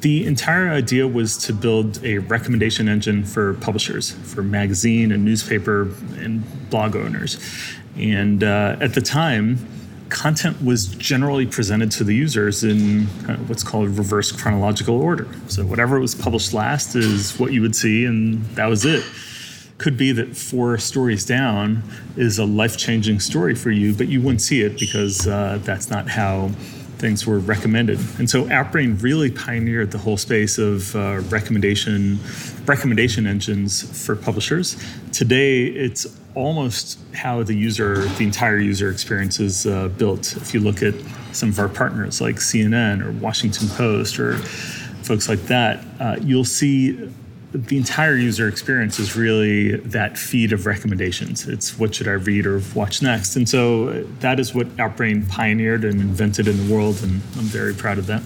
the 0.00 0.26
entire 0.26 0.68
idea 0.68 1.08
was 1.08 1.36
to 1.36 1.52
build 1.52 2.04
a 2.04 2.18
recommendation 2.18 2.88
engine 2.88 3.24
for 3.24 3.54
publishers, 3.54 4.12
for 4.12 4.42
magazine 4.42 5.10
and 5.10 5.24
newspaper 5.24 5.90
and 6.18 6.44
blog 6.70 6.94
owners. 6.94 7.38
And 7.96 8.44
uh, 8.44 8.76
at 8.80 8.94
the 8.94 9.00
time, 9.00 9.58
content 10.10 10.62
was 10.62 10.86
generally 10.88 11.46
presented 11.46 11.90
to 11.92 12.04
the 12.04 12.14
users 12.14 12.64
in 12.64 13.06
what's 13.46 13.62
called 13.62 13.88
reverse 13.96 14.32
chronological 14.32 15.00
order. 15.00 15.28
So 15.48 15.64
whatever 15.64 16.00
was 16.00 16.14
published 16.14 16.52
last 16.52 16.94
is 16.94 17.38
what 17.38 17.52
you 17.52 17.62
would 17.62 17.76
see, 17.76 18.04
and 18.04 18.42
that 18.56 18.66
was 18.66 18.84
it. 18.84 19.04
Could 19.78 19.96
be 19.96 20.10
that 20.12 20.36
four 20.36 20.78
stories 20.78 21.24
down 21.24 21.82
is 22.16 22.38
a 22.38 22.44
life 22.44 22.76
changing 22.76 23.20
story 23.20 23.54
for 23.54 23.70
you, 23.70 23.94
but 23.94 24.08
you 24.08 24.20
wouldn't 24.20 24.42
see 24.42 24.62
it 24.62 24.78
because 24.78 25.26
uh, 25.28 25.60
that's 25.62 25.88
not 25.88 26.08
how 26.08 26.50
things 26.98 27.26
were 27.26 27.38
recommended. 27.38 28.00
And 28.18 28.28
so 28.28 28.44
Outbrain 28.46 29.00
really 29.00 29.30
pioneered 29.30 29.92
the 29.92 29.98
whole 29.98 30.16
space 30.16 30.58
of 30.58 30.94
uh, 30.96 31.20
recommendation 31.28 32.18
recommendation 32.66 33.26
engines 33.26 34.04
for 34.04 34.16
publishers. 34.16 34.76
Today, 35.12 35.64
it's 35.64 36.06
almost 36.38 36.98
how 37.14 37.42
the 37.42 37.54
user, 37.54 38.04
the 38.16 38.24
entire 38.24 38.58
user 38.58 38.90
experience 38.90 39.40
is 39.40 39.66
uh, 39.66 39.88
built. 39.88 40.36
If 40.36 40.54
you 40.54 40.60
look 40.60 40.82
at 40.82 40.94
some 41.32 41.48
of 41.48 41.58
our 41.58 41.68
partners 41.68 42.20
like 42.20 42.36
CNN 42.36 43.04
or 43.04 43.12
Washington 43.12 43.68
Post 43.68 44.18
or 44.18 44.36
folks 45.02 45.28
like 45.28 45.40
that, 45.42 45.84
uh, 46.00 46.16
you'll 46.20 46.44
see 46.44 47.10
the 47.52 47.78
entire 47.78 48.14
user 48.14 48.46
experience 48.46 48.98
is 48.98 49.16
really 49.16 49.76
that 49.76 50.18
feed 50.18 50.52
of 50.52 50.66
recommendations. 50.66 51.48
It's 51.48 51.78
what 51.78 51.94
should 51.94 52.06
I 52.06 52.12
read 52.12 52.46
or 52.46 52.60
watch 52.74 53.00
next. 53.02 53.36
And 53.36 53.48
so 53.48 53.88
uh, 53.88 54.04
that 54.20 54.38
is 54.38 54.54
what 54.54 54.66
Outbrain 54.76 55.28
pioneered 55.28 55.84
and 55.84 56.00
invented 56.00 56.46
in 56.46 56.68
the 56.68 56.72
world, 56.72 57.02
and 57.02 57.14
I'm 57.36 57.44
very 57.44 57.74
proud 57.74 57.98
of 57.98 58.06
that. 58.06 58.22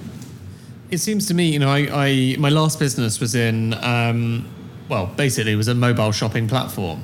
It 0.90 0.98
seems 0.98 1.26
to 1.28 1.34
me, 1.34 1.50
you 1.50 1.58
know, 1.58 1.70
I, 1.70 1.88
I 1.92 2.36
my 2.38 2.50
last 2.50 2.78
business 2.78 3.20
was 3.20 3.34
in, 3.34 3.74
um, 3.74 4.46
well, 4.88 5.06
basically 5.06 5.52
it 5.52 5.56
was 5.56 5.68
a 5.68 5.74
mobile 5.74 6.12
shopping 6.12 6.48
platform. 6.48 7.02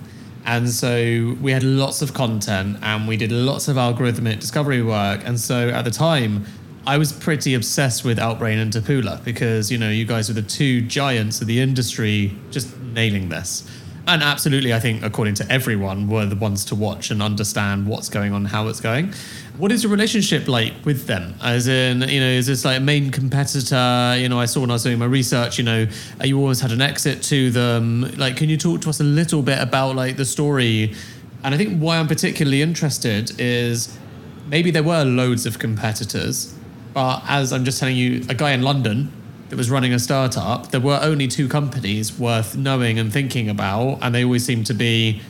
And 0.48 0.70
so 0.70 1.36
we 1.42 1.52
had 1.52 1.62
lots 1.62 2.00
of 2.00 2.14
content 2.14 2.78
and 2.80 3.06
we 3.06 3.18
did 3.18 3.30
lots 3.30 3.68
of 3.68 3.76
algorithmic 3.76 4.40
discovery 4.40 4.80
work. 4.80 5.20
And 5.26 5.38
so 5.38 5.68
at 5.68 5.84
the 5.84 5.90
time, 5.90 6.46
I 6.86 6.96
was 6.96 7.12
pretty 7.12 7.52
obsessed 7.52 8.02
with 8.02 8.16
Outbrain 8.16 8.56
and 8.56 8.72
Taboola 8.72 9.22
because, 9.22 9.70
you 9.70 9.76
know, 9.76 9.90
you 9.90 10.06
guys 10.06 10.28
were 10.28 10.34
the 10.34 10.48
two 10.48 10.80
giants 10.80 11.42
of 11.42 11.48
the 11.48 11.60
industry 11.60 12.34
just 12.50 12.74
nailing 12.80 13.28
this. 13.28 13.70
And 14.08 14.22
absolutely, 14.22 14.72
I 14.72 14.80
think, 14.80 15.02
according 15.02 15.34
to 15.34 15.52
everyone, 15.52 16.08
were 16.08 16.24
the 16.24 16.34
ones 16.34 16.64
to 16.66 16.74
watch 16.74 17.10
and 17.10 17.22
understand 17.22 17.86
what's 17.86 18.08
going 18.08 18.32
on, 18.32 18.46
how 18.46 18.68
it's 18.68 18.80
going. 18.80 19.12
What 19.58 19.70
is 19.70 19.82
your 19.82 19.92
relationship 19.92 20.48
like 20.48 20.72
with 20.86 21.06
them? 21.06 21.34
As 21.42 21.68
in, 21.68 22.00
you 22.00 22.18
know, 22.18 22.26
is 22.26 22.46
this 22.46 22.64
like 22.64 22.78
a 22.78 22.80
main 22.80 23.10
competitor? 23.10 24.16
You 24.18 24.30
know, 24.30 24.40
I 24.40 24.46
saw 24.46 24.62
when 24.62 24.70
I 24.70 24.72
was 24.72 24.84
doing 24.84 24.98
my 24.98 25.04
research, 25.04 25.58
you 25.58 25.64
know, 25.64 25.86
you 26.24 26.38
always 26.38 26.58
had 26.58 26.72
an 26.72 26.80
exit 26.80 27.22
to 27.24 27.50
them. 27.50 28.10
Like, 28.16 28.38
can 28.38 28.48
you 28.48 28.56
talk 28.56 28.80
to 28.80 28.88
us 28.88 28.98
a 28.98 29.04
little 29.04 29.42
bit 29.42 29.60
about 29.60 29.94
like 29.94 30.16
the 30.16 30.24
story? 30.24 30.94
And 31.44 31.54
I 31.54 31.58
think 31.58 31.78
why 31.78 31.98
I'm 31.98 32.08
particularly 32.08 32.62
interested 32.62 33.38
is 33.38 33.94
maybe 34.46 34.70
there 34.70 34.82
were 34.82 35.04
loads 35.04 35.44
of 35.44 35.58
competitors, 35.58 36.54
but 36.94 37.22
as 37.28 37.52
I'm 37.52 37.66
just 37.66 37.78
telling 37.78 37.96
you, 37.96 38.24
a 38.30 38.34
guy 38.34 38.52
in 38.52 38.62
London 38.62 39.12
that 39.48 39.56
was 39.56 39.70
running 39.70 39.92
a 39.92 39.98
startup, 39.98 40.70
there 40.70 40.80
were 40.80 40.98
only 41.02 41.28
two 41.28 41.48
companies 41.48 42.18
worth 42.18 42.56
knowing 42.56 42.98
and 42.98 43.12
thinking 43.12 43.48
about, 43.48 43.98
and 44.02 44.14
they 44.14 44.24
always 44.24 44.44
seemed 44.44 44.66
to 44.66 44.74
be 44.74 45.20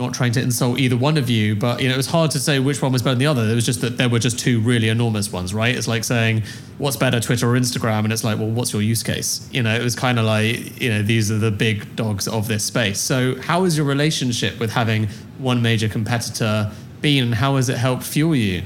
not 0.00 0.14
trying 0.14 0.32
to 0.32 0.40
insult 0.40 0.78
either 0.78 0.96
one 0.96 1.18
of 1.18 1.28
you, 1.28 1.54
but 1.54 1.80
you 1.80 1.88
know, 1.88 1.94
it 1.94 1.96
was 1.96 2.06
hard 2.06 2.30
to 2.30 2.38
say 2.40 2.58
which 2.58 2.80
one 2.80 2.90
was 2.90 3.02
better 3.02 3.12
than 3.12 3.18
the 3.18 3.26
other. 3.26 3.42
It 3.42 3.54
was 3.54 3.66
just 3.66 3.82
that 3.82 3.98
there 3.98 4.08
were 4.08 4.18
just 4.18 4.38
two 4.38 4.60
really 4.60 4.88
enormous 4.88 5.30
ones, 5.30 5.52
right? 5.52 5.76
It's 5.76 5.86
like 5.86 6.04
saying, 6.04 6.42
what's 6.78 6.96
better, 6.96 7.20
Twitter 7.20 7.48
or 7.48 7.58
Instagram? 7.58 8.04
And 8.04 8.12
it's 8.12 8.24
like, 8.24 8.38
well, 8.38 8.48
what's 8.48 8.72
your 8.72 8.82
use 8.82 9.02
case? 9.02 9.48
You 9.52 9.62
know, 9.62 9.74
it 9.74 9.82
was 9.82 9.94
kind 9.94 10.18
of 10.18 10.24
like, 10.24 10.80
you 10.80 10.88
know, 10.88 11.02
these 11.02 11.30
are 11.30 11.38
the 11.38 11.50
big 11.50 11.94
dogs 11.96 12.26
of 12.26 12.48
this 12.48 12.64
space. 12.64 12.98
So 12.98 13.40
how 13.42 13.64
is 13.64 13.76
your 13.76 13.86
relationship 13.86 14.58
with 14.58 14.72
having 14.72 15.08
one 15.38 15.60
major 15.60 15.88
competitor 15.88 16.72
been 17.02 17.24
and 17.24 17.34
how 17.34 17.56
has 17.56 17.68
it 17.68 17.76
helped 17.76 18.02
fuel 18.02 18.34
you? 18.34 18.62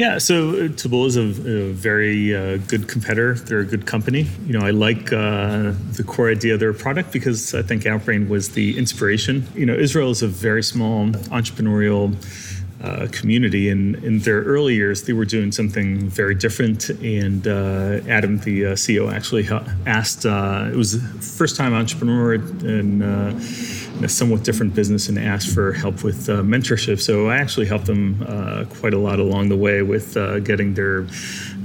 Yeah, 0.00 0.16
so 0.16 0.48
uh, 0.48 0.52
Taboola 0.80 1.08
is 1.08 1.16
a, 1.18 1.20
a 1.20 1.72
very 1.72 2.34
uh, 2.34 2.56
good 2.56 2.88
competitor. 2.88 3.34
They're 3.34 3.60
a 3.60 3.66
good 3.66 3.84
company. 3.84 4.26
You 4.46 4.58
know, 4.58 4.64
I 4.64 4.70
like 4.70 5.12
uh, 5.12 5.74
the 5.92 6.04
core 6.06 6.30
idea 6.30 6.54
of 6.54 6.60
their 6.60 6.72
product 6.72 7.12
because 7.12 7.54
I 7.54 7.60
think 7.60 7.82
Outbrain 7.82 8.26
was 8.30 8.48
the 8.52 8.78
inspiration. 8.78 9.46
You 9.54 9.66
know, 9.66 9.74
Israel 9.74 10.10
is 10.10 10.22
a 10.22 10.26
very 10.26 10.62
small 10.62 11.08
entrepreneurial 11.08 12.16
uh, 12.82 13.08
community. 13.12 13.68
And 13.68 13.96
in 13.96 14.20
their 14.20 14.40
early 14.40 14.74
years, 14.74 15.02
they 15.02 15.12
were 15.12 15.26
doing 15.26 15.52
something 15.52 16.08
very 16.08 16.34
different. 16.34 16.88
And 16.88 17.46
uh, 17.46 18.00
Adam, 18.08 18.38
the 18.38 18.68
uh, 18.68 18.72
CEO, 18.76 19.12
actually 19.12 19.46
asked, 19.84 20.24
it 20.24 20.76
was 20.76 20.92
the 20.92 21.22
first 21.22 21.56
time 21.56 21.74
entrepreneur 21.74 22.36
in, 22.36 23.02
a 24.04 24.08
somewhat 24.08 24.44
different 24.44 24.74
business 24.74 25.08
and 25.08 25.18
asked 25.18 25.54
for 25.54 25.72
help 25.72 26.02
with 26.02 26.26
mentorship. 26.26 27.00
So 27.00 27.28
I 27.28 27.36
actually 27.36 27.66
helped 27.66 27.86
them 27.86 28.24
quite 28.80 28.94
a 28.94 28.98
lot 28.98 29.18
along 29.20 29.48
the 29.48 29.56
way 29.56 29.82
with 29.82 30.14
getting 30.44 30.74
their 30.74 31.06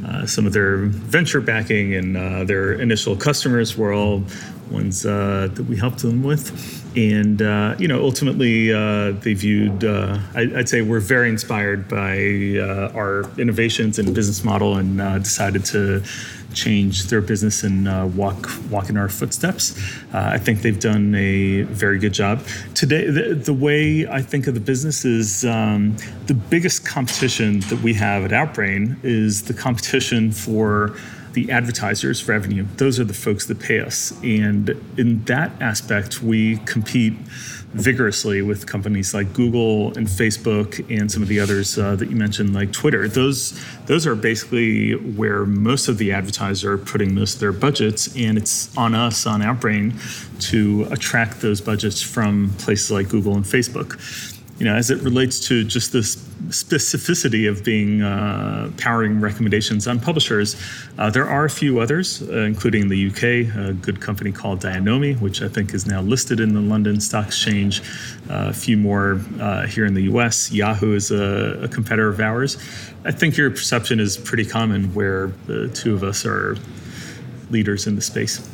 uh, 0.08 0.26
some 0.26 0.46
of 0.46 0.54
their 0.54 0.78
venture 0.78 1.42
backing 1.42 1.96
and 1.96 2.16
uh, 2.16 2.44
their 2.44 2.74
initial 2.74 3.16
customers 3.16 3.76
were 3.76 3.92
all 3.92 4.24
ones 4.70 5.06
uh, 5.06 5.50
that 5.54 5.64
we 5.64 5.76
helped 5.78 6.00
them 6.00 6.24
with. 6.24 6.52
And, 6.98 7.42
uh, 7.42 7.76
you 7.78 7.88
know, 7.88 8.02
ultimately 8.04 8.72
uh, 8.74 9.12
they 9.12 9.34
viewed, 9.34 9.84
uh, 9.84 10.20
I, 10.34 10.46
would 10.46 10.70
say 10.70 10.82
we're 10.82 11.00
very 11.00 11.30
inspired 11.30 11.88
by 11.88 12.58
uh, 12.60 12.92
our 12.96 13.30
innovations 13.40 14.00
and 14.00 14.14
business 14.14 14.44
model 14.44 14.78
and 14.78 15.02
uh, 15.02 15.20
decided 15.20 15.66
to 15.66 16.04
change 16.56 17.04
their 17.06 17.22
business 17.22 17.64
and 17.64 17.86
walk 18.16 18.50
walk 18.72 18.90
in 18.90 18.98
our 18.98 19.10
footsteps. 19.10 19.78
I 20.14 20.38
think 20.38 20.62
they've 20.62 20.80
done 20.80 21.14
a 21.16 21.64
very 21.64 22.00
good 22.00 22.14
job. 22.14 22.46
Today, 22.74 23.10
the, 23.10 23.36
the 23.36 23.54
way 23.54 24.08
I 24.08 24.22
think 24.22 24.48
of 24.48 24.54
the 24.54 24.60
business 24.60 25.06
is 25.06 25.46
um, 25.46 25.98
the 26.28 26.34
biggest 26.34 26.86
competition 26.86 27.60
that 27.62 27.82
we 27.82 27.94
have 27.96 28.24
at 28.24 28.32
Outbrain 28.32 28.98
is 29.04 29.44
the 29.44 29.54
competition 29.54 30.32
for 30.32 30.96
the 31.34 31.52
advertisers' 31.52 32.28
revenue. 32.28 32.66
Those 32.78 32.98
are 33.00 33.04
the 33.04 33.14
folks 33.14 33.46
that 33.48 33.60
pay 33.60 33.82
us. 33.82 34.14
And 34.24 34.70
in 34.98 35.24
that 35.26 35.52
aspect, 35.62 36.24
we 36.24 36.58
compete 36.60 37.14
vigorously 37.76 38.42
with 38.42 38.66
companies 38.66 39.14
like 39.14 39.34
Google 39.34 39.96
and 39.98 40.08
Facebook 40.08 40.84
and 40.90 41.12
some 41.12 41.22
of 41.22 41.28
the 41.28 41.40
others 41.40 41.78
uh, 41.78 41.96
that 41.98 42.10
you 42.10 42.16
mentioned, 42.16 42.54
like 42.54 42.72
Twitter. 42.72 43.08
Those 43.08 43.60
those 43.86 44.08
are 44.08 44.16
basically 44.16 44.94
where 44.94 45.46
most 45.46 45.88
of 45.88 45.98
the 45.98 46.12
advertisers 46.14 46.64
are 46.64 46.78
putting 46.78 47.14
most 47.14 47.36
of 47.36 47.40
their 47.42 47.52
budgets, 47.52 48.16
and 48.16 48.38
it's 48.38 48.76
on 48.78 48.96
us 48.96 49.26
on 49.26 49.42
Outbrain 49.42 49.94
to 50.50 50.88
attract 50.90 51.42
those 51.42 51.62
budgets 51.62 52.02
from 52.02 52.50
places 52.58 52.92
like 52.92 53.10
Google 53.10 53.36
and 53.36 53.46
Facebook. 53.46 54.00
You 54.58 54.66
know, 54.66 54.76
as 54.76 54.90
it 54.90 55.02
relates 55.02 55.40
to 55.48 55.66
just 55.66 55.92
the 55.92 56.00
specificity 56.00 57.50
of 57.50 57.64
being 57.64 58.02
uh, 58.02 58.72
powering 58.78 59.20
recommendations 59.20 59.86
on 59.86 60.00
publishers, 60.00 60.56
uh, 60.98 61.10
there 61.10 61.28
are 61.28 61.44
a 61.44 61.50
few 61.50 61.80
others, 61.80 62.22
uh, 62.22 62.40
including 62.40 62.88
the 62.88 63.08
UK, 63.08 63.54
a 63.58 63.74
good 63.74 64.00
company 64.00 64.32
called 64.32 64.62
Dianomi, 64.62 65.20
which 65.20 65.42
I 65.42 65.50
think 65.50 65.74
is 65.74 65.86
now 65.86 66.02
listed 66.02 66.40
in 66.40 66.54
the 66.54 66.62
London 66.62 67.02
Stock 67.02 67.28
Exchange. 67.28 67.82
Uh, 68.30 68.48
a 68.50 68.54
few 68.54 68.78
more 68.78 69.20
uh, 69.42 69.68
here 69.68 69.86
in 69.86 69.94
the 69.94 70.04
US. 70.04 70.52
Yahoo 70.52 70.96
is 70.96 71.12
a, 71.12 71.64
a 71.64 71.68
competitor 71.68 72.08
of 72.08 72.22
ours. 72.22 72.58
I 73.04 73.12
think 73.12 73.36
your 73.36 73.50
perception 73.50 74.00
is 74.00 74.16
pretty 74.16 74.46
common 74.46 74.94
where 74.94 75.28
the 75.48 75.68
two 75.70 75.94
of 75.94 76.04
us 76.04 76.26
are 76.26 76.56
leaders 77.50 77.88
in 77.88 77.96
the 77.96 78.02
space. 78.02 78.50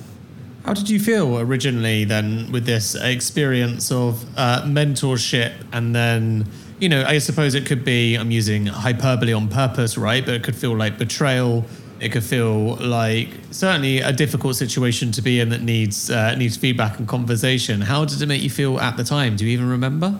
How 0.65 0.73
did 0.73 0.89
you 0.89 0.99
feel 0.99 1.39
originally 1.39 2.05
then 2.05 2.51
with 2.51 2.65
this 2.65 2.93
experience 2.93 3.91
of 3.91 4.23
uh, 4.37 4.61
mentorship 4.63 5.53
and 5.73 5.95
then, 5.95 6.45
you 6.79 6.87
know, 6.87 7.03
I 7.03 7.17
suppose 7.17 7.55
it 7.55 7.65
could 7.65 7.83
be, 7.83 8.15
I'm 8.15 8.29
using 8.29 8.67
hyperbole 8.67 9.33
on 9.33 9.47
purpose, 9.47 9.97
right? 9.97 10.23
But 10.23 10.35
it 10.35 10.43
could 10.43 10.55
feel 10.55 10.75
like 10.75 10.99
betrayal. 10.99 11.65
It 11.99 12.11
could 12.11 12.23
feel 12.23 12.75
like 12.75 13.29
certainly 13.51 13.99
a 13.99 14.11
difficult 14.11 14.55
situation 14.55 15.11
to 15.13 15.21
be 15.21 15.39
in 15.39 15.49
that 15.49 15.61
needs 15.61 16.09
uh, 16.09 16.35
needs 16.35 16.57
feedback 16.57 16.97
and 16.97 17.07
conversation. 17.07 17.81
How 17.81 18.05
did 18.05 18.21
it 18.21 18.27
make 18.27 18.41
you 18.41 18.49
feel 18.49 18.79
at 18.79 18.97
the 18.97 19.03
time? 19.03 19.35
Do 19.35 19.45
you 19.45 19.51
even 19.51 19.69
remember? 19.69 20.19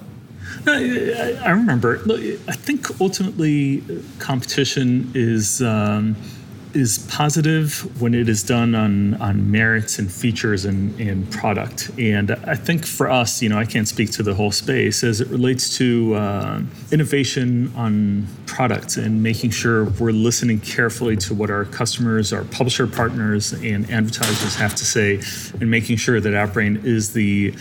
I, 0.67 1.39
I 1.43 1.49
remember. 1.51 1.99
I 2.47 2.53
think 2.53 2.99
ultimately 2.99 3.83
competition 4.19 5.11
is. 5.15 5.61
Um, 5.61 6.15
is 6.73 6.99
positive 7.09 8.01
when 8.01 8.13
it 8.13 8.29
is 8.29 8.43
done 8.43 8.75
on, 8.75 9.15
on 9.15 9.51
merits 9.51 9.99
and 9.99 10.11
features 10.11 10.65
and, 10.65 10.99
and 10.99 11.29
product. 11.31 11.91
And 11.97 12.31
I 12.31 12.55
think 12.55 12.85
for 12.85 13.09
us, 13.09 13.41
you 13.41 13.49
know, 13.49 13.57
I 13.57 13.65
can't 13.65 13.87
speak 13.87 14.11
to 14.11 14.23
the 14.23 14.33
whole 14.33 14.51
space 14.51 15.03
as 15.03 15.21
it 15.21 15.27
relates 15.27 15.77
to 15.77 16.15
uh, 16.15 16.61
innovation 16.91 17.71
on 17.75 18.27
products 18.45 18.97
and 18.97 19.21
making 19.21 19.51
sure 19.51 19.85
we're 19.85 20.11
listening 20.11 20.59
carefully 20.59 21.17
to 21.17 21.33
what 21.33 21.49
our 21.49 21.65
customers, 21.65 22.33
our 22.33 22.43
publisher 22.45 22.87
partners, 22.87 23.53
and 23.53 23.89
advertisers 23.91 24.55
have 24.55 24.75
to 24.75 24.85
say, 24.85 25.21
and 25.59 25.69
making 25.69 25.97
sure 25.97 26.19
that 26.19 26.33
Outbrain 26.33 26.83
is 26.83 27.13
the 27.13 27.53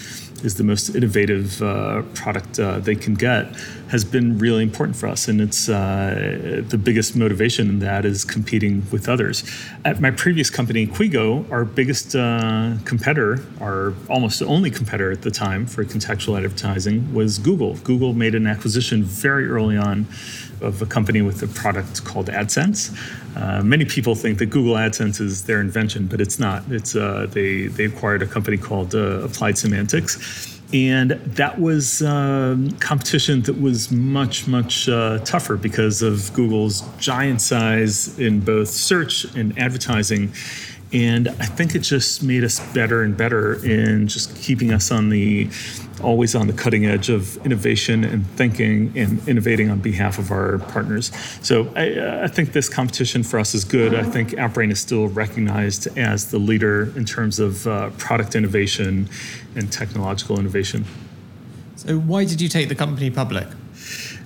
is 0.43 0.55
the 0.55 0.65
most 0.65 0.95
innovative 0.95 1.61
uh, 1.63 2.03
product 2.15 2.59
uh, 2.59 2.79
they 2.79 2.95
can 2.95 3.15
get 3.15 3.55
has 3.91 4.05
been 4.05 4.39
really 4.39 4.63
important 4.63 4.97
for 4.97 5.09
us. 5.09 5.27
And 5.27 5.41
it's 5.41 5.69
uh, 5.69 6.63
the 6.69 6.79
biggest 6.79 7.17
motivation 7.17 7.69
in 7.69 7.79
that 7.81 8.05
is 8.05 8.25
competing 8.25 8.87
with 8.93 9.09
others. 9.09 9.43
At 9.85 10.01
my 10.01 10.13
previous 10.13 10.49
company, 10.49 10.87
Quigo, 10.87 11.51
our 11.51 11.65
biggest 11.65 12.15
uh, 12.15 12.77
competitor, 12.85 13.43
our 13.61 13.93
almost 14.09 14.43
only 14.43 14.71
competitor 14.71 15.11
at 15.11 15.23
the 15.23 15.31
time 15.31 15.67
for 15.67 15.85
contextual 15.85 16.37
advertising 16.37 17.13
was 17.13 17.39
Google. 17.39 17.75
Google 17.79 18.13
made 18.13 18.37
an 18.37 18.47
acquisition 18.47 19.03
very 19.03 19.49
early 19.49 19.77
on 19.77 20.07
of 20.61 20.83
a 20.83 20.87
company 20.87 21.23
with 21.23 21.43
a 21.43 21.49
product 21.49 22.05
called 22.05 22.27
AdSense. 22.27 22.95
Uh, 23.37 23.63
many 23.63 23.85
people 23.85 24.15
think 24.15 24.39
that 24.39 24.47
Google 24.47 24.75
AdSense 24.75 25.21
is 25.21 25.45
their 25.45 25.61
invention, 25.61 26.07
but 26.07 26.21
it's 26.21 26.39
not. 26.39 26.63
It's 26.71 26.95
uh, 26.95 27.27
they 27.31 27.67
they 27.67 27.85
acquired 27.85 28.23
a 28.23 28.27
company 28.27 28.57
called 28.57 28.95
uh, 28.95 29.23
Applied 29.23 29.57
Semantics, 29.57 30.50
and 30.73 31.11
that 31.11 31.61
was 31.61 32.03
um, 32.03 32.71
competition 32.79 33.43
that 33.43 33.61
was 33.61 33.91
much 33.91 34.47
much 34.47 34.89
uh, 34.89 35.19
tougher 35.21 35.57
because 35.57 36.03
of 36.03 36.33
Google's 36.33 36.83
giant 36.99 37.41
size 37.41 38.19
in 38.19 38.41
both 38.41 38.69
search 38.69 39.25
and 39.37 39.59
advertising 39.59 40.33
and 40.93 41.29
I 41.29 41.47
think 41.47 41.75
it 41.75 41.81
just 41.81 42.23
made 42.23 42.43
us 42.43 42.59
better 42.73 43.03
and 43.03 43.17
better 43.17 43.65
in 43.65 44.09
just 44.09 44.35
keeping 44.37 44.73
us 44.73 44.91
on 44.91 45.09
the 45.09 45.49
always 46.03 46.35
on 46.35 46.47
the 46.47 46.53
cutting 46.53 46.87
edge 46.87 47.11
of 47.11 47.37
innovation 47.45 48.05
and 48.05 48.27
thinking 48.31 48.93
and 48.97 49.27
innovating 49.29 49.71
on 49.71 49.79
behalf 49.79 50.19
of 50.19 50.31
our 50.31 50.59
partners. 50.59 51.13
So 51.43 51.71
I, 51.77 52.25
I 52.25 52.27
think 52.27 52.53
this 52.53 52.69
competition 52.69 53.23
for 53.23 53.39
us 53.39 53.55
is 53.55 53.65
good. 53.65 53.95
I 53.95 54.03
think 54.03 54.31
Outbrain 54.31 54.71
is 54.71 54.81
still 54.81 55.09
recognized 55.09 55.87
as 55.99 56.31
the 56.31 56.39
leader 56.39 56.93
in 56.97 57.05
terms 57.05 57.39
of 57.39 57.67
uh, 57.67 57.91
product 57.91 58.35
innovation 58.35 59.09
and 59.55 59.71
technological 59.71 60.39
innovation. 60.39 60.85
So 61.77 61.99
why 61.99 62.25
did 62.25 62.41
you 62.41 62.49
take 62.49 62.69
the 62.69 62.75
company 62.75 63.11
public? 63.11 63.47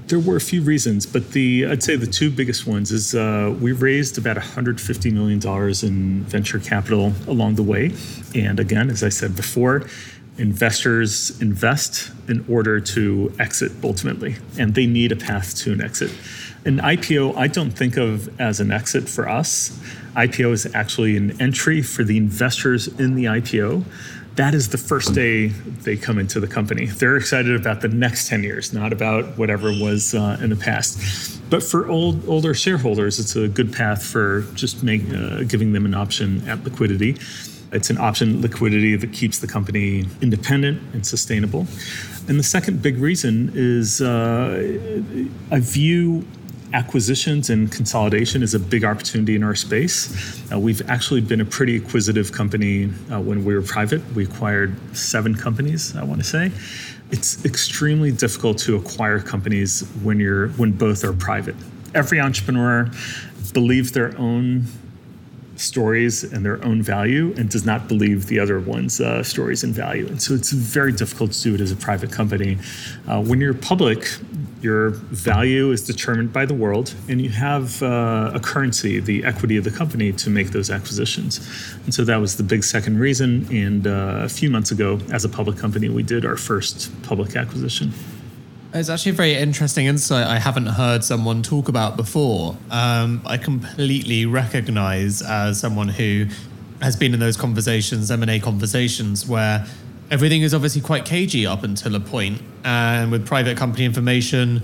There 0.07 0.19
were 0.19 0.37
a 0.37 0.41
few 0.41 0.61
reasons, 0.61 1.07
but 1.07 1.33
the 1.33 1.67
I'd 1.67 1.83
say 1.83 1.97
the 1.97 2.07
two 2.07 2.31
biggest 2.31 2.67
ones 2.67 2.93
is 2.93 3.15
uh, 3.15 3.57
we 3.59 3.73
raised 3.73 4.19
about 4.19 4.37
150 4.37 5.11
million 5.11 5.39
dollars 5.39 5.83
in 5.83 6.25
venture 6.25 6.59
capital 6.59 7.15
along 7.27 7.55
the 7.55 7.63
way, 7.63 7.95
and 8.35 8.61
again, 8.61 8.91
as 8.91 9.03
I 9.03 9.09
said 9.09 9.35
before, 9.35 9.89
investors 10.37 11.41
invest 11.41 12.11
in 12.29 12.45
order 12.51 12.81
to 12.81 13.33
exit 13.39 13.73
ultimately, 13.83 14.37
and 14.59 14.75
they 14.75 14.87
need 14.87 15.11
a 15.11 15.17
path 15.17 15.57
to 15.59 15.73
an 15.73 15.81
exit. 15.81 16.11
An 16.67 16.79
IPO, 16.79 17.37
I 17.37 17.47
don't 17.47 17.71
think 17.71 17.97
of 17.97 18.39
as 18.41 18.61
an 18.61 18.71
exit 18.71 19.09
for 19.09 19.27
us. 19.27 19.79
IPO 20.17 20.53
is 20.53 20.75
actually 20.75 21.17
an 21.17 21.41
entry 21.41 21.83
for 21.83 22.05
the 22.05 22.17
investors 22.17 22.89
in 22.89 23.15
the 23.15 23.25
IPO 23.25 23.85
that 24.37 24.55
is 24.55 24.71
the 24.71 24.79
first 24.79 25.15
day 25.15 25.49
they 25.49 25.97
come 25.97 26.19
into 26.19 26.41
the 26.41 26.47
company. 26.47 26.87
They're 26.87 27.17
excited 27.17 27.55
about 27.55 27.83
the 27.83 27.89
next 27.89 28.29
10 28.29 28.43
years, 28.43 28.73
not 28.73 28.93
about 28.93 29.39
whatever 29.39 29.69
was 29.69 30.15
uh, 30.15 30.39
in 30.41 30.51
the 30.51 30.57
past. 30.57 31.41
But 31.51 31.63
for 31.63 31.89
old 31.89 32.29
older 32.29 32.53
shareholders, 32.55 33.21
it's 33.21 33.37
a 33.37 33.47
good 33.47 33.73
path 33.73 34.05
for 34.05 34.43
just 34.55 34.83
make, 34.83 35.03
uh, 35.13 35.45
giving 35.45 35.73
them 35.73 35.85
an 35.85 35.95
option 35.95 36.47
at 36.49 36.65
liquidity. 36.65 37.17
It's 37.71 37.91
an 37.91 37.99
option 37.99 38.41
liquidity 38.41 38.97
that 38.97 39.13
keeps 39.13 39.39
the 39.39 39.47
company 39.47 40.07
independent 40.21 40.81
and 40.93 41.07
sustainable. 41.07 41.67
And 42.29 42.39
the 42.39 42.45
second 42.45 42.83
big 42.83 42.99
reason 42.99 43.53
is 43.55 44.01
uh, 44.01 44.79
I 45.51 45.61
view 45.61 46.25
acquisitions 46.75 47.51
and 47.51 47.71
consolidation 47.71 48.43
is 48.43 48.53
a 48.53 48.59
big 48.59 48.85
opportunity 48.85 49.37
in 49.37 49.45
our 49.45 49.55
space. 49.55 50.43
Uh, 50.53 50.59
we've 50.59 50.83
actually 50.91 51.21
been 51.21 51.41
a 51.41 51.45
pretty 51.45 51.77
acquisitive 51.77 52.33
company 52.33 52.91
uh, 53.13 53.21
when 53.21 53.45
we 53.45 53.55
were 53.55 53.63
private. 53.63 54.03
We 54.15 54.25
acquired 54.25 54.75
seven 54.95 55.37
companies, 55.37 55.97
I 55.97 56.03
want 56.03 56.21
to 56.21 56.27
say. 56.27 56.51
It's 57.13 57.45
extremely 57.45 58.11
difficult 58.11 58.59
to 58.59 58.75
acquire 58.75 59.21
companies 59.21 59.89
when 60.03 60.19
you're 60.19 60.49
when 60.61 60.73
both 60.73 61.05
are 61.05 61.13
private. 61.13 61.55
Every 61.95 62.19
entrepreneur 62.19 62.91
believes 63.53 63.93
their 63.93 64.19
own 64.19 64.65
stories 65.57 66.25
and 66.25 66.45
their 66.45 66.65
own 66.65 66.83
value 66.83 67.33
and 67.37 67.49
does 67.49 67.65
not 67.65 67.87
believe 67.87 68.27
the 68.27 68.41
other 68.41 68.59
one's 68.59 69.01
uh, 69.01 69.23
stories 69.23 69.63
and 69.63 69.73
value. 69.73 70.09
And 70.09 70.21
so 70.21 70.35
it's 70.35 70.51
very 70.51 70.91
difficult 70.91 71.31
to 71.33 71.43
do 71.43 71.55
it 71.55 71.61
as 71.61 71.71
a 71.71 71.77
private 71.77 72.11
company. 72.11 72.59
Uh, 73.07 73.23
when 73.23 73.41
you're 73.41 73.55
public, 73.55 74.19
your 74.65 74.91
value 74.91 75.71
is 75.71 75.87
determined 75.87 76.33
by 76.33 76.47
the 76.47 76.55
world, 76.55 76.95
and 77.09 77.21
you 77.21 77.29
have 77.29 77.83
uh, 77.83 78.33
a 78.35 78.41
currency, 78.41 78.99
the 78.99 79.25
equity 79.25 79.57
of 79.59 79.65
the 79.65 79.71
company, 79.71 80.11
to 80.13 80.31
make 80.31 80.51
those 80.51 80.71
acquisitions. 80.71 81.39
And 81.85 81.95
so 81.95 82.03
that 82.05 82.17
was 82.17 82.37
the 82.37 82.43
big 82.43 82.65
second 82.65 82.99
reason. 82.99 83.47
And 83.53 83.87
uh, 83.87 84.23
a 84.25 84.29
few 84.29 84.51
months 84.51 84.71
ago, 84.71 84.99
as 85.13 85.25
a 85.25 85.29
public 85.29 85.59
company, 85.59 85.89
we 85.91 86.03
did 86.03 86.25
our 86.25 86.37
first 86.37 86.91
public 87.03 87.37
acquisition. 87.37 87.93
It's 88.73 88.89
actually 88.89 89.13
a 89.13 89.15
very 89.15 89.35
interesting 89.35 89.87
insight 89.87 90.27
I 90.27 90.41
haven't 90.41 90.67
heard 90.67 91.05
someone 91.05 91.43
talk 91.43 91.69
about 91.69 91.97
before. 91.97 92.57
Um, 92.71 93.23
I 93.25 93.37
completely 93.37 94.27
recognize 94.27 95.23
as 95.23 95.61
someone 95.61 95.89
who 95.89 96.27
has 96.83 96.97
been 96.97 97.15
in 97.15 97.21
those 97.21 97.37
conversations, 97.37 98.11
M&A 98.11 98.41
conversations, 98.41 99.29
where 99.29 99.65
everything 100.11 100.43
is 100.43 100.55
obviously 100.55 100.81
quite 100.81 101.05
cagey 101.05 101.47
up 101.47 101.63
until 101.63 101.95
a 101.95 102.01
point, 102.01 102.41
and 102.65 103.11
with 103.11 103.27
private 103.27 103.57
company 103.57 103.85
information, 103.85 104.63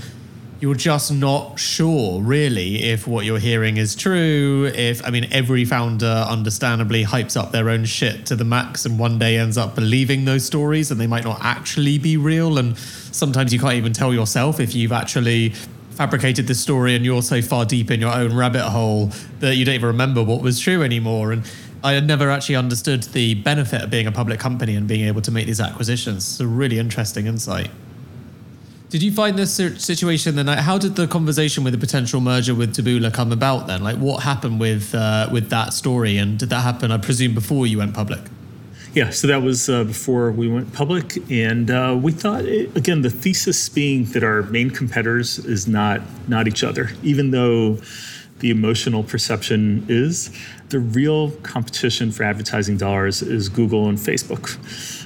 you're 0.60 0.74
just 0.74 1.10
not 1.10 1.58
sure 1.58 2.20
really 2.20 2.82
if 2.82 3.06
what 3.06 3.24
you're 3.24 3.38
hearing 3.38 3.78
is 3.78 3.96
true. 3.96 4.70
If 4.74 5.02
I 5.06 5.10
mean, 5.10 5.26
every 5.32 5.64
founder 5.64 6.26
understandably 6.28 7.02
hypes 7.02 7.34
up 7.34 7.50
their 7.50 7.70
own 7.70 7.86
shit 7.86 8.26
to 8.26 8.36
the 8.36 8.44
max, 8.44 8.84
and 8.84 8.98
one 8.98 9.18
day 9.18 9.38
ends 9.38 9.56
up 9.56 9.74
believing 9.74 10.26
those 10.26 10.44
stories, 10.44 10.90
and 10.90 11.00
they 11.00 11.06
might 11.06 11.24
not 11.24 11.38
actually 11.40 11.96
be 11.98 12.18
real. 12.18 12.58
And 12.58 12.76
sometimes 12.76 13.52
you 13.52 13.58
can't 13.58 13.74
even 13.74 13.94
tell 13.94 14.12
yourself 14.12 14.60
if 14.60 14.74
you've 14.74 14.92
actually 14.92 15.54
fabricated 15.92 16.46
this 16.46 16.60
story 16.60 16.94
and 16.94 17.04
you're 17.04 17.20
so 17.20 17.42
far 17.42 17.66
deep 17.66 17.90
in 17.90 18.00
your 18.00 18.14
own 18.14 18.34
rabbit 18.34 18.66
hole 18.68 19.10
that 19.40 19.56
you 19.56 19.66
don't 19.66 19.74
even 19.74 19.88
remember 19.88 20.22
what 20.22 20.40
was 20.40 20.58
true 20.58 20.82
anymore. 20.82 21.32
And 21.32 21.44
I 21.82 21.92
had 21.92 22.06
never 22.06 22.30
actually 22.30 22.56
understood 22.56 23.04
the 23.04 23.34
benefit 23.34 23.82
of 23.82 23.90
being 23.90 24.06
a 24.06 24.12
public 24.12 24.38
company 24.38 24.74
and 24.74 24.86
being 24.86 25.06
able 25.06 25.22
to 25.22 25.30
make 25.30 25.46
these 25.46 25.60
acquisitions. 25.60 26.18
It's 26.18 26.40
a 26.40 26.46
really 26.46 26.78
interesting 26.78 27.26
insight. 27.26 27.70
Did 28.90 29.02
you 29.02 29.12
find 29.12 29.38
this 29.38 29.54
situation 29.54 30.34
then? 30.34 30.48
How 30.48 30.76
did 30.76 30.96
the 30.96 31.06
conversation 31.06 31.62
with 31.62 31.72
the 31.72 31.78
potential 31.78 32.20
merger 32.20 32.56
with 32.56 32.74
Taboola 32.74 33.14
come 33.14 33.30
about 33.30 33.68
then? 33.68 33.84
Like, 33.84 33.96
what 33.96 34.24
happened 34.24 34.58
with 34.58 34.94
uh, 34.94 35.28
with 35.32 35.48
that 35.50 35.72
story, 35.72 36.18
and 36.18 36.38
did 36.38 36.50
that 36.50 36.62
happen? 36.62 36.90
I 36.90 36.98
presume 36.98 37.32
before 37.32 37.68
you 37.68 37.78
went 37.78 37.94
public. 37.94 38.20
Yeah, 38.92 39.10
so 39.10 39.28
that 39.28 39.42
was 39.42 39.68
uh, 39.68 39.84
before 39.84 40.32
we 40.32 40.48
went 40.48 40.72
public, 40.72 41.18
and 41.30 41.70
uh, 41.70 41.96
we 42.02 42.10
thought 42.10 42.44
it, 42.44 42.76
again 42.76 43.02
the 43.02 43.10
thesis 43.10 43.68
being 43.68 44.06
that 44.06 44.24
our 44.24 44.42
main 44.42 44.70
competitors 44.70 45.38
is 45.38 45.68
not 45.68 46.00
not 46.26 46.48
each 46.48 46.64
other, 46.64 46.90
even 47.04 47.30
though 47.30 47.78
the 48.40 48.50
emotional 48.50 49.02
perception 49.02 49.86
is. 49.88 50.30
The 50.68 50.78
real 50.78 51.30
competition 51.42 52.12
for 52.12 52.22
advertising 52.22 52.76
dollars 52.76 53.22
is 53.22 53.48
Google 53.48 53.88
and 53.88 53.98
Facebook. 53.98 54.56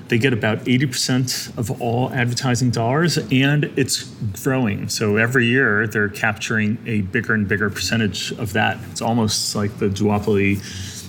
They 0.08 0.18
get 0.18 0.32
about 0.32 0.60
80% 0.60 1.56
of 1.56 1.80
all 1.80 2.12
advertising 2.12 2.70
dollars, 2.70 3.16
and 3.16 3.64
it's 3.76 4.04
growing. 4.42 4.88
So 4.88 5.16
every 5.16 5.46
year 5.46 5.86
they're 5.86 6.08
capturing 6.08 6.78
a 6.86 7.02
bigger 7.02 7.34
and 7.34 7.48
bigger 7.48 7.70
percentage 7.70 8.32
of 8.32 8.52
that. 8.52 8.78
It's 8.90 9.00
almost 9.00 9.54
like 9.54 9.78
the 9.78 9.86
duopoly 9.86 10.62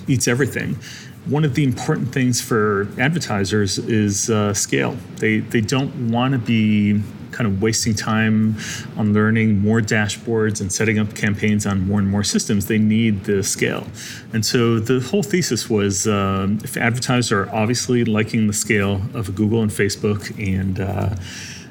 eats 0.08 0.28
everything 0.28 0.78
one 1.26 1.44
of 1.44 1.54
the 1.54 1.64
important 1.64 2.12
things 2.12 2.40
for 2.40 2.88
advertisers 2.98 3.78
is 3.78 4.30
uh, 4.30 4.54
scale. 4.54 4.96
They 5.16 5.40
they 5.40 5.60
don't 5.60 6.10
want 6.12 6.32
to 6.32 6.38
be 6.38 7.02
kind 7.36 7.46
of 7.46 7.60
wasting 7.60 7.94
time 7.94 8.56
on 8.96 9.12
learning 9.12 9.60
more 9.60 9.80
dashboards 9.80 10.60
and 10.60 10.72
setting 10.72 10.98
up 10.98 11.14
campaigns 11.14 11.66
on 11.66 11.86
more 11.86 11.98
and 11.98 12.08
more 12.08 12.24
systems. 12.24 12.66
They 12.66 12.78
need 12.78 13.24
the 13.24 13.42
scale, 13.42 13.86
and 14.32 14.44
so 14.44 14.78
the 14.78 15.00
whole 15.00 15.22
thesis 15.22 15.68
was 15.68 16.06
um, 16.06 16.58
if 16.64 16.76
advertisers 16.76 17.32
are 17.32 17.54
obviously 17.54 18.04
liking 18.04 18.46
the 18.46 18.52
scale 18.52 19.02
of 19.12 19.34
Google 19.34 19.62
and 19.62 19.70
Facebook 19.70 20.22
and 20.38 20.80
uh, 20.80 21.14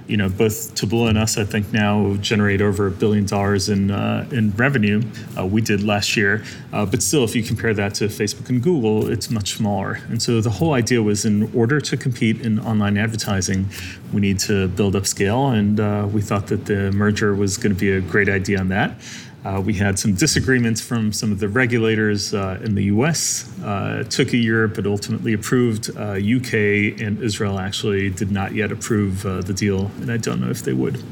you 0.08 0.18
know, 0.18 0.30
both 0.30 0.76
Taboola 0.76 1.10
and 1.10 1.18
us, 1.18 1.38
I 1.38 1.46
think 1.46 1.74
now 1.74 2.16
generate 2.22 2.62
over 2.62 2.88
a 2.88 2.92
billion 2.92 3.26
dollars 3.26 3.70
in 3.70 3.92
uh, 3.92 4.28
in 4.32 4.52
revenue. 4.52 5.02
Uh, 5.38 5.46
we 5.46 5.62
did 5.62 5.84
last 5.84 6.16
year, 6.16 6.44
uh, 6.74 6.86
but 6.86 7.02
still, 7.02 7.24
if 7.24 7.36
you 7.36 7.44
compare 7.44 7.74
that 7.74 7.96
to 7.96 8.06
Facebook 8.06 8.50
and 8.50 8.62
Google, 8.62 9.10
it's 9.10 9.30
much 9.30 9.56
smaller. 9.56 10.00
And 10.10 10.22
so 10.22 10.42
the 10.42 10.50
whole 10.50 10.74
idea 10.74 11.02
was, 11.02 11.26
in 11.26 11.52
order 11.56 11.82
to 11.82 11.98
compete 11.98 12.42
in 12.42 12.60
online 12.60 12.98
advertising, 12.98 13.68
we 14.14 14.22
need 14.22 14.40
to 14.40 14.68
build 14.70 14.96
up 14.96 15.08
scale, 15.08 15.48
and 15.48 15.80
uh, 15.80 16.08
we 16.12 16.22
thought 16.22 16.48
that 16.48 16.66
the 16.66 16.92
merger 16.92 17.34
was 17.34 17.58
going 17.58 17.74
to 17.74 17.80
be 17.80 17.92
a 17.92 18.02
great 18.02 18.30
idea 18.30 18.60
on 18.60 18.70
that. 18.70 19.00
Uh, 19.46 19.62
we 19.62 19.74
had 19.76 20.00
some 20.00 20.16
disagreements 20.16 20.82
from 20.82 21.14
some 21.14 21.32
of 21.32 21.40
the 21.40 21.48
regulators 21.48 22.34
uh, 22.34 22.60
in 22.64 22.74
the 22.74 22.86
US. 22.86 23.48
Uh, 23.64 24.04
took 24.10 24.34
a 24.34 24.38
year, 24.38 24.68
but 24.68 24.88
ultimately 24.88 25.34
approved. 25.34 25.92
UK 25.92 26.54
uh, 26.54 27.04
and 27.06 27.22
Israel 27.22 27.60
actually 27.60 28.10
did 28.10 28.32
not 28.32 28.54
yet 28.54 28.72
approve 28.72 29.24
uh, 29.24 29.42
the 29.42 29.54
deal, 29.54 29.92
and 30.02 30.12
I 30.12 30.18
don't 30.18 30.42
know 30.42 30.50
if 30.50 30.64
they 30.64 30.74
would. 30.74 31.04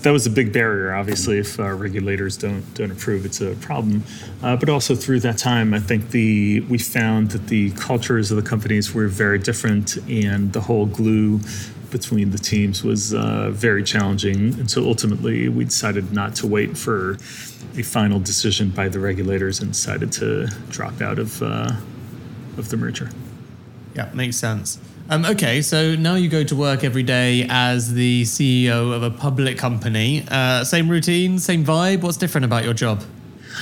That 0.00 0.10
was 0.10 0.26
a 0.26 0.30
big 0.30 0.52
barrier, 0.52 0.94
obviously. 0.94 1.38
If 1.38 1.60
uh, 1.60 1.70
regulators 1.74 2.36
don't 2.38 2.64
don't 2.74 2.90
approve, 2.90 3.26
it's 3.26 3.42
a 3.42 3.54
problem. 3.56 4.02
but 4.40 4.68
also 4.70 4.94
through 4.96 5.20
that 5.20 5.36
time, 5.36 5.74
I 5.74 5.78
think 5.78 6.10
the 6.10 6.60
we 6.60 6.78
found 6.78 7.32
that 7.32 7.48
the 7.48 7.72
cultures 7.72 8.30
of 8.30 8.36
the 8.42 8.48
companies 8.48 8.94
were 8.94 9.06
very 9.06 9.38
different, 9.38 9.98
and 10.08 10.52
the 10.54 10.62
whole 10.62 10.86
glue 10.86 11.40
between 11.92 12.30
the 12.30 12.38
teams 12.38 12.82
was 12.82 13.12
very 13.12 13.84
challenging. 13.84 14.58
And 14.58 14.68
so 14.68 14.84
ultimately, 14.84 15.48
we 15.48 15.64
decided 15.64 16.12
not 16.12 16.34
to 16.36 16.46
wait 16.48 16.76
for 16.76 17.18
a 17.76 17.82
final 17.82 18.20
decision 18.20 18.70
by 18.70 18.88
the 18.88 18.98
regulators 18.98 19.60
and 19.60 19.72
decided 19.72 20.12
to 20.12 20.46
drop 20.70 21.00
out 21.00 21.18
of 21.18 21.42
uh, 21.42 21.72
of 22.58 22.68
the 22.68 22.76
merger. 22.76 23.10
Yeah, 23.94 24.10
makes 24.14 24.36
sense. 24.36 24.78
Um, 25.08 25.24
okay, 25.24 25.62
so 25.62 25.94
now 25.94 26.14
you 26.14 26.28
go 26.28 26.44
to 26.44 26.56
work 26.56 26.84
every 26.84 27.02
day 27.02 27.46
as 27.48 27.92
the 27.92 28.22
CEO 28.22 28.92
of 28.92 29.02
a 29.02 29.10
public 29.10 29.58
company. 29.58 30.24
Uh, 30.30 30.64
same 30.64 30.88
routine, 30.88 31.38
same 31.38 31.64
vibe. 31.64 32.02
What's 32.02 32.16
different 32.16 32.44
about 32.44 32.64
your 32.64 32.74
job? 32.74 33.02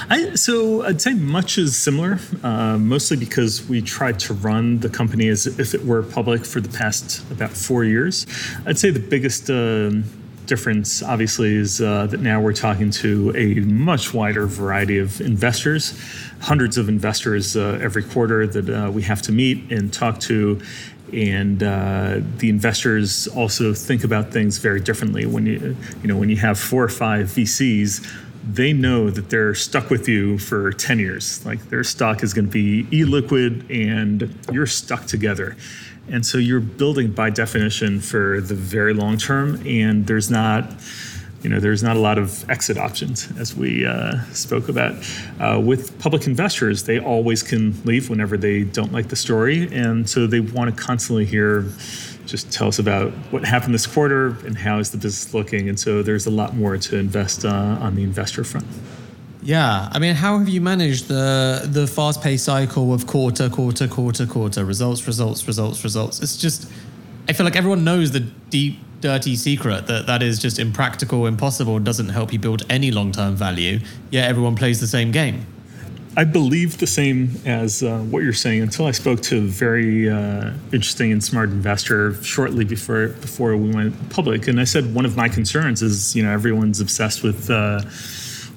I, 0.08 0.34
so 0.34 0.82
I'd 0.82 1.00
say 1.00 1.14
much 1.14 1.58
is 1.58 1.76
similar, 1.76 2.18
uh, 2.42 2.78
mostly 2.78 3.16
because 3.16 3.68
we 3.68 3.80
tried 3.82 4.18
to 4.20 4.34
run 4.34 4.80
the 4.80 4.88
company 4.88 5.28
as 5.28 5.46
if 5.46 5.74
it 5.74 5.84
were 5.84 6.02
public 6.02 6.44
for 6.44 6.60
the 6.60 6.68
past 6.68 7.22
about 7.30 7.50
four 7.50 7.84
years. 7.84 8.26
I'd 8.66 8.78
say 8.78 8.90
the 8.90 9.00
biggest 9.00 9.50
uh, 9.50 9.90
difference, 10.46 11.02
obviously, 11.02 11.54
is 11.54 11.80
uh, 11.80 12.06
that 12.06 12.20
now 12.20 12.40
we're 12.40 12.52
talking 12.52 12.90
to 12.90 13.32
a 13.36 13.54
much 13.60 14.12
wider 14.12 14.46
variety 14.46 14.98
of 14.98 15.20
investors, 15.20 15.98
hundreds 16.40 16.76
of 16.76 16.88
investors 16.88 17.56
uh, 17.56 17.78
every 17.80 18.02
quarter 18.02 18.46
that 18.46 18.68
uh, 18.68 18.90
we 18.90 19.02
have 19.02 19.22
to 19.22 19.32
meet 19.32 19.70
and 19.70 19.92
talk 19.92 20.18
to. 20.20 20.60
And 21.12 21.62
uh, 21.62 22.20
the 22.38 22.48
investors 22.50 23.28
also 23.28 23.74
think 23.74 24.04
about 24.04 24.32
things 24.32 24.58
very 24.58 24.80
differently. 24.80 25.26
When 25.26 25.46
you, 25.46 25.76
you 26.02 26.08
know, 26.08 26.16
when 26.16 26.30
you 26.30 26.36
have 26.36 26.58
four 26.58 26.84
or 26.84 26.88
five 26.88 27.26
VCs, 27.26 28.06
they 28.42 28.72
know 28.72 29.10
that 29.10 29.30
they're 29.30 29.54
stuck 29.54 29.90
with 29.90 30.08
you 30.08 30.38
for 30.38 30.72
10 30.72 30.98
years. 30.98 31.44
Like 31.44 31.68
their 31.68 31.84
stock 31.84 32.22
is 32.22 32.32
going 32.32 32.46
to 32.46 32.50
be 32.50 32.86
e 32.92 33.04
liquid 33.04 33.70
and 33.70 34.34
you're 34.52 34.66
stuck 34.66 35.06
together. 35.06 35.56
And 36.08 36.24
so 36.26 36.38
you're 36.38 36.60
building 36.60 37.12
by 37.12 37.30
definition 37.30 38.00
for 38.00 38.40
the 38.40 38.54
very 38.54 38.92
long 38.92 39.16
term, 39.16 39.62
and 39.66 40.06
there's 40.06 40.30
not, 40.30 40.74
you 41.42 41.50
know, 41.50 41.60
there's 41.60 41.82
not 41.82 41.96
a 41.96 42.00
lot 42.00 42.18
of 42.18 42.48
exit 42.50 42.76
options, 42.76 43.28
as 43.38 43.56
we 43.56 43.86
uh, 43.86 44.22
spoke 44.32 44.68
about. 44.68 44.94
Uh, 45.38 45.60
with 45.60 45.98
public 45.98 46.26
investors, 46.26 46.84
they 46.84 46.98
always 46.98 47.42
can 47.42 47.74
leave 47.84 48.10
whenever 48.10 48.36
they 48.36 48.64
don't 48.64 48.92
like 48.92 49.08
the 49.08 49.16
story, 49.16 49.68
and 49.72 50.08
so 50.08 50.26
they 50.26 50.40
want 50.40 50.74
to 50.74 50.82
constantly 50.82 51.24
hear 51.24 51.64
just 52.26 52.52
tell 52.52 52.68
us 52.68 52.78
about 52.78 53.10
what 53.32 53.44
happened 53.44 53.74
this 53.74 53.86
quarter 53.86 54.36
and 54.46 54.56
how 54.56 54.78
is 54.78 54.90
the 54.90 54.96
business 54.96 55.34
looking. 55.34 55.68
And 55.68 55.78
so 55.80 56.02
there's 56.02 56.26
a 56.26 56.30
lot 56.30 56.54
more 56.54 56.76
to 56.76 56.96
invest 56.96 57.44
uh, 57.44 57.48
on 57.80 57.96
the 57.96 58.04
investor 58.04 58.44
front. 58.44 58.66
Yeah, 59.42 59.88
I 59.90 59.98
mean, 59.98 60.14
how 60.14 60.38
have 60.38 60.48
you 60.48 60.60
managed 60.60 61.08
the 61.08 61.66
the 61.66 61.86
fast 61.86 62.20
paced 62.22 62.44
cycle 62.44 62.92
of 62.92 63.06
quarter, 63.06 63.48
quarter, 63.48 63.88
quarter, 63.88 64.26
quarter 64.26 64.64
results, 64.64 65.06
results, 65.06 65.46
results, 65.46 65.82
results? 65.82 66.20
It's 66.20 66.36
just, 66.36 66.70
I 67.26 67.32
feel 67.32 67.44
like 67.44 67.56
everyone 67.56 67.82
knows 67.82 68.12
the 68.12 68.20
deep, 68.20 68.78
dirty 69.00 69.36
secret 69.36 69.86
that 69.86 70.06
that 70.06 70.22
is 70.22 70.38
just 70.38 70.58
impractical, 70.58 71.26
impossible, 71.26 71.78
doesn't 71.78 72.10
help 72.10 72.32
you 72.32 72.38
build 72.38 72.64
any 72.68 72.90
long 72.90 73.12
term 73.12 73.34
value. 73.36 73.80
Yet 74.10 74.28
everyone 74.28 74.56
plays 74.56 74.80
the 74.80 74.86
same 74.86 75.10
game. 75.10 75.46
I 76.16 76.24
believe 76.24 76.78
the 76.78 76.88
same 76.88 77.40
as 77.44 77.84
uh, 77.84 77.98
what 77.98 78.24
you're 78.24 78.32
saying 78.32 78.62
until 78.62 78.86
I 78.86 78.90
spoke 78.90 79.20
to 79.22 79.38
a 79.38 79.40
very 79.42 80.10
uh, 80.10 80.50
interesting 80.72 81.12
and 81.12 81.22
smart 81.22 81.50
investor 81.50 82.20
shortly 82.24 82.64
before 82.64 83.08
before 83.08 83.56
we 83.56 83.70
went 83.72 84.10
public, 84.10 84.48
and 84.48 84.60
I 84.60 84.64
said 84.64 84.92
one 84.92 85.06
of 85.06 85.16
my 85.16 85.28
concerns 85.28 85.82
is 85.82 86.16
you 86.16 86.22
know 86.24 86.32
everyone's 86.32 86.80
obsessed 86.80 87.22
with. 87.22 87.50
Uh, 87.50 87.82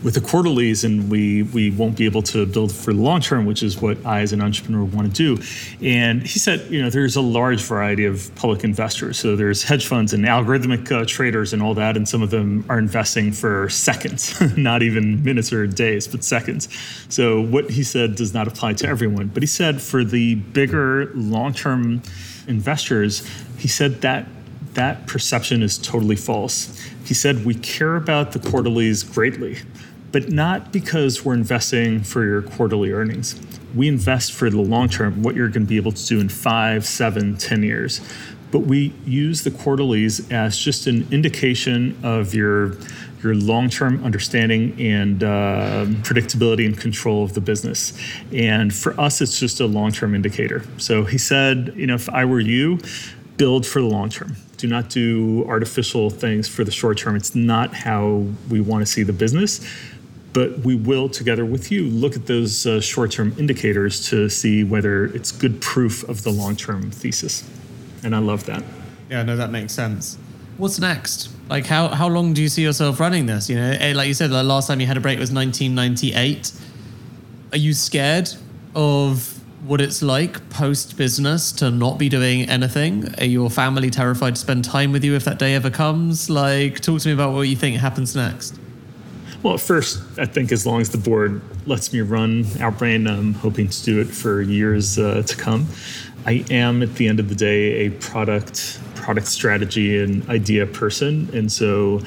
with 0.04 0.14
the 0.16 0.22
quarterlies 0.22 0.84
and 0.84 1.10
we 1.10 1.44
we 1.44 1.72
won't 1.72 1.98
be 1.98 2.06
able 2.06 2.22
to 2.22 2.46
build 2.46 2.72
for 2.72 2.94
the 2.94 3.02
long 3.02 3.22
term, 3.22 3.46
which 3.46 3.64
is 3.64 3.82
what 3.82 3.98
I 4.06 4.22
as 4.22 4.34
an 4.34 4.42
entrepreneur 4.42 4.84
want 4.84 5.08
to 5.08 5.36
do. 5.38 5.42
And 5.82 6.22
he 6.22 6.40
said, 6.40 6.70
you 6.70 6.82
know, 6.82 6.90
there's 6.90 7.16
a 7.16 7.22
large 7.22 7.62
variety 7.62 8.06
of 8.06 8.34
public 8.36 8.64
investors. 8.64 9.18
So 9.18 9.36
there's 9.36 9.64
hedge 9.64 9.88
funds 9.88 10.14
and 10.14 10.26
algorithmic 10.26 10.92
uh, 10.92 11.06
traders 11.06 11.54
and 11.54 11.64
all 11.64 11.74
that, 11.76 11.96
and 11.96 12.08
some 12.08 12.22
of 12.22 12.30
them 12.30 12.66
are 12.70 12.80
investing 12.80 13.32
for 13.32 13.70
seconds, 13.70 14.40
not 14.58 14.84
even 14.84 15.24
minutes 15.24 15.54
or 15.54 15.66
days, 15.68 16.08
but 16.08 16.24
seconds. 16.24 16.68
So 17.10 17.42
what 17.42 17.70
he 17.70 17.84
said 17.84 18.16
does 18.16 18.34
not 18.34 18.48
apply 18.48 18.74
to 18.74 18.88
everyone. 18.88 19.28
But 19.28 19.44
he 19.44 19.48
said 19.48 19.82
for 19.82 20.04
the 20.04 20.36
bigger 20.36 21.12
long 21.14 21.54
term 21.54 22.02
investors, 22.48 23.28
he 23.58 23.68
said 23.68 24.02
that 24.02 24.28
that 24.74 25.08
perception 25.08 25.62
is 25.62 25.78
totally 25.78 26.16
false. 26.16 26.80
He 27.06 27.14
said, 27.14 27.46
We 27.46 27.54
care 27.56 27.96
about 27.96 28.32
the 28.32 28.40
quarterlies 28.40 29.04
greatly 29.04 29.60
but 30.14 30.30
not 30.30 30.72
because 30.72 31.26
we're 31.26 31.34
investing 31.34 32.02
for 32.02 32.24
your 32.24 32.44
quarterly 32.44 32.92
earnings. 32.92 33.42
We 33.76 33.88
invest 33.88 34.32
for 34.32 34.50
the 34.50 34.62
long 34.62 34.88
term, 34.88 35.24
what 35.24 35.36
you're 35.36 35.50
going 35.50 35.64
to 35.64 35.68
be 35.68 35.76
able 35.76 35.92
to 35.92 36.06
do 36.06 36.22
in 36.22 36.30
five, 36.30 36.86
seven, 36.86 37.36
ten 37.36 37.64
years. 37.64 38.00
But 38.52 38.60
we 38.60 38.94
use 39.04 39.44
the 39.44 39.50
quarterlies 39.50 40.32
as 40.32 40.56
just 40.58 40.86
an 40.86 41.08
indication 41.12 41.98
of 42.04 42.34
your 42.34 42.78
your 43.24 43.34
long-term 43.36 44.04
understanding 44.04 44.80
and 44.80 45.24
uh, 45.24 45.86
predictability 46.04 46.66
and 46.66 46.78
control 46.78 47.24
of 47.24 47.34
the 47.34 47.42
business. 47.42 47.98
And 48.34 48.74
for 48.76 49.00
us, 49.00 49.22
it's 49.22 49.40
just 49.40 49.62
a 49.62 49.66
long-term 49.66 50.14
indicator. 50.14 50.62
So 50.78 51.06
he 51.06 51.18
said, 51.18 51.74
you 51.78 51.88
know, 51.88 51.96
if 51.96 52.10
I 52.10 52.26
were 52.26 52.42
you, 52.42 52.80
build 53.38 53.66
for 53.66 53.80
the 53.80 53.88
long 53.88 54.10
term. 54.10 54.36
Do 54.58 54.68
not 54.68 54.90
do 54.90 55.46
artificial 55.48 56.10
things 56.10 56.48
for 56.48 56.64
the 56.64 56.72
short 56.72 56.98
term. 56.98 57.16
It's 57.16 57.34
not 57.34 57.74
how 57.74 58.26
we 58.50 58.60
want 58.60 58.86
to 58.86 58.92
see 58.92 59.04
the 59.04 59.14
business 59.14 59.66
but 60.34 60.60
we 60.60 60.76
will 60.76 61.08
together 61.08 61.46
with 61.46 61.72
you 61.72 61.86
look 61.86 62.16
at 62.16 62.26
those 62.26 62.66
uh, 62.66 62.82
short-term 62.82 63.34
indicators 63.38 64.10
to 64.10 64.30
see 64.30 64.64
whether 64.64 65.06
it's 65.06 65.32
good 65.32 65.62
proof 65.62 66.08
of 66.10 66.24
the 66.24 66.32
long-term 66.32 66.92
thesis 66.92 67.50
and 68.04 68.16
i 68.16 68.20
love 68.20 68.46
that 68.46 68.64
yeah 69.10 69.24
no 69.24 69.36
that 69.36 69.52
makes 69.52 69.74
sense 69.74 70.18
what's 70.58 70.80
next 70.80 71.30
like 71.50 71.66
how, 71.66 71.88
how 71.90 72.08
long 72.08 72.34
do 72.34 72.42
you 72.42 72.50
see 72.50 72.64
yourself 72.64 73.00
running 73.00 73.26
this 73.26 73.50
you 73.50 73.56
know 73.56 73.76
eh, 73.80 73.94
like 73.96 74.08
you 74.08 74.14
said 74.14 74.30
the 74.30 74.44
last 74.44 74.68
time 74.68 74.80
you 74.80 74.88
had 74.88 74.98
a 74.98 75.02
break 75.02 75.20
was 75.20 75.32
1998 75.32 76.52
are 77.52 77.58
you 77.58 77.74
scared 77.74 78.30
of 78.76 79.40
what 79.66 79.80
it's 79.80 80.02
like 80.02 80.50
post 80.50 80.98
business 80.98 81.52
to 81.54 81.72
not 81.72 81.98
be 81.98 82.10
doing 82.10 82.50
anything? 82.50 83.14
Are 83.18 83.26
your 83.26 83.50
family 83.50 83.90
terrified 83.90 84.36
to 84.36 84.42
spend 84.42 84.66
time 84.66 84.92
with 84.92 85.04
you 85.04 85.16
if 85.16 85.24
that 85.24 85.40
day 85.40 85.56
ever 85.56 85.70
comes? 85.70 86.30
Like, 86.30 86.82
talk 86.82 87.02
to 87.02 87.08
me 87.08 87.14
about 87.14 87.34
what 87.34 87.44
you 87.44 87.56
think 87.56 87.78
happens 87.78 88.16
next. 88.16 88.60
Well, 89.44 89.56
at 89.56 89.60
first, 89.60 90.02
I 90.18 90.26
think 90.26 90.54
as 90.54 90.66
long 90.66 90.80
as 90.80 90.90
the 90.90 90.98
board 90.98 91.42
lets 91.68 91.92
me 91.92 92.00
run 92.00 92.46
Outbrain, 92.46 93.10
I'm 93.10 93.34
hoping 93.34 93.68
to 93.68 93.84
do 93.84 94.00
it 94.00 94.08
for 94.08 94.42
years 94.42 94.98
uh, 94.98 95.22
to 95.22 95.36
come. 95.36 95.68
I 96.26 96.46
am, 96.50 96.82
at 96.82 96.96
the 96.96 97.10
end 97.10 97.20
of 97.20 97.28
the 97.28 97.36
day, 97.36 97.86
a 97.86 97.90
product 97.92 98.80
product 98.96 99.28
strategy 99.28 100.02
and 100.02 100.28
idea 100.30 100.66
person, 100.66 101.30
and 101.34 101.52
so 101.52 102.00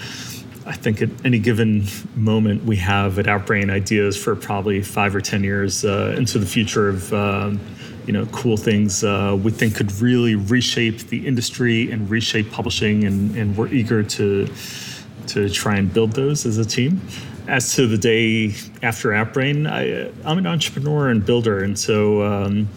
I 0.65 0.73
think 0.73 1.03
at 1.03 1.11
any 1.27 1.39
given 1.39 1.85
moment 2.15 2.65
we 2.65 2.77
have 2.77 3.19
at 3.19 3.27
Outbrain 3.27 3.71
ideas 3.71 4.17
for 4.17 4.35
probably 4.35 4.81
five 4.81 5.15
or 5.15 5.21
ten 5.21 5.45
years 5.45 5.85
uh, 5.85 6.15
into 6.17 6.39
the 6.39 6.47
future 6.47 6.89
of 6.89 7.13
um, 7.13 7.61
you 8.07 8.15
know 8.15 8.25
cool 8.33 8.57
things 8.57 9.05
uh, 9.05 9.39
we 9.39 9.51
think 9.51 9.77
could 9.77 9.93
really 10.01 10.37
reshape 10.37 11.01
the 11.09 11.27
industry 11.27 11.91
and 11.93 12.09
reshape 12.09 12.51
publishing, 12.51 13.05
and, 13.05 13.37
and 13.37 13.59
we're 13.59 13.69
eager 13.69 14.03
to 14.03 14.49
to 15.29 15.49
try 15.49 15.77
and 15.77 15.93
build 15.93 16.13
those 16.13 16.47
as 16.47 16.59
a 16.59 16.65
team. 16.65 17.01
As 17.49 17.75
to 17.75 17.87
the 17.87 17.99
day 17.99 18.55
after 18.83 19.11
Outbrain, 19.11 19.71
I, 19.71 20.11
I'm 20.29 20.39
an 20.39 20.47
entrepreneur 20.47 21.09
and 21.09 21.25
builder, 21.25 21.63
and 21.63 21.79
so 21.79 22.23
um, 22.23 22.69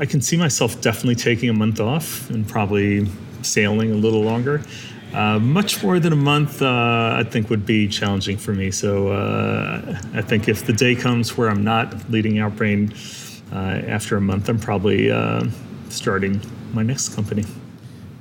I 0.00 0.06
can 0.06 0.20
see 0.20 0.36
myself 0.36 0.80
definitely 0.80 1.14
taking 1.14 1.48
a 1.48 1.52
month 1.52 1.80
off 1.80 2.28
and 2.30 2.46
probably 2.48 3.06
sailing 3.42 3.92
a 3.92 3.94
little 3.94 4.22
longer. 4.22 4.62
Uh, 5.14 5.38
much 5.38 5.82
more 5.82 5.98
than 6.00 6.12
a 6.12 6.16
month, 6.16 6.60
uh, 6.60 7.14
I 7.16 7.24
think, 7.24 7.48
would 7.48 7.64
be 7.64 7.88
challenging 7.88 8.36
for 8.36 8.52
me. 8.52 8.70
So 8.70 9.12
uh, 9.12 9.98
I 10.12 10.22
think 10.22 10.48
if 10.48 10.66
the 10.66 10.72
day 10.72 10.94
comes 10.94 11.36
where 11.36 11.48
I'm 11.48 11.64
not 11.64 12.10
leading 12.10 12.34
Outbrain 12.34 12.92
uh, 13.52 13.86
after 13.88 14.16
a 14.16 14.20
month, 14.20 14.48
I'm 14.48 14.58
probably 14.58 15.10
uh, 15.10 15.44
starting 15.88 16.40
my 16.74 16.82
next 16.82 17.14
company. 17.14 17.44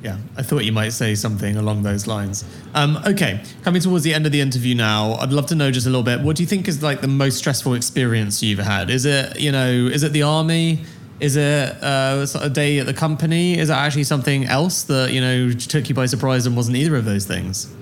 Yeah, 0.06 0.18
I 0.38 0.44
thought 0.44 0.64
you 0.64 0.72
might 0.72 0.90
say 0.90 1.16
something 1.16 1.58
along 1.58 1.82
those 1.82 2.06
lines. 2.06 2.46
Um, 2.76 3.00
okay, 3.08 3.42
coming 3.64 3.82
towards 3.82 4.04
the 4.04 4.14
end 4.14 4.28
of 4.28 4.32
the 4.32 4.40
interview 4.40 4.76
now, 4.76 5.14
I'd 5.14 5.34
love 5.34 5.48
to 5.48 5.56
know 5.56 5.72
just 5.72 5.88
a 5.88 5.90
little 5.90 6.04
bit. 6.04 6.22
What 6.22 6.36
do 6.36 6.44
you 6.44 6.48
think 6.48 6.68
is 6.68 6.84
like 6.84 7.02
the 7.02 7.08
most 7.08 7.40
stressful 7.40 7.74
experience 7.74 8.44
you've 8.44 8.60
had? 8.60 8.92
Is 8.92 9.08
it, 9.08 9.40
you 9.40 9.52
know, 9.52 9.68
is 9.68 10.04
it 10.04 10.14
the 10.14 10.22
army? 10.22 10.84
Is 11.20 11.38
it 11.38 11.84
uh, 11.84 12.24
a 12.40 12.52
day 12.52 12.78
at 12.78 12.86
the 12.86 12.94
company? 12.94 13.58
Is 13.58 13.72
it 13.72 13.74
actually 13.74 14.04
something 14.04 14.46
else 14.46 14.84
that 14.84 15.12
you 15.12 15.22
know 15.22 15.52
took 15.54 15.90
you 15.90 15.96
by 15.96 16.06
surprise 16.06 16.46
and 16.46 16.56
wasn't 16.56 16.78
either 16.78 16.96
of 16.96 17.06
those 17.06 17.26
things? 17.26 17.74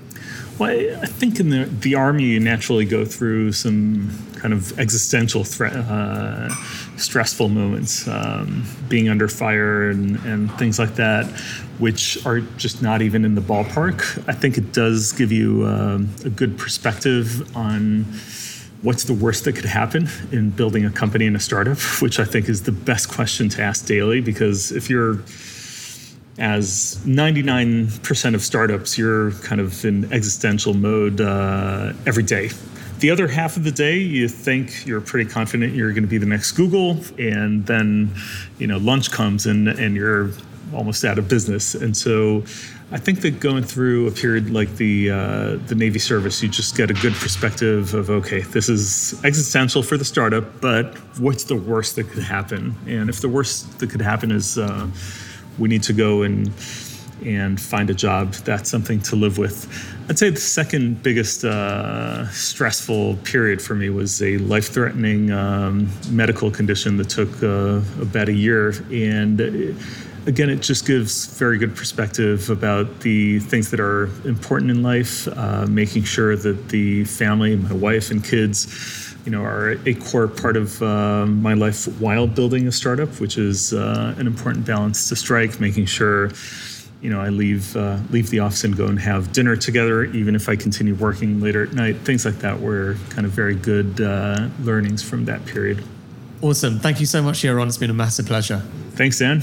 Well, 0.58 0.70
I 0.70 1.06
think 1.06 1.40
in 1.40 1.50
the 1.50 1.64
the 1.64 1.94
army 1.94 2.24
you 2.24 2.40
naturally 2.40 2.86
go 2.86 3.04
through 3.04 3.52
some 3.52 4.08
kind 4.36 4.52
of 4.52 4.78
existential 4.78 5.42
threat, 5.42 5.74
uh, 5.74 6.48
stressful 6.96 7.48
moments, 7.48 8.06
um, 8.06 8.64
being 8.90 9.08
under 9.08 9.26
fire 9.26 9.88
and, 9.88 10.16
and 10.26 10.52
things 10.58 10.78
like 10.78 10.96
that, 10.96 11.24
which 11.78 12.24
are 12.24 12.40
just 12.40 12.82
not 12.82 13.02
even 13.02 13.24
in 13.24 13.34
the 13.34 13.40
ballpark. 13.40 14.22
I 14.28 14.32
think 14.32 14.58
it 14.58 14.72
does 14.72 15.12
give 15.12 15.32
you 15.32 15.66
um, 15.66 16.08
a 16.24 16.30
good 16.30 16.58
perspective 16.58 17.56
on 17.56 18.04
what's 18.82 19.04
the 19.04 19.14
worst 19.14 19.44
that 19.44 19.54
could 19.54 19.64
happen 19.64 20.08
in 20.30 20.50
building 20.50 20.84
a 20.84 20.90
company 20.90 21.26
and 21.26 21.36
a 21.36 21.40
startup, 21.40 21.78
which 22.00 22.20
I 22.20 22.24
think 22.24 22.48
is 22.48 22.62
the 22.62 22.72
best 22.72 23.10
question 23.10 23.48
to 23.50 23.62
ask 23.62 23.86
daily 23.86 24.20
because 24.20 24.70
if 24.72 24.90
you're 24.90 25.20
as 26.38 26.98
99% 27.04 28.34
of 28.34 28.42
startups, 28.42 28.98
you're 28.98 29.30
kind 29.32 29.60
of 29.60 29.84
in 29.84 30.12
existential 30.12 30.74
mode 30.74 31.20
uh, 31.20 31.92
every 32.06 32.24
day. 32.24 32.50
The 32.98 33.10
other 33.10 33.28
half 33.28 33.56
of 33.56 33.64
the 33.64 33.70
day, 33.70 33.98
you 33.98 34.28
think 34.28 34.86
you're 34.86 35.00
pretty 35.00 35.28
confident 35.28 35.74
you're 35.74 35.92
going 35.92 36.04
to 36.04 36.08
be 36.08 36.18
the 36.18 36.26
next 36.26 36.52
Google, 36.52 36.98
and 37.18 37.66
then, 37.66 38.14
you 38.58 38.66
know, 38.66 38.78
lunch 38.78 39.10
comes 39.10 39.46
and 39.46 39.68
and 39.68 39.94
you're 39.94 40.30
almost 40.74 41.04
out 41.04 41.18
of 41.18 41.28
business. 41.28 41.74
And 41.74 41.96
so, 41.96 42.44
I 42.92 42.98
think 42.98 43.22
that 43.22 43.40
going 43.40 43.64
through 43.64 44.06
a 44.06 44.10
period 44.10 44.50
like 44.50 44.76
the 44.76 45.10
uh, 45.10 45.56
the 45.66 45.74
Navy 45.74 45.98
service, 45.98 46.42
you 46.42 46.48
just 46.48 46.76
get 46.76 46.90
a 46.90 46.94
good 46.94 47.14
perspective 47.14 47.94
of 47.94 48.10
okay, 48.10 48.42
this 48.42 48.68
is 48.68 49.20
existential 49.24 49.82
for 49.82 49.96
the 49.96 50.04
startup, 50.04 50.60
but 50.60 50.96
what's 51.18 51.44
the 51.44 51.56
worst 51.56 51.96
that 51.96 52.08
could 52.10 52.22
happen? 52.22 52.76
And 52.86 53.08
if 53.08 53.20
the 53.20 53.28
worst 53.28 53.78
that 53.78 53.90
could 53.90 54.02
happen 54.02 54.30
is 54.30 54.58
uh, 54.58 54.86
we 55.58 55.68
need 55.68 55.82
to 55.84 55.92
go 55.92 56.22
and 56.22 56.52
and 57.24 57.60
find 57.60 57.88
a 57.88 57.94
job, 57.94 58.32
that's 58.32 58.68
something 58.68 59.00
to 59.00 59.16
live 59.16 59.38
with. 59.38 59.66
I'd 60.08 60.18
say 60.18 60.28
the 60.28 60.40
second 60.40 61.02
biggest 61.02 61.44
uh, 61.44 62.28
stressful 62.30 63.16
period 63.24 63.62
for 63.62 63.74
me 63.74 63.88
was 63.88 64.22
a 64.22 64.36
life 64.38 64.68
threatening 64.72 65.30
um, 65.30 65.88
medical 66.10 66.50
condition 66.50 66.98
that 66.98 67.08
took 67.08 67.42
uh, 67.42 67.80
about 68.00 68.28
a 68.28 68.32
year. 68.32 68.74
And 68.92 69.40
again, 70.26 70.50
it 70.50 70.60
just 70.60 70.86
gives 70.86 71.26
very 71.38 71.58
good 71.58 71.76
perspective 71.76 72.50
about 72.50 73.00
the 73.00 73.40
things 73.40 73.70
that 73.70 73.80
are 73.80 74.04
important 74.24 74.70
in 74.70 74.82
life, 74.82 75.28
uh, 75.28 75.66
making 75.66 76.04
sure 76.04 76.36
that 76.36 76.68
the 76.68 77.04
family, 77.04 77.56
my 77.56 77.72
wife 77.72 78.10
and 78.10 78.24
kids, 78.24 79.16
you 79.24 79.30
know, 79.30 79.42
are 79.42 79.76
a 79.86 79.94
core 79.94 80.28
part 80.28 80.56
of 80.56 80.82
uh, 80.82 81.26
my 81.26 81.54
life 81.54 81.86
while 82.00 82.26
building 82.26 82.66
a 82.66 82.72
startup, 82.72 83.08
which 83.20 83.38
is 83.38 83.72
uh, 83.72 84.14
an 84.18 84.26
important 84.26 84.66
balance 84.66 85.08
to 85.08 85.16
strike, 85.16 85.60
making 85.60 85.86
sure 85.86 86.30
you 87.00 87.10
know, 87.10 87.20
I 87.20 87.28
leave 87.28 87.76
uh, 87.76 87.98
leave 88.08 88.30
the 88.30 88.38
office 88.38 88.64
and 88.64 88.74
go 88.74 88.86
and 88.86 88.98
have 88.98 89.30
dinner 89.34 89.56
together, 89.56 90.04
even 90.04 90.34
if 90.34 90.48
I 90.48 90.56
continue 90.56 90.94
working 90.94 91.38
later 91.38 91.62
at 91.64 91.74
night. 91.74 91.96
Things 91.98 92.24
like 92.24 92.36
that 92.36 92.58
were 92.58 92.96
kind 93.10 93.26
of 93.26 93.32
very 93.32 93.54
good 93.54 94.00
uh, 94.00 94.48
learnings 94.60 95.02
from 95.02 95.26
that 95.26 95.44
period. 95.44 95.84
Awesome. 96.40 96.78
Thank 96.78 97.00
you 97.00 97.06
so 97.06 97.22
much, 97.22 97.42
Yaron. 97.42 97.66
It's 97.66 97.76
been 97.76 97.90
a 97.90 97.94
massive 97.94 98.24
pleasure. 98.24 98.60
Thanks, 98.92 99.18
Dan. 99.18 99.42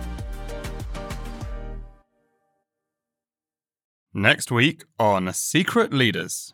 Next 4.13 4.51
week 4.51 4.83
on 4.99 5.31
Secret 5.31 5.93
Leaders. 5.93 6.53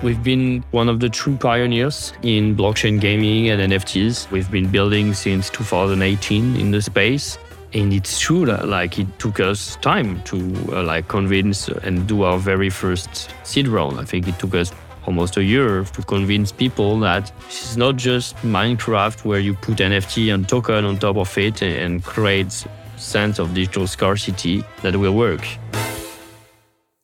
We've 0.00 0.22
been 0.22 0.64
one 0.70 0.88
of 0.88 1.00
the 1.00 1.08
true 1.08 1.36
pioneers 1.36 2.12
in 2.22 2.54
blockchain 2.56 3.00
gaming 3.00 3.48
and 3.48 3.72
NFTs. 3.72 4.30
We've 4.30 4.48
been 4.48 4.70
building 4.70 5.12
since 5.12 5.50
2018 5.50 6.54
in 6.54 6.70
the 6.70 6.80
space 6.80 7.36
and 7.74 7.92
it's 7.92 8.20
true 8.20 8.46
that 8.46 8.68
like 8.68 9.00
it 9.00 9.18
took 9.18 9.40
us 9.40 9.74
time 9.76 10.22
to 10.22 10.36
uh, 10.72 10.84
like 10.84 11.08
convince 11.08 11.66
and 11.66 12.06
do 12.06 12.22
our 12.22 12.38
very 12.38 12.70
first 12.70 13.30
seed 13.44 13.66
round 13.66 13.98
i 13.98 14.04
think 14.04 14.28
it 14.28 14.38
took 14.38 14.54
us 14.54 14.72
almost 15.06 15.38
a 15.38 15.42
year 15.42 15.82
to 15.82 16.02
convince 16.02 16.52
people 16.52 16.98
that 17.00 17.32
this 17.46 17.70
is 17.70 17.76
not 17.78 17.96
just 17.96 18.36
minecraft 18.36 19.24
where 19.24 19.40
you 19.40 19.54
put 19.54 19.76
nft 19.78 20.34
and 20.34 20.46
token 20.48 20.84
on 20.84 20.98
top 20.98 21.16
of 21.16 21.38
it 21.38 21.62
and 21.62 22.04
create 22.04 22.66
sense 23.02 23.38
of 23.38 23.54
digital 23.54 23.86
scarcity 23.86 24.64
that 24.82 24.96
will 24.96 25.14
work 25.14 25.44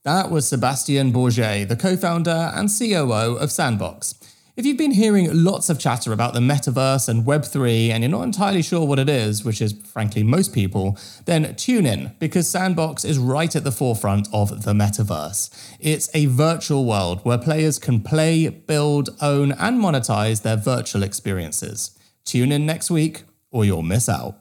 that 0.09 0.31
was 0.31 0.49
Sebastian 0.49 1.13
Borget, 1.13 1.69
the 1.69 1.77
co 1.77 1.95
founder 1.95 2.51
and 2.55 2.71
COO 2.71 3.37
of 3.37 3.53
Sandbox. 3.53 4.15
If 4.57 4.65
you've 4.65 4.79
been 4.79 4.93
hearing 4.93 5.29
lots 5.31 5.69
of 5.69 5.79
chatter 5.79 6.15
about 6.15 6.33
the 6.33 6.41
metaverse 6.41 7.11
and 7.11 7.27
Web3 7.27 7.91
and 7.91 8.03
you're 8.03 8.11
not 8.11 8.23
entirely 8.23 8.63
sure 8.63 8.87
what 8.87 8.99
it 8.99 9.11
is, 9.11 9.45
which 9.45 9.61
is 9.61 9.73
frankly 9.73 10.23
most 10.23 10.55
people, 10.55 10.99
then 11.27 11.55
tune 11.57 11.85
in 11.85 12.13
because 12.19 12.49
Sandbox 12.49 13.05
is 13.05 13.19
right 13.19 13.55
at 13.55 13.65
the 13.65 13.71
forefront 13.71 14.29
of 14.33 14.65
the 14.65 14.73
metaverse. 14.73 15.51
It's 15.79 16.09
a 16.15 16.25
virtual 16.25 16.87
world 16.87 17.21
where 17.25 17.39
players 17.39 17.79
can 17.79 18.01
play, 18.01 18.49
build, 18.49 19.11
own, 19.21 19.53
and 19.53 19.79
monetize 19.79 20.43
their 20.43 20.57
virtual 20.57 21.03
experiences. 21.03 21.97
Tune 22.25 22.51
in 22.51 22.65
next 22.65 22.91
week 22.91 23.25
or 23.51 23.67
you'll 23.67 23.83
miss 23.83 24.09
out. 24.09 24.37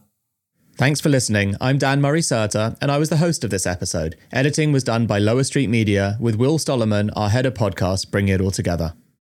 Thanks 0.77 1.01
for 1.01 1.09
listening. 1.09 1.55
I'm 1.59 1.79
Dan 1.79 2.01
Murray 2.01 2.21
Serter, 2.21 2.77
and 2.79 2.91
I 2.91 2.99
was 2.99 3.09
the 3.09 3.17
host 3.17 3.43
of 3.43 3.49
this 3.49 3.65
episode. 3.65 4.15
Editing 4.31 4.71
was 4.71 4.83
done 4.83 5.07
by 5.07 5.17
Lower 5.17 5.43
Street 5.43 5.71
Media, 5.71 6.17
with 6.19 6.35
Will 6.35 6.59
Stollerman, 6.59 7.09
our 7.15 7.29
head 7.29 7.47
of 7.47 7.55
podcast, 7.55 8.11
bringing 8.11 8.35
it 8.35 8.41
all 8.41 8.51
together. 8.51 8.93